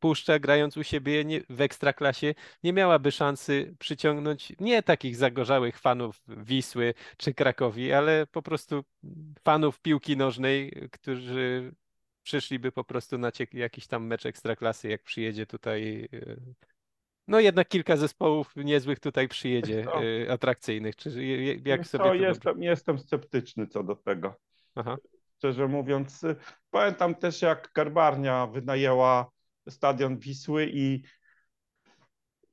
Puszcza 0.00 0.38
grając 0.38 0.76
u 0.76 0.84
siebie 0.84 1.24
nie, 1.24 1.40
w 1.48 1.60
ekstraklasie 1.60 2.34
nie 2.62 2.72
miałaby 2.72 3.12
szansy 3.12 3.76
przyciągnąć 3.78 4.52
nie 4.60 4.82
takich 4.82 5.16
zagorzałych 5.16 5.78
fanów 5.78 6.22
Wisły 6.28 6.94
czy 7.16 7.34
Krakowi, 7.34 7.92
ale 7.92 8.26
po 8.26 8.42
prostu 8.42 8.84
fanów 9.44 9.80
piłki 9.80 10.16
nożnej, 10.16 10.88
którzy 10.92 11.74
przyszliby 12.22 12.72
po 12.72 12.84
prostu 12.84 13.18
na 13.18 13.32
jakiś 13.52 13.86
tam 13.86 14.06
mecz 14.06 14.26
ekstraklasy, 14.26 14.88
jak 14.88 15.02
przyjedzie 15.02 15.46
tutaj. 15.46 16.08
No 17.28 17.40
jednak 17.40 17.68
kilka 17.68 17.96
zespołów 17.96 18.56
niezłych 18.56 19.00
tutaj 19.00 19.28
przyjedzie, 19.28 19.86
e, 20.26 20.32
atrakcyjnych. 20.32 20.96
Czy 20.96 21.24
jak 21.64 21.86
sobie 21.86 22.04
to 22.04 22.14
jestem, 22.14 22.62
jestem 22.62 22.98
sceptyczny 22.98 23.66
co 23.66 23.82
do 23.82 23.96
tego. 23.96 24.34
Aha. 24.74 24.96
Szczerze 25.36 25.68
mówiąc, 25.68 26.22
pamiętam 26.70 27.14
też 27.14 27.42
jak 27.42 27.70
Garbarnia 27.74 28.46
wynajęła 28.46 29.30
stadion 29.68 30.18
Wisły 30.18 30.70
i, 30.72 31.02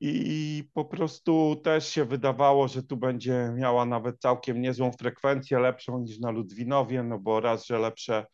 i 0.00 0.64
po 0.72 0.84
prostu 0.84 1.60
też 1.64 1.88
się 1.88 2.04
wydawało, 2.04 2.68
że 2.68 2.82
tu 2.82 2.96
będzie 2.96 3.52
miała 3.56 3.84
nawet 3.84 4.20
całkiem 4.20 4.60
niezłą 4.60 4.92
frekwencję, 4.92 5.58
lepszą 5.58 5.98
niż 5.98 6.18
na 6.18 6.30
Ludwinowie, 6.30 7.02
no 7.02 7.18
bo 7.18 7.40
raz, 7.40 7.66
że 7.66 7.78
lepsze, 7.78 8.26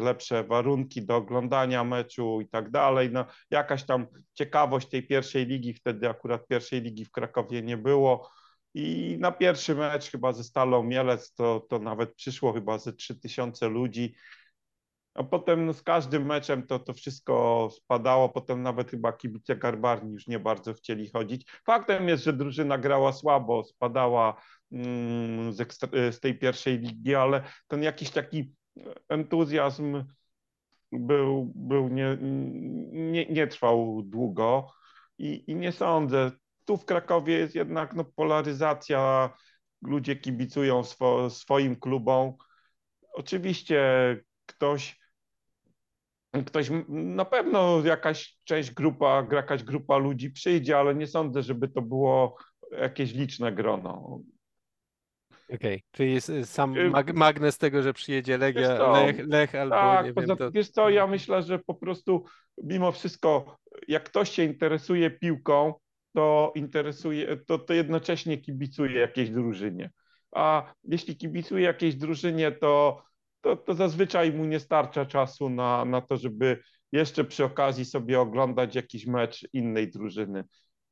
lepsze 0.00 0.44
warunki 0.44 1.06
do 1.06 1.16
oglądania 1.16 1.84
meczu 1.84 2.40
i 2.40 2.48
tak 2.48 2.70
dalej. 2.70 3.10
No, 3.12 3.26
jakaś 3.50 3.84
tam 3.84 4.06
ciekawość 4.34 4.88
tej 4.88 5.06
pierwszej 5.06 5.46
ligi, 5.46 5.74
wtedy 5.74 6.08
akurat 6.08 6.46
pierwszej 6.46 6.80
ligi 6.82 7.04
w 7.04 7.10
Krakowie 7.10 7.62
nie 7.62 7.76
było. 7.76 8.30
I 8.74 9.16
na 9.20 9.32
pierwszy 9.32 9.74
mecz 9.74 10.10
chyba 10.10 10.32
ze 10.32 10.44
Stalą 10.44 10.82
Mielec 10.82 11.34
to, 11.34 11.66
to 11.68 11.78
nawet 11.78 12.14
przyszło 12.14 12.52
chyba 12.52 12.78
ze 12.78 12.92
3000 12.92 13.68
ludzi 13.68 14.14
a 15.16 15.24
potem 15.24 15.66
no, 15.66 15.72
z 15.72 15.82
każdym 15.82 16.26
meczem 16.26 16.66
to, 16.66 16.78
to 16.78 16.94
wszystko 16.94 17.68
spadało, 17.72 18.28
potem 18.28 18.62
nawet 18.62 18.90
chyba 18.90 19.12
kibice 19.12 19.56
Garbarni 19.56 20.12
już 20.12 20.26
nie 20.26 20.38
bardzo 20.38 20.74
chcieli 20.74 21.10
chodzić. 21.10 21.50
Faktem 21.66 22.08
jest, 22.08 22.24
że 22.24 22.32
drużyna 22.32 22.78
grała 22.78 23.12
słabo, 23.12 23.64
spadała 23.64 24.42
mm, 24.72 25.52
z, 25.52 25.60
ekstra, 25.60 25.88
z 26.10 26.20
tej 26.20 26.38
pierwszej 26.38 26.78
ligi, 26.78 27.14
ale 27.14 27.42
ten 27.68 27.82
jakiś 27.82 28.10
taki 28.10 28.52
entuzjazm 29.08 30.04
był, 30.92 31.52
był 31.54 31.88
nie, 31.88 32.18
nie, 32.92 33.26
nie 33.26 33.46
trwał 33.46 34.02
długo 34.02 34.72
i, 35.18 35.50
i 35.50 35.54
nie 35.54 35.72
sądzę. 35.72 36.30
Tu 36.64 36.76
w 36.76 36.84
Krakowie 36.84 37.34
jest 37.34 37.54
jednak 37.54 37.94
no, 37.94 38.04
polaryzacja, 38.04 39.30
ludzie 39.82 40.16
kibicują 40.16 40.84
swo, 40.84 41.30
swoim 41.30 41.76
klubom. 41.76 42.32
Oczywiście 43.12 43.84
ktoś 44.46 44.98
ktoś, 46.44 46.70
na 46.88 47.24
pewno 47.24 47.82
jakaś 47.84 48.38
część 48.44 48.70
grupa, 48.70 49.26
jakaś 49.32 49.62
grupa 49.62 49.96
ludzi 49.96 50.30
przyjdzie, 50.30 50.78
ale 50.78 50.94
nie 50.94 51.06
sądzę, 51.06 51.42
żeby 51.42 51.68
to 51.68 51.82
było 51.82 52.36
jakieś 52.72 53.14
liczne 53.14 53.52
grono. 53.52 54.20
Okej, 55.48 55.56
okay. 55.56 55.80
czyli 55.92 56.14
jest 56.14 56.28
y, 56.28 56.46
sam 56.46 56.76
y, 56.76 56.90
mag 56.90 57.14
magnes 57.14 57.58
tego, 57.58 57.82
że 57.82 57.92
przyjedzie 57.92 58.38
Legia, 58.38 58.92
Lech, 58.92 59.26
Lech 59.28 59.54
albo 59.54 59.74
tak, 59.74 60.06
nie 60.06 60.12
poza, 60.12 60.26
wiem. 60.26 60.36
To... 60.36 60.50
Wiesz 60.50 60.70
co, 60.70 60.90
ja 60.90 61.06
myślę, 61.06 61.42
że 61.42 61.58
po 61.58 61.74
prostu 61.74 62.24
mimo 62.62 62.92
wszystko, 62.92 63.56
jak 63.88 64.04
ktoś 64.04 64.30
się 64.30 64.44
interesuje 64.44 65.10
piłką, 65.10 65.74
to 66.14 66.52
interesuje, 66.54 67.36
to, 67.36 67.58
to 67.58 67.74
jednocześnie 67.74 68.38
kibicuje 68.38 69.00
jakiejś 69.00 69.30
drużynie. 69.30 69.90
A 70.32 70.74
jeśli 70.84 71.16
kibicuje 71.16 71.64
jakiejś 71.64 71.94
drużynie, 71.94 72.52
to 72.52 73.02
to, 73.46 73.56
to 73.56 73.74
zazwyczaj 73.74 74.32
mu 74.32 74.44
nie 74.44 74.60
starcza 74.60 75.06
czasu 75.06 75.50
na, 75.50 75.84
na 75.84 76.00
to, 76.00 76.16
żeby 76.16 76.58
jeszcze 76.92 77.24
przy 77.24 77.44
okazji 77.44 77.84
sobie 77.84 78.20
oglądać 78.20 78.74
jakiś 78.74 79.06
mecz 79.06 79.48
innej 79.52 79.90
drużyny 79.90 80.44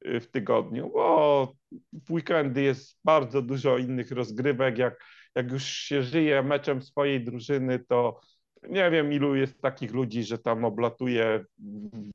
w 0.05 0.27
tygodniu, 0.27 0.91
bo 0.95 1.53
w 1.93 2.13
weekendy 2.13 2.63
jest 2.63 2.99
bardzo 3.05 3.43
dużo 3.43 3.79
innych 3.79 4.11
rozgrywek. 4.11 4.79
Jak, 4.79 5.05
jak 5.35 5.53
już 5.53 5.65
się 5.65 6.03
żyje 6.03 6.43
meczem 6.43 6.83
swojej 6.83 7.25
drużyny, 7.25 7.79
to 7.79 8.21
nie 8.69 8.91
wiem, 8.91 9.13
ilu 9.13 9.35
jest 9.35 9.63
takich 9.63 9.93
ludzi, 9.95 10.25
że 10.25 10.39
tam 10.39 10.65
oblatuje 10.65 11.45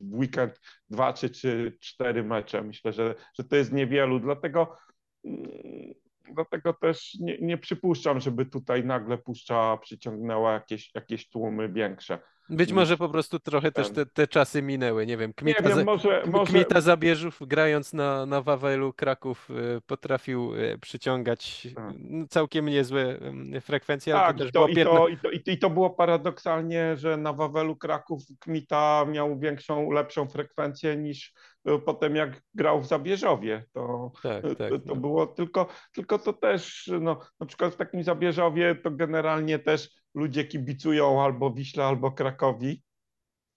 w 0.01 0.15
weekend 0.15 0.59
dwa 0.89 1.13
czy, 1.13 1.29
czy 1.29 1.77
cztery 1.81 2.23
mecze. 2.23 2.61
Myślę, 2.61 2.93
że, 2.93 3.15
że 3.37 3.43
to 3.43 3.55
jest 3.55 3.73
niewielu. 3.73 4.19
Dlatego 4.19 4.77
mm, 5.25 5.93
dlatego 6.33 6.73
też 6.73 7.13
nie, 7.19 7.37
nie 7.41 7.57
przypuszczam, 7.57 8.19
żeby 8.19 8.45
tutaj 8.45 8.85
nagle 8.85 9.17
puszcza 9.17 9.77
przyciągnęła 9.77 10.53
jakieś, 10.53 10.95
jakieś 10.95 11.29
tłumy 11.29 11.69
większe. 11.69 12.19
Być 12.49 12.71
może 12.73 12.97
po 12.97 13.09
prostu 13.09 13.39
trochę 13.39 13.71
też 13.71 13.89
te, 13.89 14.05
te 14.05 14.27
czasy 14.27 14.61
minęły, 14.61 15.05
nie 15.05 15.17
wiem. 15.17 15.33
Kmita, 15.33 15.69
nie 15.69 15.75
wiem, 15.75 15.85
może, 15.85 16.23
może... 16.25 16.51
Kmita 16.51 16.81
Zabierzów 16.81 17.39
grając 17.41 17.93
na, 17.93 18.25
na 18.25 18.41
Wawelu 18.41 18.93
Kraków 18.93 19.49
y, 19.49 19.81
potrafił 19.87 20.55
y, 20.55 20.77
przyciągać 20.81 21.67
tak. 21.75 21.93
całkiem 22.29 22.65
niezłe 22.65 23.19
frekwencje. 23.61 24.13
Tak, 24.13 24.37
to 24.37 24.45
i, 24.45 24.51
to, 24.51 24.67
i, 24.67 24.75
to, 24.75 25.07
i, 25.07 25.17
to, 25.17 25.51
i 25.51 25.57
to 25.57 25.69
było 25.69 25.89
paradoksalnie, 25.89 26.97
że 26.97 27.17
na 27.17 27.33
Wawelu 27.33 27.75
Kraków 27.75 28.21
Kmita 28.39 29.05
miał 29.05 29.39
większą, 29.39 29.91
lepszą 29.91 30.27
frekwencję 30.27 30.97
niż 30.97 31.33
y, 31.69 31.79
potem 31.85 32.15
jak 32.15 32.41
grał 32.53 32.81
w 32.81 32.87
Zabierzowie. 32.87 33.63
To, 33.73 34.11
tak, 34.23 34.43
tak, 34.57 34.71
to, 34.87 34.95
było 34.95 35.27
tylko, 35.27 35.67
tylko 35.93 36.19
to 36.19 36.33
też, 36.33 36.91
no, 37.01 37.19
na 37.39 37.45
przykład 37.45 37.73
w 37.73 37.77
takim 37.77 38.03
Zabierzowie 38.03 38.75
to 38.75 38.91
generalnie 38.91 39.59
też 39.59 39.99
ludzie 40.19 40.45
kibicują 40.45 41.23
albo 41.23 41.51
Wiśle, 41.53 41.85
albo 41.85 42.11
Krakowi. 42.11 42.83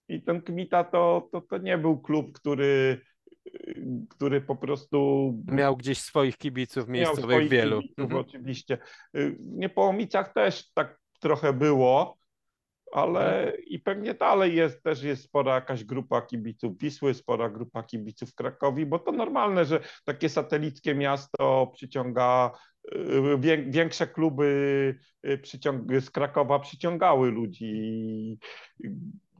I 0.08 0.22
ten 0.22 0.42
Kmita 0.42 0.84
to, 0.84 1.28
to, 1.32 1.40
to 1.40 1.58
nie 1.58 1.78
był 1.78 2.00
klub, 2.00 2.32
który, 2.32 3.00
który 4.10 4.40
po 4.40 4.56
prostu 4.56 5.32
Miał 5.46 5.76
gdzieś 5.76 5.98
swoich 5.98 6.36
kibiców 6.38 6.88
miejscowych 6.88 7.24
swoich 7.24 7.50
wielu. 7.50 7.80
kibiców, 7.82 7.98
Mhm. 8.04 8.20
oczywiście. 8.20 8.78
W 9.14 9.36
Niepołomicach 9.40 10.32
też 10.32 10.72
tak 10.72 11.00
trochę 11.20 11.52
było, 11.52 12.18
ale 12.92 13.42
Mhm. 13.42 13.62
i 13.66 13.78
pewnie 13.78 14.14
dalej 14.14 14.56
jest, 14.56 14.82
też 14.82 15.02
jest 15.02 15.24
spora 15.24 15.54
jakaś 15.54 15.84
grupa 15.84 16.22
kibiców 16.22 16.78
Wisły, 16.78 17.14
spora 17.14 17.50
grupa 17.50 17.82
kibiców 17.82 18.34
Krakowi, 18.34 18.86
bo 18.86 18.98
to 18.98 19.12
normalne, 19.12 19.64
że 19.64 19.80
takie 20.04 20.28
satelickie 20.28 20.94
miasto 20.94 21.70
przyciąga, 21.74 22.50
większe 23.66 24.06
kluby 24.06 24.98
y, 25.26 25.38
przyciąg, 25.38 26.00
z 26.00 26.10
Krakowa 26.10 26.58
przyciągały 26.58 27.30
ludzi. 27.30 28.38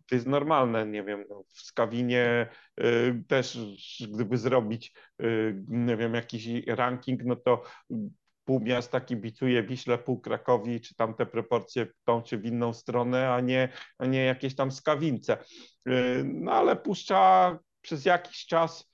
To 0.09 0.14
jest 0.14 0.26
normalne, 0.26 0.86
nie 0.86 1.05
wiem, 1.05 1.24
no, 1.30 1.45
w 1.55 1.61
Skawinie 1.61 2.49
y, 2.80 3.24
też, 3.28 3.59
gdyby 4.14 4.38
zrobić, 4.38 4.95
nie 5.68 5.97
wiem, 5.97 6.14
jakiś 6.14 6.49
ranking, 6.66 7.24
no 7.24 7.36
to 7.36 7.62
pół 8.45 8.61
miasta 8.61 9.01
kibicuje 9.01 9.62
Wiśle, 9.62 9.99
pół 9.99 10.20
Krakowi, 10.20 10.80
czy 10.80 10.95
tam 10.95 11.14
te 11.14 11.26
proporcje 11.26 11.86
w 11.86 11.93
tą 12.05 12.22
czy 12.22 12.38
w 12.38 12.47
inną 12.47 12.72
stronę, 12.72 13.32
a 13.32 13.40
nie, 13.40 13.68
a 13.99 14.07
nie 14.07 14.24
jakieś 14.24 14.55
tam 14.55 14.72
skawince. 14.72 15.36
No 16.24 16.53
ale 16.53 16.76
puszcza 16.76 17.59
przez 17.80 18.05
jakiś 18.05 18.47
czas 18.47 18.93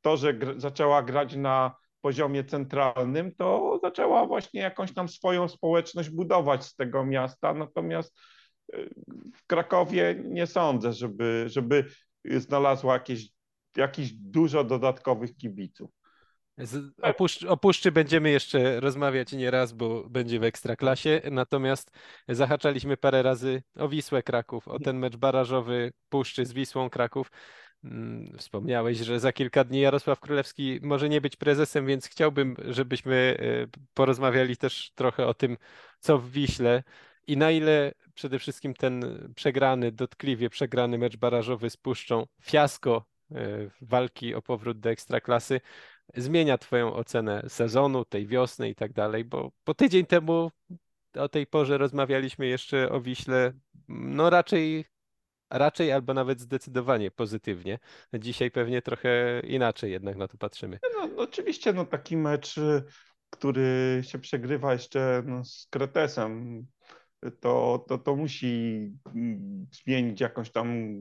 to, 0.00 0.16
że 0.16 0.34
zaczęła 0.56 1.02
grać 1.02 1.36
na 1.36 1.74
poziomie 2.00 2.44
centralnym, 2.44 3.34
to 3.34 3.78
zaczęła 3.82 4.26
właśnie 4.26 4.60
jakąś 4.60 4.94
tam 4.94 5.08
swoją 5.08 5.48
społeczność 5.48 6.10
budować 6.10 6.64
z 6.64 6.76
tego 6.76 7.06
miasta. 7.06 7.54
Natomiast 7.54 8.18
y, 8.74 8.90
w 9.34 9.46
Krakowie 9.46 10.22
nie 10.24 10.46
sądzę, 10.46 10.92
żeby, 10.92 11.44
żeby 11.46 11.84
znalazła 12.24 12.94
jakieś, 12.94 13.28
jakiś 13.76 14.12
dużo 14.12 14.64
dodatkowych 14.64 15.36
kibiców. 15.36 15.90
Z, 16.58 16.92
o, 17.02 17.14
Puszczy, 17.14 17.48
o 17.48 17.56
Puszczy 17.56 17.92
będziemy 17.92 18.30
jeszcze 18.30 18.80
rozmawiać 18.80 19.32
nie 19.32 19.50
raz, 19.50 19.72
bo 19.72 20.08
będzie 20.08 20.40
w 20.40 20.44
Ekstraklasie, 20.44 21.20
natomiast 21.30 21.90
zahaczaliśmy 22.28 22.96
parę 22.96 23.22
razy 23.22 23.62
o 23.76 23.88
Wisłę 23.88 24.22
Kraków, 24.22 24.68
o 24.68 24.78
ten 24.78 24.98
mecz 24.98 25.16
barażowy 25.16 25.92
Puszczy 26.08 26.46
z 26.46 26.52
Wisłą 26.52 26.90
Kraków. 26.90 27.30
Mm, 27.84 28.38
Wspomniałeś, 28.38 28.98
że 28.98 29.20
za 29.20 29.32
kilka 29.32 29.64
dni 29.64 29.80
Jarosław 29.80 30.20
Królewski 30.20 30.80
może 30.82 31.08
nie 31.08 31.20
być 31.20 31.36
prezesem, 31.36 31.86
więc 31.86 32.06
chciałbym, 32.06 32.56
żebyśmy 32.68 33.36
e, 33.40 33.80
porozmawiali 33.94 34.56
też 34.56 34.92
trochę 34.94 35.26
o 35.26 35.34
tym, 35.34 35.56
co 36.00 36.18
w 36.18 36.30
Wiśle 36.30 36.82
i 37.26 37.36
na 37.36 37.50
ile 37.50 37.92
przede 38.14 38.38
wszystkim 38.38 38.74
ten 38.74 39.04
przegrany, 39.36 39.92
dotkliwie 39.92 40.50
przegrany 40.50 40.98
mecz 40.98 41.16
barażowy 41.16 41.70
z 41.70 41.76
Puszczą, 41.76 42.26
fiasko 42.42 43.04
e, 43.30 43.70
walki 43.80 44.34
o 44.34 44.42
powrót 44.42 44.80
do 44.80 44.90
Ekstraklasy, 44.90 45.60
zmienia 46.14 46.58
Twoją 46.58 46.94
ocenę 46.94 47.42
sezonu, 47.48 48.04
tej 48.04 48.26
wiosny 48.26 48.68
i 48.68 48.74
tak 48.74 48.92
dalej, 48.92 49.24
bo, 49.24 49.52
bo 49.66 49.74
tydzień 49.74 50.06
temu 50.06 50.50
o 51.14 51.28
tej 51.28 51.46
porze 51.46 51.78
rozmawialiśmy 51.78 52.46
jeszcze 52.46 52.90
o 52.90 53.00
Wiśle, 53.00 53.52
no 53.88 54.30
raczej, 54.30 54.84
raczej 55.50 55.92
albo 55.92 56.14
nawet 56.14 56.40
zdecydowanie 56.40 57.10
pozytywnie. 57.10 57.78
Dzisiaj 58.14 58.50
pewnie 58.50 58.82
trochę 58.82 59.40
inaczej 59.40 59.92
jednak 59.92 60.16
na 60.16 60.28
to 60.28 60.38
patrzymy. 60.38 60.78
No, 60.94 61.06
no 61.06 61.22
oczywiście 61.22 61.72
no, 61.72 61.84
taki 61.84 62.16
mecz, 62.16 62.58
y, 62.58 62.84
który 63.30 64.00
się 64.04 64.18
przegrywa 64.18 64.72
jeszcze 64.72 65.22
no, 65.26 65.44
z 65.44 65.66
Kretesem, 65.70 66.66
to, 67.40 67.84
to, 67.88 67.98
to 67.98 68.16
musi 68.16 68.92
mm, 69.06 69.66
zmienić 69.84 70.20
jakąś 70.20 70.50
tam 70.50 70.96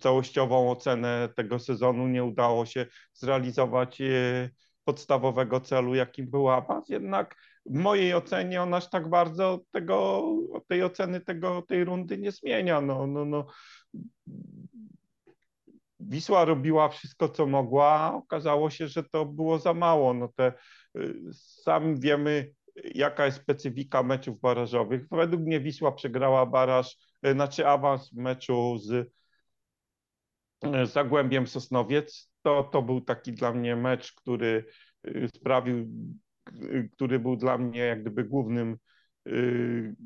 całościową 0.00 0.70
ocenę 0.70 1.28
tego 1.36 1.58
sezonu. 1.58 2.08
Nie 2.08 2.24
udało 2.24 2.66
się 2.66 2.86
zrealizować 3.12 4.00
y, 4.00 4.50
podstawowego 4.84 5.60
celu, 5.60 5.94
jakim 5.94 6.30
był 6.30 6.50
awans. 6.50 6.88
Jednak 6.88 7.36
w 7.66 7.74
mojej 7.74 8.14
ocenie 8.14 8.62
on 8.62 8.74
aż 8.74 8.90
tak 8.90 9.08
bardzo 9.08 9.60
tego, 9.70 10.24
tej 10.68 10.84
oceny 10.84 11.20
tego, 11.20 11.62
tej 11.62 11.84
rundy 11.84 12.18
nie 12.18 12.32
zmienia. 12.32 12.80
No, 12.80 13.06
no, 13.06 13.24
no. 13.24 13.46
Wisła 16.00 16.44
robiła 16.44 16.88
wszystko, 16.88 17.28
co 17.28 17.46
mogła, 17.46 18.14
okazało 18.14 18.70
się, 18.70 18.88
że 18.88 19.02
to 19.02 19.26
było 19.26 19.58
za 19.58 19.74
mało. 19.74 20.14
No 20.14 20.28
te, 20.36 20.52
y, 20.96 21.14
sami 21.32 22.00
wiemy, 22.00 22.52
jaka 22.94 23.26
jest 23.26 23.38
specyfika 23.42 24.02
meczów 24.02 24.40
barażowych. 24.40 25.06
Według 25.10 25.42
mnie 25.42 25.60
Wisła 25.60 25.92
przegrała 25.92 26.46
baraż, 26.46 26.96
y, 27.26 27.32
znaczy 27.32 27.66
awans 27.66 28.10
w 28.10 28.16
meczu 28.16 28.78
z 28.78 28.90
y, 28.90 29.10
Zagłębiem 30.86 31.46
Sosnowiec. 31.46 32.32
To, 32.42 32.64
to 32.64 32.82
był 32.82 33.00
taki 33.00 33.32
dla 33.32 33.52
mnie 33.52 33.76
mecz, 33.76 34.12
który 34.12 34.64
sprawił, 35.36 35.86
który 36.92 37.18
był 37.18 37.36
dla 37.36 37.58
mnie 37.58 37.80
jak 37.80 38.00
gdyby 38.00 38.24
głównym 38.24 38.76
y, 39.26 39.96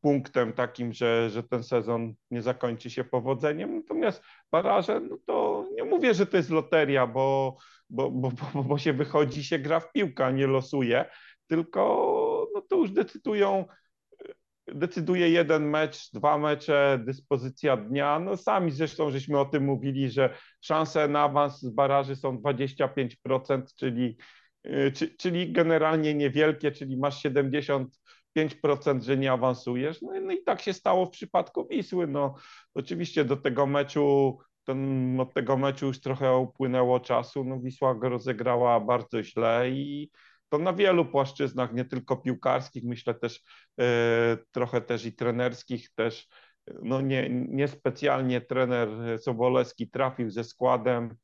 punktem 0.00 0.52
takim, 0.52 0.92
że, 0.92 1.30
że 1.30 1.42
ten 1.42 1.62
sezon 1.62 2.14
nie 2.30 2.42
zakończy 2.42 2.90
się 2.90 3.04
powodzeniem. 3.04 3.76
Natomiast 3.76 4.22
baraże, 4.52 5.00
no 5.00 5.18
to 5.26 5.66
nie 5.74 5.84
mówię, 5.84 6.14
że 6.14 6.26
to 6.26 6.36
jest 6.36 6.50
loteria, 6.50 7.06
bo, 7.06 7.56
bo, 7.90 8.10
bo, 8.10 8.30
bo, 8.54 8.64
bo 8.64 8.78
się 8.78 8.92
wychodzi, 8.92 9.44
się 9.44 9.58
gra 9.58 9.80
w 9.80 9.92
piłkę, 9.92 10.32
nie 10.32 10.46
losuje, 10.46 11.04
tylko 11.46 12.50
no 12.54 12.60
to 12.60 12.76
już 12.76 12.90
decydują 12.90 13.64
decyduje 14.74 15.30
jeden 15.30 15.70
mecz, 15.70 16.10
dwa 16.12 16.38
mecze, 16.38 17.00
dyspozycja 17.04 17.76
dnia. 17.76 18.18
No 18.18 18.36
sami 18.36 18.70
zresztą 18.70 19.10
żeśmy 19.10 19.38
o 19.38 19.44
tym 19.44 19.64
mówili, 19.64 20.10
że 20.10 20.34
szanse 20.60 21.08
na 21.08 21.22
awans 21.22 21.60
z 21.60 21.70
baraży 21.70 22.16
są 22.16 22.36
25%, 22.36 23.62
czyli, 23.76 24.16
czy, 24.16 24.24
czyli 25.18 25.52
generalnie 25.52 26.14
niewielkie, 26.14 26.72
czyli 26.72 26.96
masz 26.96 27.22
75%, 27.22 27.86
że 29.02 29.16
nie 29.16 29.32
awansujesz. 29.32 30.02
No, 30.02 30.12
no 30.20 30.32
i 30.32 30.42
tak 30.42 30.60
się 30.60 30.72
stało 30.72 31.06
w 31.06 31.10
przypadku 31.10 31.66
Wisły. 31.66 32.06
No 32.06 32.34
oczywiście 32.74 33.24
do 33.24 33.36
tego 33.36 33.66
meczu 33.66 34.38
ten, 34.64 35.20
od 35.20 35.34
tego 35.34 35.56
meczu 35.56 35.86
już 35.86 36.00
trochę 36.00 36.36
upłynęło 36.36 37.00
czasu. 37.00 37.44
No 37.44 37.60
Wisła 37.60 37.94
go 37.94 38.08
rozegrała 38.08 38.80
bardzo 38.80 39.22
źle 39.22 39.70
i 39.70 40.10
to 40.48 40.58
na 40.58 40.72
wielu 40.72 41.04
płaszczyznach, 41.04 41.72
nie 41.72 41.84
tylko 41.84 42.16
piłkarskich, 42.16 42.84
myślę 42.84 43.14
też 43.14 43.42
e, 43.80 44.38
trochę 44.50 44.80
też 44.80 45.04
i 45.06 45.12
trenerskich, 45.12 45.88
też 45.94 46.28
no 46.82 47.00
nie, 47.00 47.28
niespecjalnie 47.30 48.40
trener 48.40 48.88
Sobolewski 49.20 49.90
trafił 49.90 50.30
ze 50.30 50.44
składem, 50.44 51.16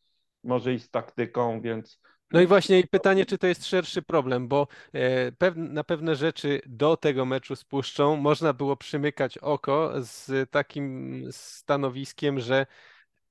może 0.45 0.75
i 0.75 0.79
z 0.79 0.91
taktyką, 0.91 1.61
więc 1.61 2.01
No 2.31 2.41
i 2.41 2.47
właśnie 2.47 2.87
pytanie, 2.91 3.27
czy 3.27 3.39
to 3.39 3.47
jest 3.47 3.67
szerszy 3.67 4.03
problem, 4.03 4.49
bo 4.49 4.67
e, 4.95 5.55
na 5.57 5.85
pewne 5.85 6.17
rzeczy 6.17 6.61
do 6.67 6.97
tego 6.97 7.25
meczu 7.25 7.57
z 7.57 7.65
Puszczą 7.65 8.17
można 8.17 8.53
było 8.53 8.77
przymykać 8.77 9.39
oko 9.39 9.93
z 10.01 10.51
takim 10.51 11.23
stanowiskiem, 11.31 12.41
że 12.41 12.67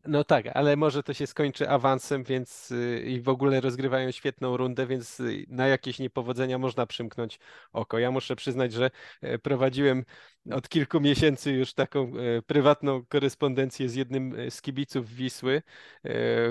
no 0.08 0.24
tak, 0.24 0.46
ale 0.54 0.76
może 0.76 1.04
to 1.04 1.14
się 1.14 1.28
skończy 1.28 1.70
awansem, 1.70 2.24
więc 2.24 2.72
y, 2.72 3.04
i 3.08 3.22
w 3.22 3.30
ogóle 3.30 3.62
rozgrywają 3.62 4.12
świetną 4.12 4.58
rundę, 4.58 4.88
więc 4.88 5.20
y, 5.20 5.46
na 5.50 5.68
jakieś 5.68 6.00
niepowodzenia 6.00 6.58
można 6.58 6.86
przymknąć 6.86 7.40
oko. 7.74 8.00
Ja 8.00 8.12
muszę 8.12 8.36
przyznać, 8.36 8.74
że 8.74 8.92
e, 9.22 9.40
prowadziłem 9.40 10.06
od 10.52 10.70
kilku 10.70 11.00
miesięcy 11.02 11.52
już 11.52 11.74
taką 11.74 12.12
e, 12.18 12.42
prywatną 12.42 13.06
korespondencję 13.06 13.90
z 13.90 13.96
jednym 13.96 14.36
z 14.50 14.62
kibiców 14.62 15.10
Wisły, 15.10 15.62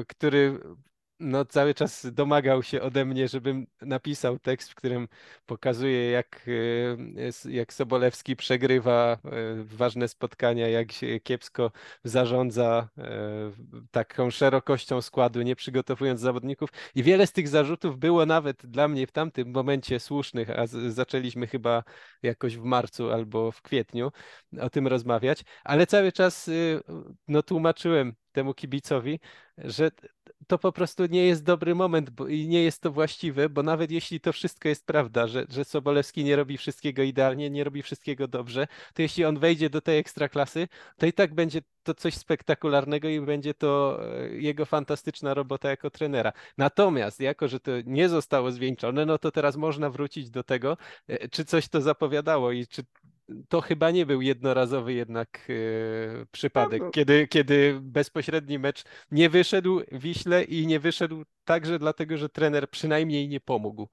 który 0.09 0.61
no, 1.21 1.45
cały 1.45 1.75
czas 1.75 2.07
domagał 2.13 2.63
się 2.63 2.83
ode 2.83 3.05
mnie, 3.05 3.29
żebym 3.29 3.67
napisał 3.83 4.39
tekst, 4.39 4.71
w 4.71 4.75
którym 4.75 5.09
pokazuje, 5.47 6.11
jak, 6.11 6.47
e, 7.47 7.51
jak 7.51 7.73
Sobolewski 7.73 8.37
przegrywa 8.37 9.13
e, 9.13 9.19
ważne 9.65 10.09
spotkania, 10.09 10.69
jak 10.69 10.93
się 10.93 11.21
kiepsko 11.21 11.71
zarządza 12.05 12.89
e, 12.99 13.53
taką 13.91 14.31
szerokością 14.31 15.03
składu, 15.03 15.43
nie 15.43 15.57
przygotowując 15.57 16.21
zawodników. 16.21 16.71
I 16.95 17.03
wiele 17.03 17.27
z 17.27 17.33
tych 17.33 17.49
zarzutów 17.49 17.99
było 17.99 18.27
nawet 18.27 18.67
dla 18.67 18.89
mnie 18.89 19.07
w 19.07 19.13
tamtym 19.13 19.51
momencie 19.53 20.01
słusznych, 20.01 20.51
a 20.51 20.67
zaczęliśmy 20.67 21.47
chyba 21.47 21.85
jakoś 22.23 22.57
w 22.57 22.65
marcu 22.65 23.11
albo 23.11 23.53
w 23.53 23.63
kwietniu 23.63 24.13
o 24.61 24.71
tym 24.71 24.87
rozmawiać, 24.87 25.45
ale 25.65 25.87
cały 25.87 26.13
czas 26.13 26.51
no, 27.29 27.43
tłumaczyłem 27.43 28.15
temu 28.33 28.55
kibicowi, 28.55 29.21
że 29.59 29.91
to 30.47 30.59
po 30.59 30.73
prostu 30.73 31.07
nie 31.07 31.27
jest 31.27 31.45
dobry 31.45 31.75
moment 31.75 32.11
i 32.29 32.49
nie 32.49 32.63
jest 32.63 32.83
to 32.83 32.91
właściwe, 32.91 33.49
bo 33.49 33.63
nawet 33.63 33.91
jeśli 33.91 34.21
to 34.21 34.33
wszystko 34.33 34.69
jest 34.69 34.87
prawda, 34.87 35.27
że, 35.27 35.47
że 35.49 35.65
Sobolewski 35.65 36.25
nie 36.25 36.37
robi 36.37 36.57
wszystkiego 36.57 37.03
idealnie, 37.03 37.51
nie 37.51 37.65
robi 37.65 37.83
wszystkiego 37.83 38.29
dobrze, 38.29 38.67
to 38.95 39.03
jeśli 39.03 39.25
on 39.25 39.39
wejdzie 39.39 39.71
do 39.71 39.81
tej 39.81 39.99
ekstraklasy, 39.99 40.69
to 40.97 41.07
i 41.07 41.13
tak 41.13 41.35
będzie 41.35 41.61
to 41.83 41.95
coś 41.95 42.15
spektakularnego 42.15 43.09
i 43.09 43.21
będzie 43.21 43.55
to 43.55 44.01
e, 44.03 44.29
jego 44.29 44.67
fantastyczna 44.67 45.35
robota 45.35 45.71
jako 45.71 45.91
trenera. 45.91 46.33
Natomiast 46.59 47.21
jako, 47.21 47.49
że 47.49 47.61
to 47.61 47.71
nie 47.87 48.09
zostało 48.09 48.53
zwieńczone, 48.53 49.07
no 49.07 49.19
to 49.19 49.31
teraz 49.31 49.57
można 49.57 49.91
wrócić 49.91 50.31
do 50.31 50.43
tego, 50.43 50.77
e, 51.09 51.29
czy 51.29 51.45
coś 51.45 51.69
to 51.69 51.81
zapowiadało 51.81 52.53
i 52.53 52.67
czy 52.67 52.83
to 53.49 53.61
chyba 53.61 53.91
nie 53.91 54.07
był 54.07 54.23
jednorazowy 54.23 54.93
jednak 54.93 55.49
przypadek, 56.33 56.81
No, 56.81 56.87
no. 56.87 56.91
kiedy, 56.91 57.29
kiedy 57.29 57.79
bezpośredni 57.83 58.59
mecz 58.59 58.85
nie 59.11 59.31
wyszedł 59.31 59.81
Wiśle 59.93 60.45
i 60.45 60.67
nie 60.67 60.81
wyszedł 60.81 61.25
także 61.45 61.79
dlatego, 61.79 62.17
że 62.17 62.29
trener 62.29 62.71
przynajmniej 62.71 63.29
nie 63.29 63.41
pomógł. 63.41 63.89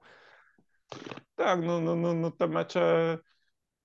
Tak, 1.34 1.64
no, 1.64 1.80
no, 1.80 1.96
no, 1.96 2.14
no 2.14 2.30
te 2.30 2.48
mecze, 2.48 3.18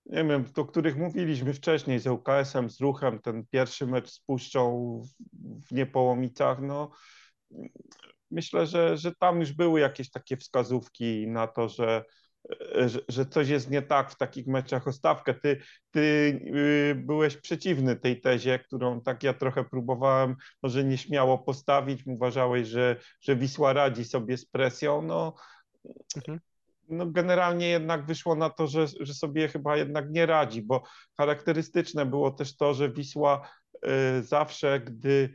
nie 0.05 0.23
wiem, 0.23 0.45
o 0.57 0.65
których 0.65 0.97
mówiliśmy 0.97 1.53
wcześniej 1.53 1.99
z 1.99 2.07
ŁKS-em, 2.07 2.69
z 2.69 2.81
Ruchem, 2.81 3.19
ten 3.19 3.45
pierwszy 3.51 3.87
mecz 3.87 4.09
z 4.09 4.19
Puszczą 4.19 5.01
w, 5.01 5.67
w 5.67 5.71
Niepołomicach, 5.71 6.61
no 6.61 6.91
myślę, 8.31 8.65
że, 8.65 8.97
że 8.97 9.11
tam 9.15 9.39
już 9.39 9.53
były 9.53 9.79
jakieś 9.79 10.11
takie 10.11 10.37
wskazówki 10.37 11.27
na 11.27 11.47
to, 11.47 11.69
że, 11.69 12.03
że, 12.85 12.99
że 13.09 13.25
coś 13.25 13.49
jest 13.49 13.69
nie 13.69 13.81
tak 13.81 14.11
w 14.11 14.17
takich 14.17 14.47
meczach 14.47 14.87
o 14.87 14.91
stawkę. 14.91 15.33
Ty, 15.33 15.61
ty 15.91 16.39
yy, 16.45 16.95
byłeś 16.95 17.37
przeciwny 17.37 17.95
tej 17.95 18.21
tezie, 18.21 18.59
którą 18.59 19.01
tak 19.01 19.23
ja 19.23 19.33
trochę 19.33 19.63
próbowałem 19.63 20.35
może 20.63 20.83
nieśmiało 20.83 21.37
postawić. 21.37 22.01
Uważałeś, 22.05 22.67
że, 22.67 22.95
że 23.21 23.35
Wisła 23.35 23.73
radzi 23.73 24.05
sobie 24.05 24.37
z 24.37 24.45
presją. 24.45 25.01
No, 25.01 25.33
Mhm. 26.15 26.39
no 26.89 27.05
generalnie 27.05 27.67
jednak 27.69 28.05
wyszło 28.05 28.35
na 28.35 28.49
to, 28.49 28.67
że, 28.67 28.85
że 28.99 29.13
sobie 29.13 29.47
chyba 29.47 29.77
jednak 29.77 30.09
nie 30.09 30.25
radzi, 30.25 30.61
bo 30.61 30.83
charakterystyczne 31.17 32.05
było 32.05 32.31
też 32.31 32.57
to, 32.57 32.73
że 32.73 32.91
Wisła 32.91 33.49
y, 34.19 34.23
zawsze, 34.23 34.79
gdy 34.79 35.29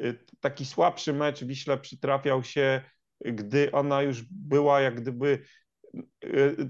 y, 0.00 0.24
taki 0.40 0.66
słabszy 0.66 1.12
mecz 1.12 1.44
Wiśle 1.44 1.78
przytrafiał 1.78 2.44
się, 2.44 2.82
gdy 3.24 3.72
ona 3.72 4.02
już 4.02 4.22
była 4.30 4.80
jak 4.80 5.00
gdyby 5.00 5.26
y, 5.28 5.44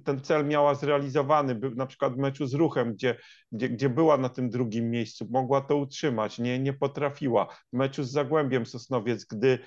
ten 0.05 0.21
cel 0.21 0.47
miała 0.47 0.75
zrealizowany, 0.75 1.61
na 1.77 1.87
przykład 1.87 2.15
w 2.15 2.19
meczu 2.19 2.47
z 2.47 2.55
Ruchem, 2.55 2.93
gdzie, 2.93 3.17
gdzie, 3.53 3.69
gdzie 3.69 3.89
była 3.89 4.17
na 4.17 4.29
tym 4.29 4.51
drugim 4.51 4.91
miejscu, 4.91 5.27
mogła 5.31 5.61
to 5.61 5.77
utrzymać, 5.77 6.39
nie, 6.39 6.59
nie 6.59 6.73
potrafiła. 6.73 7.47
W 7.73 7.77
meczu 7.77 8.05
z 8.05 8.11
Zagłębiem 8.11 8.67
Sosnowiec, 8.67 9.25
gdy, 9.25 9.59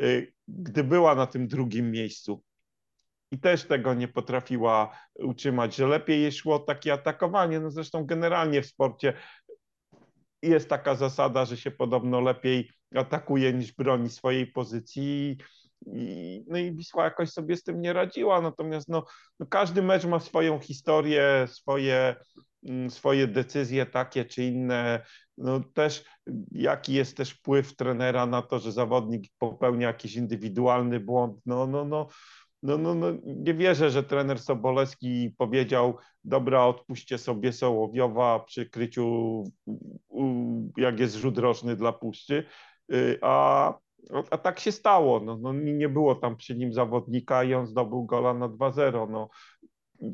y, 0.00 0.32
gdy 0.48 0.84
była 0.84 1.14
na 1.14 1.26
tym 1.26 1.48
drugim 1.48 1.90
miejscu, 1.90 2.42
i 3.30 3.40
też 3.40 3.64
tego 3.64 3.94
nie 3.94 4.08
potrafiła 4.08 4.98
utrzymać, 5.14 5.76
że 5.76 5.86
lepiej 5.86 6.22
jej 6.22 6.32
szło 6.32 6.58
takie 6.58 6.92
atakowanie. 6.92 7.60
No 7.60 7.70
zresztą 7.70 8.06
generalnie 8.06 8.62
w 8.62 8.66
sporcie 8.66 9.12
jest 10.42 10.68
taka 10.68 10.94
zasada, 10.94 11.44
że 11.44 11.56
się 11.56 11.70
podobno 11.70 12.20
lepiej 12.20 12.70
atakuje 12.94 13.52
niż 13.52 13.72
broni 13.72 14.10
swojej 14.10 14.46
pozycji. 14.46 15.38
I, 15.94 16.44
no 16.48 16.58
i 16.58 16.72
Wisła 16.72 17.04
jakoś 17.04 17.30
sobie 17.30 17.56
z 17.56 17.62
tym 17.62 17.80
nie 17.80 17.92
radziła. 17.92 18.40
Natomiast 18.40 18.88
no, 18.88 19.04
no 19.40 19.46
każdy 19.46 19.82
mecz 19.82 20.04
ma 20.04 20.20
swoją 20.20 20.58
historię, 20.58 21.46
swoje, 21.48 22.16
mm, 22.68 22.90
swoje 22.90 23.26
decyzje 23.26 23.86
takie 23.86 24.24
czy 24.24 24.44
inne. 24.44 25.00
No 25.38 25.60
też 25.74 26.04
jaki 26.52 26.94
jest 26.94 27.16
też 27.16 27.30
wpływ 27.30 27.76
trenera 27.76 28.26
na 28.26 28.42
to, 28.42 28.58
że 28.58 28.72
zawodnik 28.72 29.24
popełnia 29.38 29.86
jakiś 29.86 30.16
indywidualny 30.16 31.00
błąd. 31.00 31.40
No, 31.46 31.66
no, 31.66 31.84
no, 31.84 32.08
no, 32.62 32.78
no, 32.78 32.94
no, 32.94 33.06
nie 33.24 33.54
wierzę, 33.54 33.90
że 33.90 34.02
trener 34.02 34.38
Sobolewski 34.38 35.34
powiedział, 35.38 35.96
dobra, 36.24 36.64
odpuśćcie 36.64 37.18
sobie 37.18 37.52
Sołowiowa 37.52 38.40
przy 38.40 38.70
kryciu, 38.70 39.44
jak 40.76 41.00
jest 41.00 41.16
rzut 41.16 41.38
roczny 41.38 41.76
dla 41.76 41.92
Puszczy, 41.92 42.44
y, 42.92 43.18
a, 43.22 43.74
a 44.30 44.38
tak 44.38 44.60
się 44.60 44.72
stało. 44.72 45.20
No, 45.20 45.36
no, 45.36 45.52
nie 45.52 45.88
było 45.88 46.14
tam 46.14 46.36
przy 46.36 46.56
nim 46.56 46.72
zawodnika 46.72 47.44
i 47.44 47.54
on 47.54 47.66
zdobył 47.66 48.04
gola 48.04 48.34
na 48.34 48.48
2-0. 48.48 49.10
No. 49.10 49.28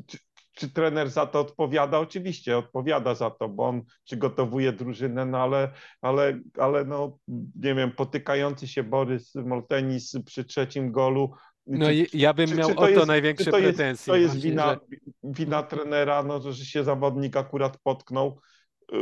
Czy, 0.07 0.17
czy 0.55 0.69
trener 0.69 1.09
za 1.09 1.25
to 1.27 1.39
odpowiada? 1.39 1.99
Oczywiście 1.99 2.57
odpowiada 2.57 3.15
za 3.15 3.29
to, 3.29 3.49
bo 3.49 3.67
on 3.67 3.81
przygotowuje 4.05 4.73
drużynę, 4.73 5.25
no 5.25 5.37
ale, 5.37 5.71
ale, 6.01 6.39
ale 6.57 6.85
no, 6.85 7.17
nie 7.55 7.75
wiem, 7.75 7.91
potykający 7.91 8.67
się 8.67 8.83
Borys 8.83 9.35
Moltenis 9.35 10.15
przy 10.25 10.45
trzecim 10.45 10.91
golu 10.91 11.31
No 11.67 11.85
czy- 11.85 12.17
ja 12.17 12.33
bym 12.33 12.47
czy- 12.49 12.55
miał 12.55 12.69
czy 12.69 12.75
o 12.75 12.79
to 12.81 12.89
jest- 12.89 13.07
największe 13.07 13.51
to 13.51 13.57
jest, 13.59 13.77
pretensje. 13.77 14.13
To 14.13 14.17
jest 14.17 14.35
wina, 14.35 14.67
że- 14.73 14.79
wina 15.23 15.63
trenera, 15.63 16.23
no, 16.23 16.51
że 16.51 16.65
się 16.65 16.83
zawodnik 16.83 17.37
akurat 17.37 17.77
potknął 17.83 18.39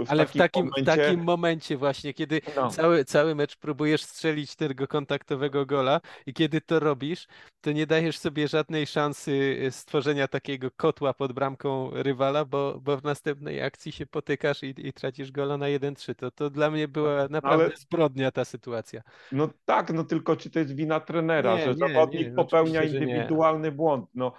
w 0.06 0.12
Ale 0.12 0.26
w 0.26 0.34
takim 0.34 0.40
takim, 0.42 0.62
w 0.62 0.70
momencie. 0.70 1.04
takim 1.04 1.24
momencie 1.24 1.78
właśnie, 1.78 2.14
kiedy 2.14 2.42
No. 2.56 2.70
cały, 2.70 3.06
cały 3.06 3.36
mecz 3.36 3.56
próbujesz 3.58 4.04
strzelić 4.04 4.56
tego 4.56 4.88
kontaktowego 4.88 5.66
gola 5.66 6.02
i 6.26 6.34
kiedy 6.34 6.62
to 6.62 6.80
robisz, 6.80 7.28
to 7.62 7.72
nie 7.72 7.88
dajesz 7.88 8.18
sobie 8.18 8.48
żadnej 8.48 8.88
szansy 8.88 9.32
y, 9.68 9.72
stworzenia 9.72 10.28
takiego 10.28 10.72
kotła 10.78 11.14
pod 11.14 11.34
bramką 11.34 11.90
rywala, 11.94 12.46
bo, 12.46 12.80
bo 12.84 12.98
w 12.98 13.04
następnej 13.04 13.62
akcji 13.62 13.92
się 13.92 14.06
potykasz 14.06 14.64
i, 14.64 14.74
i 14.78 14.94
tracisz 14.94 15.32
gola 15.32 15.58
na 15.58 15.66
1-3. 15.66 16.16
To, 16.16 16.32
to 16.32 16.50
dla 16.50 16.72
mnie 16.72 16.88
była 16.88 17.28
naprawdę 17.30 17.66
ale- 17.66 17.78
zbrodnia 17.78 18.32
ta 18.32 18.46
sytuacja. 18.46 19.02
No 19.32 19.50
tak, 19.66 19.94
no 19.94 20.04
tylko 20.04 20.36
czy 20.36 20.50
to 20.50 20.60
jest 20.60 20.76
wina 20.76 21.00
trenera, 21.00 21.56
Nie, 21.56 21.64
że 21.64 21.70
nie, 21.72 21.78
zawodnik 21.78 22.28
nie, 22.28 22.34
popełnia 22.34 22.84
indywidualny 22.84 23.72
błąd. 23.72 24.06
No, 24.16 24.32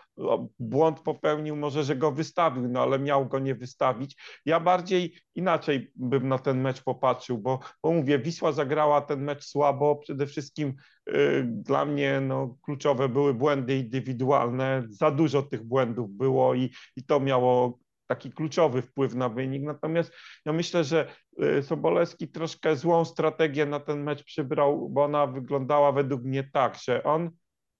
błąd 0.58 1.00
popełnił 1.00 1.56
może, 1.56 1.84
że 1.84 1.96
go 1.96 2.12
wystawił, 2.12 2.68
no 2.68 2.82
ale 2.82 2.98
miał 2.98 3.26
go 3.26 3.38
nie 3.38 3.54
wystawić. 3.54 4.16
Ja 4.46 4.60
bardziej 4.60 5.14
inaczej 5.34 5.92
bym 5.96 6.28
na 6.28 6.38
ten 6.38 6.60
mecz 6.60 6.82
popatrzył, 6.82 7.38
bo, 7.38 7.58
bo 7.82 7.92
mówię, 7.92 8.18
Wisła 8.18 8.52
zagrała 8.52 9.00
ten 9.00 9.24
mecz 9.24 9.44
słabo. 9.44 9.96
Przede 9.96 10.26
wszystkim 10.26 10.74
y, 11.08 11.44
dla 11.46 11.84
mnie 11.84 12.20
no, 12.20 12.56
kluczowe 12.62 13.08
były 13.08 13.34
błędy 13.34 13.76
indywidualne. 13.76 14.84
Za 14.88 15.10
dużo 15.10 15.42
tych 15.42 15.62
błędów 15.62 16.10
było 16.10 16.54
i, 16.54 16.70
i 16.96 17.04
to 17.04 17.20
miało 17.20 17.78
taki 18.06 18.32
kluczowy 18.32 18.82
wpływ 18.82 19.14
na 19.14 19.28
wynik. 19.28 19.62
Natomiast 19.62 20.12
ja 20.44 20.52
myślę, 20.52 20.84
że 20.84 21.06
y, 21.42 21.62
Sobolewski 21.62 22.28
troszkę 22.28 22.76
złą 22.76 23.04
strategię 23.04 23.66
na 23.66 23.80
ten 23.80 24.02
mecz 24.02 24.24
przybrał, 24.24 24.88
bo 24.88 25.04
ona 25.04 25.26
wyglądała 25.26 25.92
według 25.92 26.22
mnie 26.22 26.50
tak, 26.52 26.78
że 26.84 27.02
on 27.02 27.30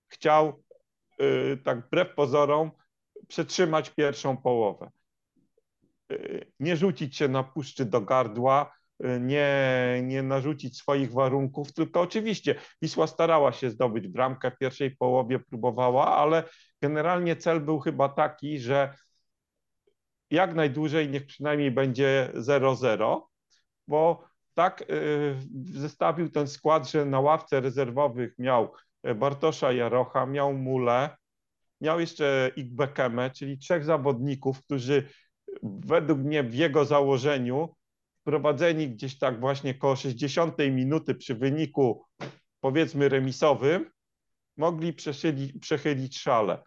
chciał 0.09 0.63
y, 1.21 1.59
tak 1.65 1.87
wbrew 1.87 2.15
pozorom 2.15 2.71
przetrzymać 3.29 3.91
pierwszą 3.91 4.37
połowę. 4.37 4.91
Y, 6.13 6.47
Nie 6.61 6.77
rzucić 6.77 7.17
się 7.17 7.29
na 7.29 7.43
puszczy 7.43 7.85
do 7.85 8.01
gardła, 8.01 8.73
y, 9.05 9.21
nie, 9.21 10.01
nie 10.03 10.23
narzucić 10.23 10.79
swoich 10.79 11.13
warunków, 11.13 11.73
tylko 11.73 12.01
oczywiście 12.01 12.55
Wisła 12.83 13.07
starała 13.07 13.53
się 13.53 13.71
zdobyć 13.71 14.09
bramkę 14.09 14.51
w 14.51 14.59
pierwszej 14.59 14.97
połowie, 14.97 15.39
próbowała, 15.39 16.17
ale 16.17 16.45
generalnie 16.83 17.37
cel 17.37 17.61
był 17.61 17.81
chyba 17.81 18.09
taki, 18.09 18.59
że 18.59 18.95
jak 20.31 20.55
najdłużej 20.55 21.09
niech 21.09 21.27
przynajmniej 21.27 21.71
będzie 21.71 22.31
0-0, 22.35 23.21
bo 23.89 24.25
tak 24.55 24.81
y, 24.91 25.37
zestawił 25.65 26.29
ten 26.31 26.49
skład, 26.49 26.91
że 26.91 27.05
na 27.05 27.21
ławce 27.21 27.61
rezerwowych 27.61 28.39
miał 28.39 28.73
Bartosza 29.17 29.73
Jarocha, 29.73 30.27
miał 30.27 30.55
Mule, 30.55 31.17
miał 31.81 32.01
jeszcze 32.01 32.51
Igbekemę, 32.57 33.31
czyli 33.31 33.59
trzech 33.59 33.85
zawodników, 33.85 34.65
którzy 34.65 35.09
według 35.63 36.19
mnie 36.19 36.43
w 36.43 36.55
jego 36.55 36.85
założeniu 36.85 37.69
wprowadzeni 38.21 38.91
gdzieś 38.91 39.19
tak 39.19 39.41
właśnie 39.41 39.75
koło 39.75 39.97
60 39.97 40.59
minuty 40.59 41.15
przy 41.15 41.35
wyniku 41.35 42.05
powiedzmy 42.61 43.09
remisowym, 43.09 43.91
mogli 44.57 44.93
przechylić, 44.93 45.53
przechylić 45.61 46.19
szale. 46.19 46.63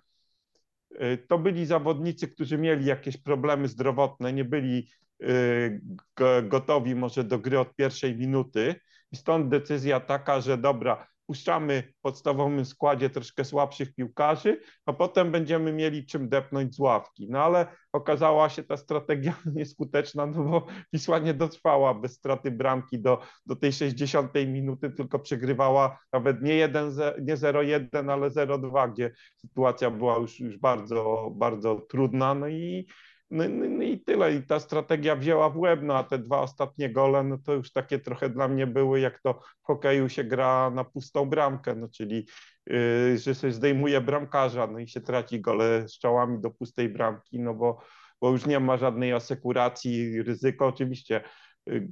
Y, 0.91 1.17
To 1.27 1.37
byli 1.39 1.65
zawodnicy, 1.65 2.27
którzy 2.27 2.57
mieli 2.57 2.85
jakieś 2.85 3.17
problemy 3.17 3.67
zdrowotne, 3.67 4.33
nie 4.33 4.45
byli 4.45 4.89
y, 5.23 5.81
go- 6.17 6.43
gotowi 6.43 6.95
może 6.95 7.23
do 7.23 7.39
gry 7.39 7.59
od 7.59 7.75
pierwszej 7.75 8.15
minuty. 8.15 8.75
I 9.11 9.15
stąd 9.15 9.49
decyzja 9.49 9.99
taka, 9.99 10.41
że 10.41 10.57
dobra, 10.57 11.07
puszczamy 11.27 11.83
w 11.97 12.01
podstawowym 12.01 12.65
składzie 12.65 13.09
troszkę 13.09 13.45
słabszych 13.45 13.95
piłkarzy, 13.95 14.59
a 14.85 14.93
potem 14.93 15.31
będziemy 15.31 15.73
mieli 15.73 16.05
czym 16.05 16.29
depnąć 16.29 16.75
z 16.75 16.79
ławki. 16.79 17.27
No 17.29 17.39
ale 17.43 17.67
okazała 17.93 18.49
się 18.49 18.63
ta 18.63 18.77
strategia 18.77 19.33
nieskuteczna, 19.55 20.25
no 20.25 20.43
bo 20.43 20.65
Wisła 20.93 21.19
nie 21.19 21.33
dotrwała 21.33 21.93
bez 21.93 22.13
straty 22.13 22.51
bramki 22.51 22.99
do, 22.99 23.19
do 23.45 23.55
tej 23.55 23.73
60 23.73 24.33
minuty, 24.47 24.91
tylko 24.91 25.19
przegrywała 25.19 25.99
nawet 26.13 26.41
nie 26.41 26.55
1, 26.55 26.91
nie 27.21 27.37
0-1, 27.37 28.11
ale 28.11 28.29
0-2, 28.29 28.93
gdzie 28.93 29.11
sytuacja 29.37 29.91
była 29.91 30.17
już, 30.17 30.39
już 30.39 30.57
bardzo, 30.57 31.31
bardzo 31.35 31.75
trudna. 31.75 32.35
No 32.35 32.47
i, 32.47 32.87
no, 33.29 33.43
no, 33.49 33.65
no 33.69 33.83
i 33.83 33.99
tyle. 33.99 34.33
I 34.33 34.43
ta 34.43 34.59
strategia 34.59 35.15
wzięła 35.15 35.49
w 35.49 35.57
łeb, 35.57 35.79
no 35.83 35.97
a 35.97 36.03
te 36.03 36.19
dwa 36.19 36.41
ostatnie 36.41 36.89
gole, 36.89 37.23
no 37.23 37.37
to 37.37 37.53
już 37.53 37.71
takie 37.71 37.99
trochę 37.99 38.29
dla 38.29 38.47
mnie 38.47 38.67
były, 38.67 38.99
jak 38.99 39.21
to 39.21 39.33
w 39.33 39.65
hokeju 39.67 40.09
się 40.09 40.23
gra 40.23 40.69
na 40.69 40.83
pustą 40.83 41.25
bramkę, 41.25 41.75
no 41.75 41.87
czyli 41.89 42.27
yy, 42.65 43.17
że 43.17 43.35
się 43.35 43.51
zdejmuje 43.51 44.01
bramkarza, 44.01 44.67
no 44.67 44.79
i 44.79 44.87
się 44.87 45.01
traci 45.01 45.41
gole 45.41 45.87
strzałami 45.87 46.41
do 46.41 46.51
pustej 46.51 46.89
bramki, 46.89 47.39
no 47.39 47.53
bo, 47.53 47.79
bo 48.21 48.31
już 48.31 48.45
nie 48.45 48.59
ma 48.59 48.77
żadnej 48.77 49.13
asekuracji, 49.13 50.23
ryzyko 50.23 50.67
oczywiście. 50.67 51.21
yy, 51.65 51.87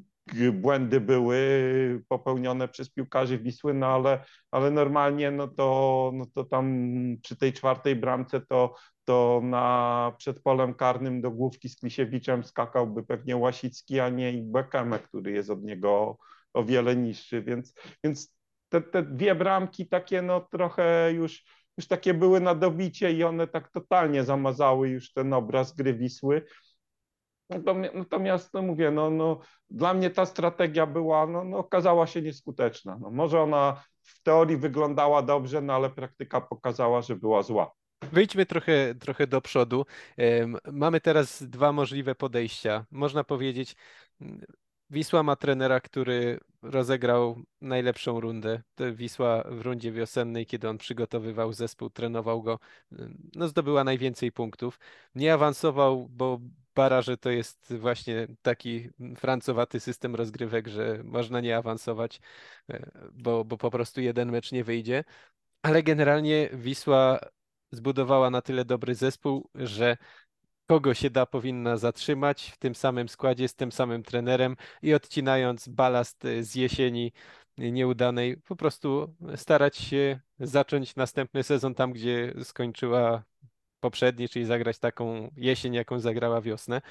błędy 0.52 1.02
były 1.02 2.04
popełnione 2.10 2.68
przez 2.68 2.90
piłkarzy 2.90 3.40
Wisły, 3.40 3.74
no 3.74 3.88
ale, 3.88 4.26
ale 4.52 4.72
normalnie 4.72 5.32
no 5.32 5.48
to, 5.48 6.12
no 6.14 6.26
to 6.36 6.44
tam 6.44 6.96
przy 7.22 7.36
tej 7.36 7.54
czwartej 7.54 7.96
bramce 7.96 8.42
to, 8.42 8.76
to 9.06 9.42
na 9.44 10.14
przed 10.18 10.44
polem 10.44 10.74
karnym 10.74 11.22
do 11.22 11.32
główki 11.32 11.70
z 11.70 11.76
Klisiewiczem 11.76 12.44
skakałby 12.44 13.04
pewnie 13.04 13.38
Łasicki, 13.38 14.00
a 14.00 14.10
nie 14.10 14.34
Bekeme, 14.44 15.00
który 15.00 15.32
jest 15.32 15.50
od 15.50 15.64
niego 15.64 16.18
o 16.54 16.64
wiele 16.64 16.96
niższy, 16.96 17.42
więc, 17.42 17.74
więc 18.04 18.36
te, 18.70 18.82
te 18.82 19.04
dwie 19.04 19.36
bramki 19.36 19.88
takie 19.88 20.22
no 20.22 20.42
trochę 20.42 21.14
już, 21.14 21.44
już 21.78 21.88
takie 21.88 22.14
były 22.14 22.40
na 22.40 22.56
dobicie 22.56 23.12
i 23.12 23.24
one 23.24 23.48
tak 23.48 23.72
totalnie 23.72 24.24
zamazały 24.24 24.90
już 24.90 25.14
ten 25.14 25.34
obraz 25.34 25.76
gry 25.76 25.94
Wisły. 25.94 26.42
Natomiast, 27.94 28.54
no 28.54 28.62
mówię, 28.62 28.92
no, 28.92 29.10
no, 29.10 29.40
dla 29.70 29.94
mnie 29.94 30.10
ta 30.10 30.26
strategia 30.26 30.86
była, 30.86 31.28
no, 31.28 31.44
no, 31.44 31.58
okazała 31.58 32.08
się 32.08 32.22
nieskuteczna. 32.22 32.98
No, 33.02 33.12
może 33.12 33.42
ona 33.42 33.84
w 34.02 34.24
teorii 34.24 34.58
wyglądała 34.58 35.22
dobrze, 35.22 35.62
no 35.62 35.74
ale 35.74 35.90
praktyka 35.90 36.42
pokazała, 36.42 37.02
że 37.02 37.16
była 37.16 37.44
zła. 37.44 37.72
Wyjdźmy 38.12 38.46
trochę, 38.46 38.96
trochę 38.96 39.28
do 39.28 39.42
przodu. 39.42 39.86
Mamy 40.72 41.02
teraz 41.02 41.44
dwa 41.44 41.72
możliwe 41.72 42.16
podejścia. 42.16 42.86
Można 42.92 43.24
powiedzieć, 43.24 43.76
Wisła 44.90 45.24
ma 45.24 45.36
trenera, 45.36 45.80
który 45.80 46.40
rozegrał 46.62 47.42
najlepszą 47.62 48.20
rundę. 48.20 48.62
Wisła 48.94 49.44
w 49.50 49.62
rundzie 49.62 49.92
wiosennej, 49.92 50.46
kiedy 50.46 50.70
on 50.70 50.78
przygotowywał 50.78 51.54
zespół, 51.54 51.90
trenował 51.90 52.42
go, 52.42 52.60
no 53.36 53.48
zdobyła 53.48 53.84
najwięcej 53.84 54.32
punktów. 54.32 54.80
Nie 55.16 55.34
awansował, 55.34 56.08
bo 56.10 56.40
baraże 56.76 57.18
to 57.18 57.30
jest 57.30 57.74
właśnie 57.80 58.28
taki 58.42 58.90
francowaty 59.18 59.80
system 59.80 60.16
rozgrywek, 60.16 60.68
że 60.68 61.02
można 61.04 61.42
nie 61.42 61.58
awansować, 61.58 62.20
e, 62.70 62.92
bo, 63.14 63.46
bo 63.46 63.58
po 63.58 63.72
prostu 63.72 64.02
jeden 64.02 64.32
mecz 64.32 64.52
nie 64.52 64.64
wyjdzie. 64.64 65.04
Ale 65.62 65.84
generalnie 65.84 66.50
Wisła 66.54 67.20
zbudowała 67.72 68.30
na 68.30 68.42
tyle 68.42 68.66
dobry 68.66 68.96
zespół, 68.96 69.50
że 69.56 69.98
kogo 70.68 70.94
się 70.94 71.10
da, 71.10 71.26
powinna 71.26 71.78
zatrzymać 71.78 72.52
w 72.52 72.58
tym 72.58 72.76
samym 72.76 73.10
składzie, 73.10 73.48
z 73.48 73.56
tym 73.56 73.72
samym 73.72 74.04
trenerem 74.04 74.56
i 74.82 74.94
odcinając 74.94 75.68
balast 75.68 76.26
e, 76.26 76.44
z 76.44 76.56
jesieni 76.56 77.12
nieudanej, 77.58 78.38
po 78.38 78.56
prostu 78.56 79.16
starać 79.36 79.78
się 79.78 80.20
zacząć 80.40 80.96
następny 80.96 81.44
sezon 81.44 81.76
tam, 81.76 81.94
gdzie 81.94 82.34
skończyła 82.44 83.24
poprzedni, 83.84 84.30
czyli 84.30 84.46
zagrać 84.46 84.80
taką 84.80 85.32
jesień, 85.38 85.74
jaką 85.74 86.00
zagrała 86.00 86.42
wiosnę 86.42 86.82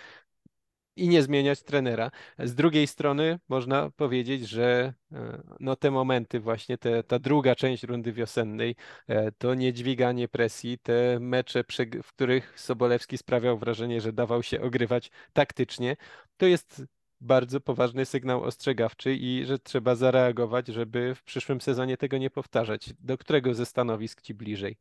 i 0.96 1.08
nie 1.08 1.22
zmieniać 1.22 1.62
trenera. 1.62 2.10
Z 2.38 2.54
drugiej 2.54 2.86
strony 2.86 3.38
można 3.48 3.90
powiedzieć, 3.90 4.48
że 4.48 4.94
e, 5.12 5.42
no, 5.60 5.76
te 5.76 5.90
momenty, 5.90 6.40
właśnie 6.40 6.78
te, 6.78 7.02
ta 7.04 7.18
druga 7.18 7.54
część 7.54 7.82
rundy 7.84 8.12
wiosennej, 8.12 8.76
e, 9.08 9.32
to 9.32 9.54
niedźwiganie 9.54 10.28
presji, 10.28 10.78
te 10.78 11.20
mecze, 11.20 11.64
w 12.02 12.08
których 12.12 12.60
Sobolewski 12.60 13.18
sprawiał 13.18 13.58
wrażenie, 13.58 14.00
że 14.00 14.12
dawał 14.12 14.42
się 14.42 14.60
ogrywać 14.60 15.10
taktycznie, 15.32 15.96
to 16.36 16.46
jest 16.46 16.82
bardzo 17.20 17.60
poważny 17.60 18.04
sygnał 18.06 18.42
ostrzegawczy 18.44 19.14
i 19.14 19.44
że 19.46 19.58
trzeba 19.58 19.94
zareagować, 19.94 20.66
żeby 20.68 21.14
w 21.14 21.22
przyszłym 21.22 21.60
sezonie 21.60 21.96
tego 21.96 22.18
nie 22.18 22.30
powtarzać. 22.30 22.94
Do 23.00 23.18
którego 23.18 23.54
ze 23.54 23.66
stanowisk 23.66 24.22
ci 24.22 24.34
bliżej? 24.34 24.76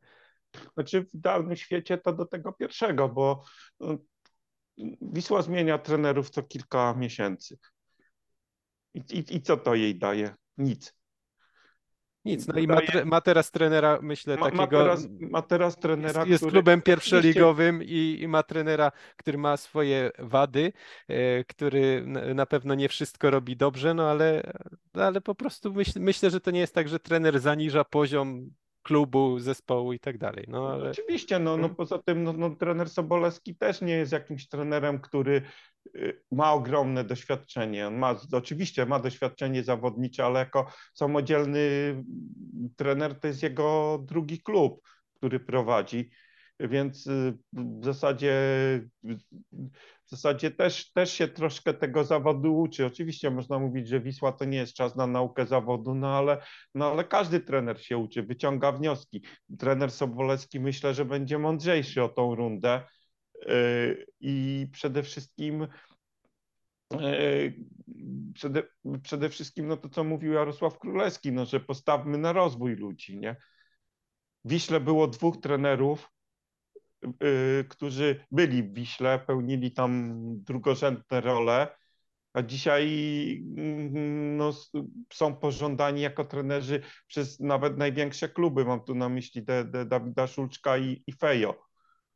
Znaczy 0.74 1.04
w 1.04 1.14
idealnym 1.14 1.56
świecie 1.56 1.98
to 1.98 2.12
do 2.12 2.26
tego 2.26 2.52
pierwszego, 2.52 3.08
bo 3.08 3.44
no, 3.80 3.98
Wisła 5.02 5.42
zmienia 5.42 5.78
trenerów 5.78 6.30
co 6.30 6.42
kilka 6.42 6.94
miesięcy. 6.94 7.58
I, 8.94 8.98
i, 8.98 9.36
i 9.36 9.42
co 9.42 9.56
to 9.56 9.74
jej 9.74 9.98
daje? 9.98 10.34
Nic. 10.58 10.94
Nic, 12.24 12.46
no 12.46 12.58
i 12.58 12.66
ma, 12.66 12.80
ma, 13.04 13.20
teraz 13.20 13.50
trenera, 13.50 13.98
myślę, 14.02 14.36
ma, 14.36 14.44
takiego. 14.44 14.62
Ma 14.62 14.66
teraz, 14.66 15.08
ma 15.20 15.42
teraz 15.42 15.76
trenera. 15.76 16.20
Jest, 16.20 16.30
jest 16.30 16.46
klubem 16.52 16.82
pierwszoligowym 16.82 17.82
i, 17.82 18.18
i, 18.20 18.28
ma 18.28 18.42
trenera, 18.42 18.92
który 19.16 19.38
ma 19.38 19.56
swoje 19.56 20.10
wady, 20.18 20.72
e, 21.08 21.44
który 21.44 22.04
na 22.34 22.46
pewno 22.46 22.74
nie 22.74 22.88
wszystko 22.88 23.30
robi 23.30 23.56
dobrze, 23.56 23.94
no 23.94 24.10
ale, 24.10 24.52
ale 24.92 25.20
po 25.20 25.34
prostu 25.34 25.72
myśl, 25.72 26.00
myślę, 26.00 26.30
że 26.30 26.40
to 26.40 26.50
nie 26.50 26.60
jest 26.60 26.74
tak, 26.74 26.88
że 26.88 27.00
trener 27.00 27.40
zaniża 27.40 27.84
poziom 27.84 28.50
klubu, 28.82 29.38
zespołu 29.38 29.92
i 29.92 29.98
tak 29.98 30.18
dalej. 30.18 30.44
No, 30.48 30.68
ale... 30.68 30.90
Oczywiście, 30.90 31.38
no, 31.38 31.56
no 31.56 31.68
poza 31.68 31.98
tym 31.98 32.22
no, 32.22 32.32
no, 32.32 32.50
trener 32.50 32.90
Sobolewski 32.90 33.56
też 33.56 33.80
nie 33.80 33.94
jest 33.94 34.12
jakimś 34.12 34.48
trenerem, 34.48 35.00
który 35.00 35.42
y, 35.96 36.22
ma 36.32 36.52
ogromne 36.52 37.04
doświadczenie. 37.04 37.86
On 37.86 37.98
ma, 37.98 38.14
oczywiście 38.32 38.86
ma 38.86 38.98
doświadczenie 38.98 39.62
zawodnicze, 39.62 40.24
ale 40.24 40.40
jako 40.40 40.66
samodzielny 40.94 41.60
trener 42.76 43.20
to 43.20 43.26
jest 43.26 43.42
jego 43.42 43.98
drugi 44.04 44.40
klub, 44.40 44.80
który 45.14 45.40
prowadzi. 45.40 46.10
Więc 46.68 47.06
y, 47.06 47.38
w 47.52 47.84
zasadzie, 47.84 48.34
w 50.04 50.10
zasadzie 50.10 50.50
też, 50.50 50.92
też 50.92 51.12
się 51.12 51.28
troszkę 51.28 51.74
tego 51.74 52.04
zawodu 52.04 52.58
uczy. 52.58 52.86
Oczywiście 52.86 53.30
można 53.30 53.58
mówić, 53.58 53.88
że 53.88 54.00
Wisła 54.00 54.32
to 54.32 54.44
nie 54.44 54.58
jest 54.58 54.74
czas 54.74 54.96
na 54.96 55.06
naukę 55.06 55.46
zawodu, 55.46 55.94
no 55.94 56.18
ale, 56.18 56.42
no 56.74 56.92
ale 56.92 57.04
każdy 57.04 57.40
trener 57.40 57.82
się 57.82 57.98
uczy, 57.98 58.22
wyciąga 58.22 58.72
wnioski. 58.72 59.22
Trener 59.58 59.90
Sobolewski 59.90 60.60
myślę, 60.60 60.94
że 60.94 61.04
będzie 61.04 61.38
mądrzejszy 61.38 62.02
o 62.02 62.08
tą 62.08 62.34
rundę 62.34 62.82
y, 63.48 64.06
i 64.20 64.66
przede 64.72 65.02
wszystkim 65.02 65.66
y, 66.92 67.54
Przede, 68.34 68.62
przede 69.02 69.28
wszystkim 69.28 69.66
no 69.66 69.76
to, 69.76 69.88
co 69.88 70.04
mówił 70.04 70.32
Jarosław 70.32 70.78
Królewski, 70.78 71.32
no, 71.32 71.46
że 71.46 71.60
postawmy 71.60 72.18
na 72.18 72.32
rozwój 72.32 72.76
ludzi. 72.76 73.18
Nie? 73.18 73.36
Wiśle 74.44 74.80
było 74.80 75.08
dwóch 75.08 75.40
trenerów, 75.40 76.11
którzy 77.68 78.24
byli 78.30 78.62
w 78.62 78.74
Wiśle, 78.74 79.18
pełnili 79.18 79.72
tam 79.72 80.14
drugorzędne 80.42 81.20
role, 81.20 81.68
a 82.32 82.42
dzisiaj 82.42 82.84
mm, 83.56 84.36
no, 84.36 84.52
są 85.12 85.36
pożądani 85.36 86.00
jako 86.00 86.24
trenerzy 86.24 86.82
przez 87.06 87.40
nawet 87.40 87.78
największe 87.78 88.28
kluby. 88.28 88.64
Mam 88.64 88.84
tu 88.84 88.94
na 88.94 89.08
myśli 89.08 89.42
de, 89.42 89.64
de 89.64 89.86
Dawida 89.86 90.26
Szulczka 90.26 90.78
i, 90.78 91.02
i 91.06 91.12
Fejo 91.12 91.71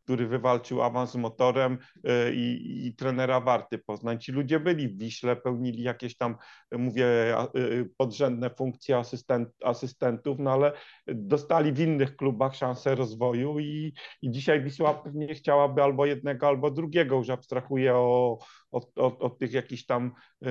który 0.06 0.26
wywalczył 0.26 0.82
awans 0.82 1.14
motorem 1.14 1.78
e, 2.04 2.32
i, 2.32 2.86
i 2.86 2.94
trenera 2.94 3.40
Warty 3.40 3.78
Poznań. 3.78 4.18
Ci 4.18 4.32
ludzie 4.32 4.60
byli 4.60 4.88
w 4.88 4.98
Wiśle, 4.98 5.36
pełnili 5.36 5.82
jakieś 5.82 6.16
tam, 6.16 6.36
mówię, 6.72 7.06
e, 7.38 7.44
podrzędne 7.96 8.50
funkcje 8.50 8.96
asystent, 8.96 9.48
asystentów, 9.64 10.38
no 10.38 10.52
ale 10.52 10.72
dostali 11.06 11.72
w 11.72 11.80
innych 11.80 12.16
klubach 12.16 12.54
szansę 12.54 12.94
rozwoju 12.94 13.58
i, 13.58 13.92
i 14.22 14.30
dzisiaj 14.30 14.62
Wisła 14.62 14.94
pewnie 14.94 15.34
chciałaby 15.34 15.82
albo 15.82 16.06
jednego, 16.06 16.48
albo 16.48 16.70
drugiego, 16.70 17.16
już 17.16 17.30
abstrahuję 17.30 17.94
o, 17.94 18.38
od, 18.96 19.38
tych 19.38 19.52
jakichś 19.52 19.84
tam 19.86 20.12
e, 20.42 20.48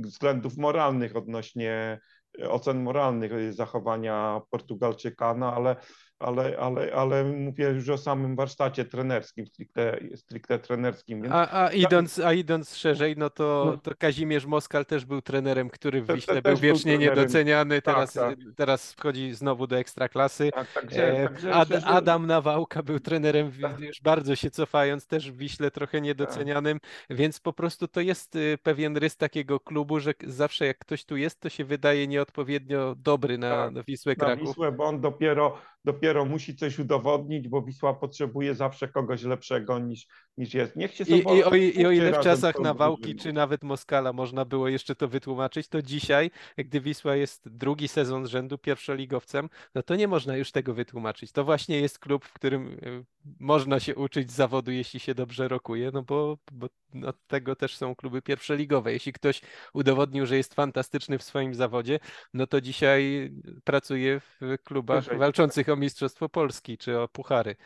względów 0.00 0.56
moralnych 0.56 1.16
odnośnie 1.16 2.00
ocen 2.48 2.82
moralnych 2.82 3.54
zachowania 3.54 4.40
Portugalczyka, 4.50 5.34
no 5.34 5.54
ale 5.54 5.76
ale, 6.20 6.58
ale, 6.58 6.94
ale 6.94 7.24
mówię 7.24 7.64
już 7.64 7.88
o 7.88 7.98
samym 7.98 8.36
warsztacie 8.36 8.84
trenerskim, 8.84 9.46
stricte, 9.46 9.98
stricte 10.16 10.58
trenerskim. 10.58 11.22
Więc... 11.22 11.34
A, 11.34 11.64
a, 11.64 11.72
idąc, 11.72 12.18
a 12.18 12.32
idąc 12.32 12.76
szerzej, 12.76 13.14
no 13.16 13.30
to, 13.30 13.62
no. 13.66 13.76
to 13.76 13.90
Kazimierz 13.98 14.46
Moskal 14.46 14.86
też 14.86 15.04
był 15.04 15.22
trenerem, 15.22 15.70
który 15.70 16.02
w 16.02 16.14
Wiśle 16.14 16.42
był 16.42 16.56
wiecznie 16.56 16.92
był 16.92 17.00
niedoceniany, 17.00 17.82
tak, 17.82 17.94
teraz, 17.94 18.12
tak, 18.12 18.38
tak. 18.38 18.54
teraz 18.56 18.92
wchodzi 18.92 19.34
znowu 19.34 19.66
do 19.66 19.78
ekstraklasy. 19.78 20.50
Tak, 20.54 20.72
także, 20.72 21.28
także, 21.28 21.54
Ad, 21.54 21.68
Adam 21.84 22.26
Nawałka 22.26 22.82
był 22.82 23.00
trenerem, 23.00 23.52
tak. 23.62 23.80
już 23.80 24.00
bardzo 24.00 24.36
się 24.36 24.50
cofając, 24.50 25.06
też 25.06 25.32
w 25.32 25.36
Wiśle 25.36 25.70
trochę 25.70 26.00
niedocenianym, 26.00 26.80
więc 27.10 27.40
po 27.40 27.52
prostu 27.52 27.88
to 27.88 28.00
jest 28.00 28.36
y, 28.36 28.58
pewien 28.62 28.96
rys 28.96 29.16
takiego 29.16 29.60
klubu, 29.60 30.00
że 30.00 30.14
zawsze 30.26 30.66
jak 30.66 30.78
ktoś 30.78 31.04
tu 31.04 31.16
jest, 31.16 31.40
to 31.40 31.48
się 31.48 31.64
wydaje 31.64 32.06
nieodpowiednio 32.06 32.94
dobry 32.94 33.38
na, 33.38 33.50
tak, 33.50 33.74
na 33.74 33.82
Wisłę 33.82 34.16
Kraków. 34.16 34.44
Na 34.44 34.48
Wisłę, 34.48 34.72
bo 34.72 34.84
on 34.84 35.00
dopiero 35.00 35.58
dopiero 35.84 36.24
musi 36.24 36.56
coś 36.56 36.78
udowodnić, 36.78 37.48
bo 37.48 37.62
Wisła 37.62 37.94
potrzebuje 37.94 38.54
zawsze 38.54 38.88
kogoś 38.88 39.22
lepszego 39.22 39.78
niż, 39.78 40.06
niż 40.36 40.54
jest. 40.54 40.76
Niech 40.76 40.94
się 40.94 41.04
I, 41.04 41.18
i, 41.18 41.44
o, 41.44 41.54
I 41.54 41.86
o 41.86 41.90
ile 41.90 42.12
w 42.12 42.24
czasach 42.24 42.60
Nawałki 42.60 43.16
czy 43.16 43.32
nawet 43.32 43.62
Moskala 43.62 44.12
można 44.12 44.44
było 44.44 44.68
jeszcze 44.68 44.94
to 44.94 45.08
wytłumaczyć, 45.08 45.68
to 45.68 45.82
dzisiaj, 45.82 46.30
gdy 46.58 46.80
Wisła 46.80 47.16
jest 47.16 47.48
drugi 47.48 47.88
sezon 47.88 48.26
z 48.26 48.28
rzędu 48.28 48.58
pierwszoligowcem, 48.58 49.48
no 49.74 49.82
to 49.82 49.96
nie 49.96 50.08
można 50.08 50.36
już 50.36 50.52
tego 50.52 50.74
wytłumaczyć. 50.74 51.32
To 51.32 51.44
właśnie 51.44 51.80
jest 51.80 51.98
klub, 51.98 52.24
w 52.24 52.32
którym 52.32 52.68
y, 52.68 53.04
można 53.40 53.80
się 53.80 53.94
uczyć 53.94 54.32
zawodu, 54.32 54.70
jeśli 54.70 55.00
się 55.00 55.14
dobrze 55.14 55.48
rokuje, 55.48 55.90
no 55.94 56.02
bo, 56.02 56.38
bo 56.52 56.68
od 57.06 57.26
tego 57.26 57.56
też 57.56 57.76
są 57.76 57.94
kluby 57.94 58.22
pierwszoligowe. 58.22 58.92
Jeśli 58.92 59.12
ktoś 59.12 59.40
udowodnił, 59.74 60.26
że 60.26 60.36
jest 60.36 60.54
fantastyczny 60.54 61.18
w 61.18 61.22
swoim 61.22 61.54
zawodzie, 61.54 61.98
no 62.34 62.46
to 62.46 62.60
dzisiaj 62.60 63.30
pracuje 63.64 64.20
w 64.20 64.56
klubach 64.64 65.18
walczących 65.18 65.69
o 65.70 65.76
Mistrzostwo 65.76 66.28
Polski 66.28 66.78
czy 66.78 66.98
o 66.98 67.08
Puchary. 67.08 67.56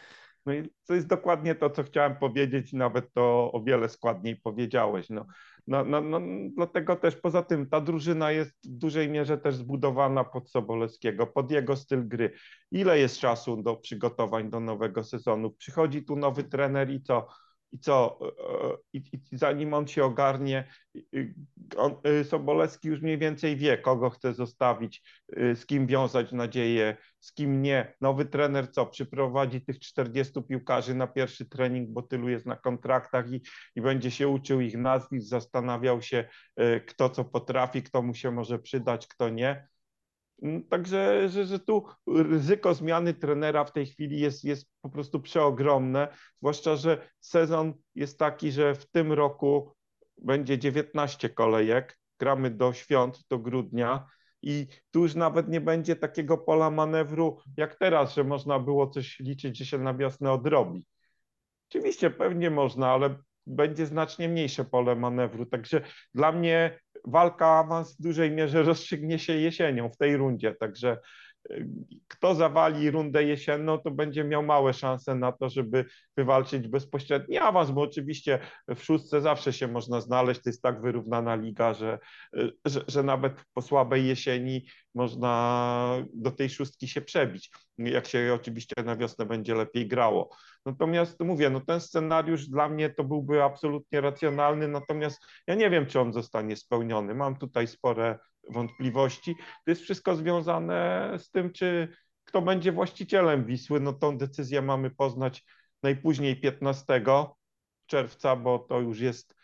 No 0.47 0.55
i 0.55 0.71
to 0.87 0.95
jest 0.95 1.07
dokładnie 1.07 1.55
to, 1.55 1.71
co 1.71 1.83
chciałem 1.83 2.17
powiedzieć, 2.17 2.73
nawet 2.73 3.13
to 3.13 3.53
o 3.53 3.63
wiele 3.63 3.89
składniej 3.89 4.37
powiedziałeś. 4.37 5.11
No, 5.11 5.27
No, 5.67 5.85
no, 5.85 6.01
no, 6.01 6.21
dlatego 6.57 6.97
też 6.97 7.17
poza 7.17 7.43
tym 7.43 7.69
ta 7.69 7.81
drużyna 7.81 8.33
jest 8.33 8.53
w 8.65 8.79
dużej 8.79 9.09
mierze 9.09 9.39
też 9.39 9.55
zbudowana 9.55 10.25
pod 10.25 10.51
Sobolewskiego, 10.51 11.27
pod 11.27 11.51
jego 11.51 11.77
styl 11.77 12.09
gry. 12.09 12.33
Ile 12.71 12.99
jest 12.99 13.19
czasu 13.19 13.63
do 13.63 13.77
przygotowań 13.77 14.51
do 14.51 14.61
nowego 14.61 15.05
sezonu? 15.05 15.51
Przychodzi 15.51 16.05
tu 16.05 16.17
nowy 16.17 16.45
trener 16.45 16.91
i 16.91 17.03
co? 17.03 17.29
I 17.75 17.79
co, 17.79 18.19
e, 18.23 18.77
i, 18.93 19.03
i 19.33 19.39
zanim 19.39 19.75
on 19.75 19.87
się 19.87 20.05
ogarnie, 20.05 20.69
on, 21.77 21.97
y, 22.21 22.25
Sobolewski 22.25 22.89
już 22.89 23.01
mniej 23.01 23.19
więcej 23.19 23.57
wie, 23.57 23.79
kogo 23.79 24.11
chce 24.11 24.35
zostawić, 24.35 25.03
z 25.37 25.67
kim 25.67 25.87
wiązać 25.87 26.33
nadzieję, 26.33 26.97
z 27.21 27.33
kim 27.33 27.63
nie. 27.63 27.95
Nowy 28.01 28.25
trener 28.25 28.73
co, 28.73 28.87
przyprowadzi 28.87 29.61
tych 29.61 29.79
40 29.79 30.43
piłkarzy 30.43 30.95
na 30.95 31.07
pierwszy 31.07 31.49
trening, 31.49 31.91
bo 31.91 32.03
tylu 32.03 32.29
jest 32.29 32.47
na 32.47 32.57
kontraktach 32.57 33.33
i, 33.33 33.43
i 33.77 33.81
będzie 33.81 34.11
się 34.11 34.29
uczył 34.29 34.61
ich 34.61 34.77
nazwisk, 34.77 35.29
zastanawiał 35.29 36.03
się, 36.03 36.29
kto 36.87 37.11
co 37.11 37.25
potrafi, 37.25 37.83
kto 37.83 38.03
mu 38.03 38.15
się 38.15 38.31
może 38.31 38.59
przydać, 38.59 39.07
kto 39.07 39.29
nie. 39.29 39.69
Mm, 40.43 40.63
także, 40.69 41.29
że, 41.29 41.47
że 41.47 41.59
tu 41.59 41.85
ryzyko 42.07 42.75
zmiany 42.75 43.15
trenera 43.15 43.65
w 43.65 43.73
tej 43.73 43.87
chwili 43.87 44.21
jest, 44.21 44.45
jest 44.45 44.71
po 44.81 44.91
prostu 44.91 45.21
przeogromne, 45.21 46.09
zwłaszcza, 46.39 46.77
że 46.77 47.09
sezon 47.21 47.75
jest 47.95 48.19
taki, 48.19 48.53
że 48.53 48.75
w 48.75 48.91
tym 48.91 49.13
roku 49.13 49.75
będzie 50.19 50.59
19 50.59 51.29
kolejek, 51.29 51.99
gramy 52.19 52.51
do 52.51 52.73
świąt, 52.73 53.21
do 53.31 53.39
grudnia 53.39 54.07
i 54.43 54.67
tu 54.91 55.03
już 55.03 55.15
nawet 55.15 55.49
nie 55.49 55.61
będzie 55.61 55.97
takiego 55.97 56.39
pola 56.39 56.71
manewru 56.71 57.39
jak 57.57 57.79
teraz, 57.79 58.15
że 58.15 58.25
można 58.25 58.59
było 58.59 58.87
coś 58.87 59.19
liczyć, 59.21 59.59
że 59.59 59.67
się 59.67 59.79
na 59.79 59.95
wiosnę 59.95 60.33
odrobi. 60.33 60.87
Oczywiście 61.71 62.11
pewnie 62.11 62.51
można, 62.51 62.91
ale 62.91 63.17
będzie 63.47 63.87
znacznie 63.87 64.29
mniejsze 64.29 64.65
pole 64.65 64.97
manewru. 64.97 65.47
Także 65.47 65.81
dla 66.15 66.33
mnie 66.33 66.81
walka 67.05 67.47
awans 67.47 67.97
w 67.97 68.03
dużej 68.03 68.31
mierze 68.31 68.63
rozstrzygnie 68.63 69.19
się 69.19 69.33
jesienią 69.33 69.91
w 69.91 69.97
tej 69.97 70.17
rundzie. 70.17 70.55
Także 70.55 70.99
kto 72.09 72.35
zawali 72.35 72.91
rundę 72.91 73.25
jesienną, 73.25 73.79
to 73.79 73.91
będzie 73.91 74.25
miał 74.25 74.43
małe 74.43 74.73
szanse 74.73 75.15
na 75.15 75.33
to, 75.33 75.49
żeby 75.49 75.85
wywalczyć 76.17 76.69
bezpośredni 76.69 77.39
awans, 77.39 77.71
bo 77.71 77.83
oczywiście 77.83 78.39
w 78.69 78.83
szóstce 78.83 79.21
zawsze 79.21 79.53
się 79.53 79.69
można 79.69 80.01
znaleźć, 80.01 80.43
to 80.43 80.49
jest 80.49 80.63
tak 80.63 80.83
wyrównana 80.83 81.35
liga, 81.35 81.75
że, 81.75 81.99
że, 82.65 82.85
że 82.89 83.03
nawet 83.03 83.33
po 83.55 83.63
słabej 83.63 84.07
jesieni 84.07 84.67
można 84.95 86.05
do 86.15 86.31
tej 86.31 86.51
szóstki 86.51 86.89
się 86.89 87.01
przebić, 87.01 87.51
jak 87.79 88.07
się 88.07 88.33
oczywiście 88.35 88.75
na 88.85 88.97
wiosnę 88.97 89.27
będzie 89.27 89.55
lepiej 89.55 89.89
grało. 89.89 90.37
Natomiast 90.67 91.21
mówię, 91.21 91.51
no 91.51 91.61
ten 91.61 91.81
scenariusz 91.81 92.47
dla 92.47 92.69
mnie 92.69 92.91
to 92.91 93.05
byłby 93.05 93.43
absolutnie 93.43 94.01
racjonalny, 94.01 94.69
natomiast 94.69 95.27
ja 95.47 95.55
nie 95.55 95.71
wiem, 95.71 95.87
czy 95.87 96.01
on 96.01 96.13
zostanie 96.13 96.57
spełniony. 96.57 97.15
Mam 97.15 97.37
tutaj 97.37 97.67
spore 97.67 98.19
wątpliwości. 98.51 99.35
To 99.37 99.71
jest 99.71 99.83
wszystko 99.83 100.17
związane 100.17 101.11
z 101.19 101.31
tym, 101.31 101.53
czy 101.53 101.89
kto 102.25 102.43
będzie 102.43 102.73
właścicielem 102.73 103.45
Wisły. 103.45 103.81
No 103.81 103.93
tą 103.93 104.19
decyzję 104.19 104.63
mamy 104.63 104.91
poznać 104.91 105.45
najpóźniej 105.83 106.41
15 106.41 107.03
czerwca, 107.87 108.37
bo 108.37 108.59
to 108.59 108.81
już 108.81 109.01
jest 109.01 109.35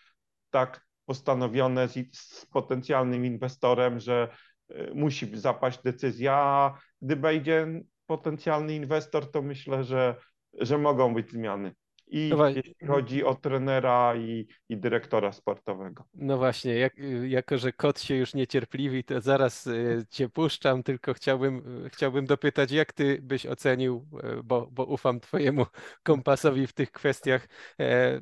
tak 0.51 0.87
postanowione 1.05 1.89
z, 1.89 1.95
z 2.13 2.47
potencjalnym 2.47 3.27
inwestorem, 3.27 4.01
że 4.01 4.29
y, 4.71 4.91
musi 4.95 5.39
zapaść 5.39 5.83
decyzja. 5.83 6.75
Gdy 7.03 7.17
wejdzie 7.17 7.83
potencjalny 8.07 8.75
inwestor, 8.75 9.31
to 9.31 9.43
myślę, 9.43 9.85
że 9.85 10.17
że 10.59 10.79
mogą 10.79 11.15
być 11.15 11.31
zmiany. 11.31 11.75
I 12.13 12.31
no 12.37 12.49
jeśli 12.49 12.75
chodzi 12.87 13.25
o 13.25 13.35
trenera 13.35 14.17
i, 14.17 14.47
i 14.69 14.77
dyrektora 14.77 15.33
sportowego. 15.33 16.05
No 16.15 16.39
właśnie, 16.39 16.75
jak, 16.75 16.95
jako 17.29 17.59
że 17.59 17.73
kot 17.73 18.01
się 18.01 18.15
już 18.15 18.35
niecierpliwi, 18.35 19.05
to 19.05 19.21
zaraz 19.21 19.67
e, 19.67 19.73
cię 20.11 20.29
puszczam, 20.29 20.83
tylko 20.83 21.15
chciałbym, 21.15 21.63
chciałbym 21.93 22.27
dopytać, 22.27 22.73
jak 22.73 22.93
ty 22.93 23.19
byś 23.23 23.47
ocenił, 23.47 24.07
e, 24.23 24.43
bo, 24.43 24.69
bo 24.73 24.85
ufam 24.85 25.21
twojemu 25.21 25.67
kompasowi 26.03 26.67
w 26.67 26.73
tych 26.73 26.93
kwestiach, 26.93 27.49
e, 27.81 28.21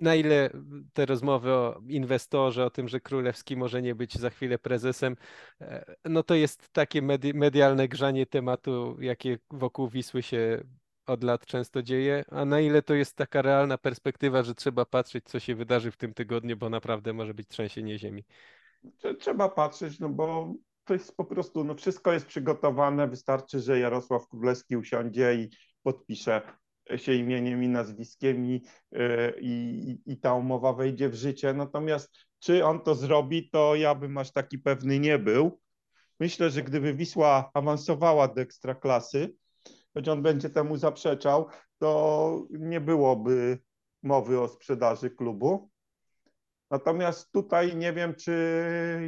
na 0.00 0.14
ile 0.14 0.50
te 0.92 1.06
rozmowy 1.06 1.52
o 1.52 1.80
inwestorze, 1.88 2.64
o 2.64 2.70
tym, 2.70 2.88
że 2.88 3.00
Królewski 3.00 3.56
może 3.56 3.82
nie 3.82 3.94
być 3.94 4.18
za 4.18 4.30
chwilę 4.30 4.58
prezesem, 4.58 5.16
no 6.04 6.22
to 6.22 6.34
jest 6.34 6.72
takie 6.72 7.02
medialne 7.34 7.88
grzanie 7.88 8.26
tematu, 8.26 8.96
jakie 9.00 9.38
wokół 9.50 9.88
Wisły 9.88 10.22
się 10.22 10.62
od 11.10 11.24
lat 11.24 11.46
często 11.46 11.82
dzieje, 11.82 12.24
a 12.30 12.44
na 12.44 12.60
ile 12.60 12.82
to 12.82 12.94
jest 12.94 13.16
taka 13.16 13.42
realna 13.42 13.78
perspektywa, 13.78 14.42
że 14.42 14.54
trzeba 14.54 14.84
patrzeć, 14.84 15.24
co 15.24 15.40
się 15.40 15.54
wydarzy 15.54 15.90
w 15.90 15.96
tym 15.96 16.14
tygodniu, 16.14 16.56
bo 16.56 16.70
naprawdę 16.70 17.12
może 17.12 17.34
być 17.34 17.48
trzęsienie 17.48 17.98
ziemi. 17.98 18.24
Trzeba 19.18 19.48
patrzeć, 19.48 20.00
no 20.00 20.08
bo 20.08 20.54
to 20.84 20.94
jest 20.94 21.16
po 21.16 21.24
prostu, 21.24 21.64
no 21.64 21.74
wszystko 21.74 22.12
jest 22.12 22.26
przygotowane, 22.26 23.08
wystarczy, 23.08 23.60
że 23.60 23.78
Jarosław 23.78 24.28
Królewski 24.28 24.76
usiądzie 24.76 25.34
i 25.34 25.48
podpisze 25.82 26.42
się 26.96 27.14
imieniem 27.14 27.62
i 27.62 27.68
nazwiskiem 27.68 28.46
i, 28.46 28.62
e, 28.92 29.32
i, 29.40 29.98
i 30.06 30.16
ta 30.16 30.34
umowa 30.34 30.72
wejdzie 30.72 31.08
w 31.08 31.14
życie. 31.14 31.54
Natomiast 31.54 32.10
czy 32.38 32.64
on 32.64 32.80
to 32.80 32.94
zrobi, 32.94 33.50
to 33.50 33.74
ja 33.74 33.94
bym 33.94 34.18
aż 34.18 34.32
taki 34.32 34.58
pewny 34.58 34.98
nie 34.98 35.18
był. 35.18 35.60
Myślę, 36.20 36.50
że 36.50 36.62
gdyby 36.62 36.94
Wisła 36.94 37.50
awansowała 37.54 38.28
do 38.28 38.40
ekstraklasy, 38.40 39.34
choć 39.94 40.08
on 40.08 40.22
będzie 40.22 40.50
temu 40.50 40.76
zaprzeczał, 40.76 41.46
to 41.78 42.42
nie 42.50 42.80
byłoby 42.80 43.58
mowy 44.02 44.40
o 44.40 44.48
sprzedaży 44.48 45.10
klubu. 45.10 45.70
Natomiast 46.70 47.32
tutaj 47.32 47.76
nie 47.76 47.92
wiem, 47.92 48.14
czy 48.14 48.32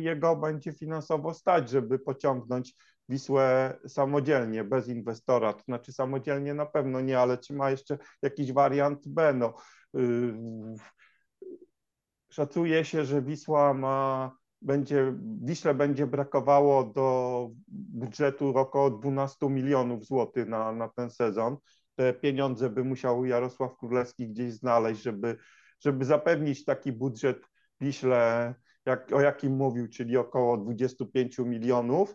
jego 0.01 0.37
będzie 0.37 0.73
finansowo 0.73 1.35
stać, 1.35 1.71
żeby 1.71 1.99
pociągnąć 1.99 2.75
Wisłę 3.09 3.79
samodzielnie, 3.87 4.65
bez 4.65 4.89
inwestora. 4.89 5.53
To 5.53 5.63
znaczy 5.65 5.93
samodzielnie 5.93 6.55
na 6.55 6.67
pewno 6.67 7.01
nie, 7.01 7.19
ale 7.19 7.39
czy 7.39 7.55
ma 7.55 7.71
jeszcze 7.71 7.99
jakiś 8.23 8.53
wariant 8.53 9.09
B? 9.09 9.35
No, 9.35 9.55
yy, 9.95 10.35
szacuje 12.31 12.85
się, 12.85 13.05
że 13.05 13.23
Wisła 13.23 13.75
ma 13.75 14.37
będzie, 14.63 15.15
Wiśle 15.43 15.75
będzie 15.75 16.07
brakowało 16.07 16.85
do 16.85 17.49
budżetu 17.69 18.59
około 18.59 18.91
12 18.91 19.49
milionów 19.49 20.05
złotych 20.05 20.49
na, 20.49 20.73
na 20.73 20.89
ten 20.89 21.11
sezon. 21.11 21.57
Te 21.95 22.13
pieniądze 22.13 22.71
by 22.71 22.85
musiał 22.85 23.25
Jarosław 23.25 23.77
Królewski 23.77 24.29
gdzieś 24.29 24.53
znaleźć, 24.53 25.03
żeby, 25.03 25.37
żeby 25.81 26.05
zapewnić 26.05 26.65
taki 26.65 26.93
budżet 26.93 27.47
Wiśle, 27.81 28.55
jak, 28.87 29.13
o 29.13 29.21
jakim 29.21 29.57
mówił, 29.57 29.89
czyli 29.89 30.17
około 30.17 30.57
25 30.57 31.39
milionów, 31.39 32.15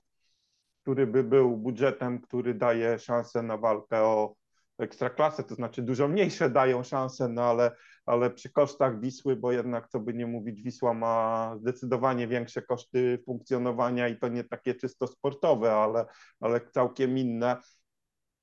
który 0.82 1.08
by 1.08 1.24
był 1.24 1.58
budżetem, 1.58 2.22
który 2.22 2.54
daje 2.54 3.00
szansę 3.00 3.44
na 3.44 3.58
walkę 3.58 4.02
o 4.02 4.36
ekstraklasę, 4.78 5.44
to 5.44 5.56
znaczy 5.56 5.82
dużo 5.82 6.08
mniejsze 6.08 6.50
dają 6.50 6.84
szanse, 6.84 7.28
no 7.30 7.42
ale, 7.42 7.72
ale 8.06 8.30
przy 8.30 8.50
kosztach 8.50 9.00
Wisły, 9.00 9.36
bo 9.36 9.52
jednak 9.52 9.88
co 9.88 10.00
by 10.00 10.14
nie 10.14 10.28
mówić, 10.28 10.62
Wisła 10.62 10.94
ma 10.94 11.56
zdecydowanie 11.60 12.28
większe 12.28 12.62
koszty 12.62 13.20
funkcjonowania 13.26 14.08
i 14.08 14.20
to 14.20 14.28
nie 14.28 14.44
takie 14.44 14.76
czysto 14.76 15.08
sportowe, 15.08 15.74
ale, 15.74 16.06
ale 16.40 16.62
całkiem 16.72 17.18
inne, 17.18 17.58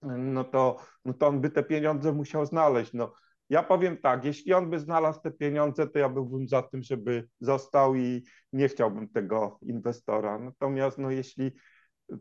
no 0.03 0.45
to, 0.45 0.77
no 1.05 1.15
to 1.15 1.27
on 1.27 1.41
by 1.41 1.51
te 1.51 1.63
pieniądze 1.63 2.13
musiał 2.13 2.47
znaleźć. 2.47 2.93
No, 2.93 3.13
ja 3.51 3.63
powiem 3.63 3.99
tak, 3.99 4.25
jeśli 4.25 4.53
on 4.53 4.71
by 4.71 4.79
znalazł 4.79 5.21
te 5.21 5.31
pieniądze, 5.31 5.89
to 5.89 5.99
ja 5.99 6.09
byłbym 6.09 6.49
za 6.49 6.63
tym, 6.63 6.83
żeby 6.83 7.29
został 7.41 7.95
i 7.95 8.25
nie 8.53 8.69
chciałbym 8.69 9.09
tego 9.09 9.59
inwestora. 9.63 10.39
Natomiast 10.39 10.99
no, 10.99 11.11
jeśli 11.11 11.53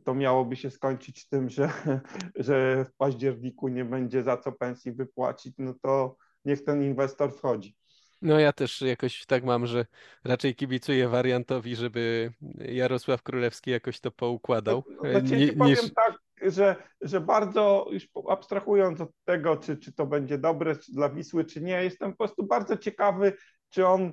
to 0.04 0.16
miałoby 0.16 0.56
się 0.56 0.70
skończyć 0.70 1.28
tym, 1.28 1.50
że, 1.50 1.70
że 2.36 2.86
w 2.86 2.96
październiku 2.96 3.68
nie 3.68 3.86
będzie 3.86 4.24
za 4.24 4.38
co 4.38 4.52
pensji 4.52 4.92
wypłacić, 4.92 5.56
no 5.58 5.74
to 5.82 6.16
niech 6.46 6.64
ten 6.64 6.84
inwestor 6.84 7.34
wchodzi. 7.34 7.76
No 8.22 8.40
ja 8.40 8.54
też 8.54 8.82
jakoś 8.82 9.26
tak 9.26 9.44
mam, 9.44 9.68
że 9.68 9.86
raczej 10.24 10.56
kibicuję 10.56 11.08
wariantowi, 11.08 11.76
żeby 11.76 12.32
Jarosław 12.58 13.24
Królewski 13.24 13.72
jakoś 13.72 14.00
to 14.00 14.12
poukładał. 14.12 14.84
No, 14.90 15.10
no, 15.14 15.20
niż... 15.20 15.52
powiem 15.52 15.90
tak, 15.96 16.18
że, 16.42 16.76
że 17.02 17.22
bardzo, 17.22 17.88
już 17.92 18.08
abstrahując 18.30 19.02
od 19.02 19.10
tego, 19.26 19.58
czy, 19.58 19.78
czy 19.78 19.94
to 19.94 20.06
będzie 20.06 20.38
dobre 20.38 20.76
dla 20.90 21.10
Wisły, 21.10 21.46
czy 21.46 21.62
nie, 21.62 21.84
jestem 21.84 22.12
po 22.12 22.18
prostu 22.18 22.44
bardzo 22.44 22.78
ciekawy, 22.78 23.34
czy 23.70 23.88
on 23.88 24.12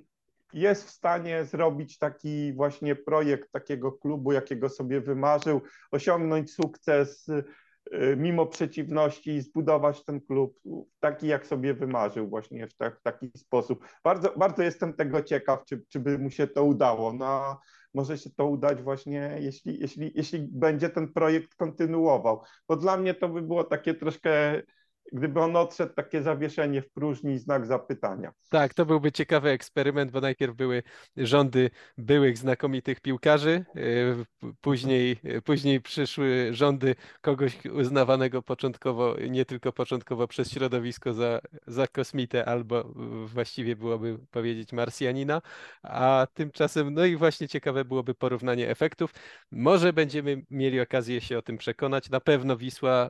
jest 0.53 0.84
w 0.84 0.90
stanie 0.90 1.44
zrobić 1.44 1.98
taki 1.98 2.53
właśnie 2.53 2.96
projekt 2.96 3.53
takiego 3.53 3.92
klubu, 3.92 4.32
jakiego 4.32 4.68
sobie 4.68 5.01
wymarzył, 5.01 5.61
osiągnąć 5.90 6.53
sukces 6.53 7.28
y, 7.28 7.44
mimo 8.16 8.46
przeciwności 8.46 9.30
i 9.30 9.40
zbudować 9.40 10.05
ten 10.05 10.20
klub 10.20 10.61
taki, 11.01 11.26
jak 11.26 11.46
sobie 11.46 11.74
wymarzył 11.74 12.28
właśnie 12.28 12.66
w, 12.66 12.74
tak, 12.74 12.98
w 12.98 13.03
taki 13.03 13.30
sposób. 13.36 13.84
Bardzo, 14.05 14.34
bardzo 14.36 14.62
jestem 14.62 14.92
tego 14.92 15.22
ciekaw, 15.22 15.64
czy, 15.64 15.82
czy 15.88 16.01
by 16.01 16.18
mu 16.18 16.30
się 16.30 16.46
to 16.46 16.64
udało. 16.64 17.12
No, 17.12 17.61
może 17.94 18.18
się 18.18 18.30
to 18.30 18.46
udać 18.46 18.82
właśnie, 18.82 19.36
jeśli, 19.40 19.80
jeśli, 19.80 20.12
jeśli 20.14 20.48
będzie 20.53 20.88
ten 20.88 21.12
projekt 21.12 21.55
kontynuował, 21.55 22.42
bo 22.68 22.76
dla 22.76 22.96
mnie 22.96 23.14
to 23.14 23.28
by 23.28 23.42
było 23.42 23.64
takie 23.64 23.94
troszkę 23.94 24.62
gdyby 25.12 25.40
on 25.40 25.56
odszedł, 25.56 25.94
takie 25.94 26.22
zawieszenie 26.22 26.82
w 26.82 26.90
próżni, 26.90 27.38
znak 27.38 27.66
zapytania. 27.66 28.32
Tak, 28.50 28.74
to 28.74 28.86
byłby 28.86 29.12
ciekawy 29.12 29.50
eksperyment, 29.50 30.11
bo 30.11 30.20
najpierw 30.20 30.54
były 30.54 30.82
rządy 31.16 31.70
byłych 31.98 32.38
znakomitych 32.38 33.00
piłkarzy, 33.00 33.64
y, 33.76 34.52
później, 34.61 35.16
później 35.44 35.80
przyszły 35.80 36.48
rządy 36.50 36.94
kogoś 37.20 37.64
uznawanego 37.64 38.42
początkowo, 38.42 39.16
nie 39.30 39.44
tylko 39.44 39.72
początkowo 39.72 40.28
przez 40.28 40.50
środowisko 40.50 41.14
za, 41.14 41.40
za 41.66 41.86
kosmitę, 41.86 42.44
albo 42.44 42.84
właściwie 43.26 43.76
byłoby 43.76 44.18
powiedzieć 44.30 44.72
Marsjanina, 44.72 45.42
a 45.82 46.26
tymczasem, 46.34 46.94
no 46.94 47.04
i 47.04 47.16
właśnie 47.16 47.48
ciekawe 47.48 47.84
byłoby 47.84 48.14
porównanie 48.14 48.68
efektów. 48.68 49.14
Może 49.50 49.92
będziemy 49.92 50.42
mieli 50.50 50.80
okazję 50.80 51.20
się 51.20 51.38
o 51.38 51.42
tym 51.42 51.58
przekonać. 51.58 52.11
Na 52.11 52.20
pewno 52.20 52.56
Wisła 52.56 53.08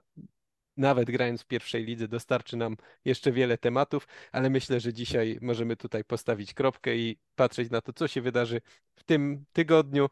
nawet 0.81 1.11
grając 1.11 1.43
w 1.43 1.47
pierwszej 1.47 1.85
lidze, 1.85 2.09
dostarczy 2.09 2.57
nam 2.57 2.77
jeszcze 3.05 3.33
wiele 3.33 3.59
tematów, 3.59 4.09
ale 4.33 4.51
myślę, 4.51 4.81
że 4.81 4.93
dzisiaj 4.93 5.39
możemy 5.43 5.77
tutaj 5.77 6.05
postawić 6.05 6.55
kropkę 6.55 6.97
i 6.97 7.19
patrzeć 7.35 7.71
na 7.71 7.81
to, 7.81 7.93
co 7.93 8.09
się 8.09 8.21
wydarzy 8.21 8.61
w 8.97 9.05
tym 9.05 9.45
tygodniu. 9.53 10.09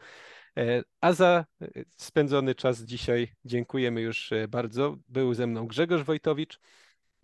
E, 0.56 0.82
a 1.00 1.12
za 1.12 1.44
e, 1.62 1.68
spędzony 1.96 2.54
czas 2.54 2.82
dzisiaj 2.82 3.32
dziękujemy 3.44 4.00
już 4.00 4.32
e, 4.32 4.48
bardzo. 4.48 4.96
Był 5.08 5.34
ze 5.34 5.46
mną 5.46 5.66
Grzegorz 5.66 6.02
Wojtowicz. 6.02 6.60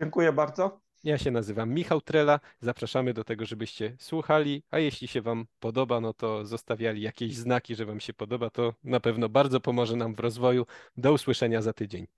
Dziękuję 0.01 0.33
bardzo. 0.33 0.81
Ja 1.05 1.19
się 1.19 1.31
nazywam 1.31 1.71
Michał 1.71 2.01
Trela. 2.01 2.41
Zapraszamy 2.61 3.15
do 3.15 3.25
tego, 3.25 3.47
żebyście 3.47 3.97
słuchali, 3.99 4.63
a 4.71 4.79
jeśli 4.79 5.09
się 5.09 5.23
Wam 5.23 5.47
podoba, 5.61 6.01
no 6.01 6.15
to 6.15 6.47
zostawiali 6.47 7.03
jakieś 7.03 7.35
znaki, 7.37 7.75
że 7.75 7.87
Wam 7.87 8.01
się 8.01 8.15
podoba. 8.15 8.51
To 8.51 8.75
na 8.85 9.01
pewno 9.01 9.29
bardzo 9.29 9.61
pomoże 9.61 9.97
nam 9.97 10.15
w 10.15 10.21
rozwoju. 10.21 10.67
Do 10.97 11.13
usłyszenia 11.13 11.63
za 11.63 11.73
tydzień. 11.73 12.07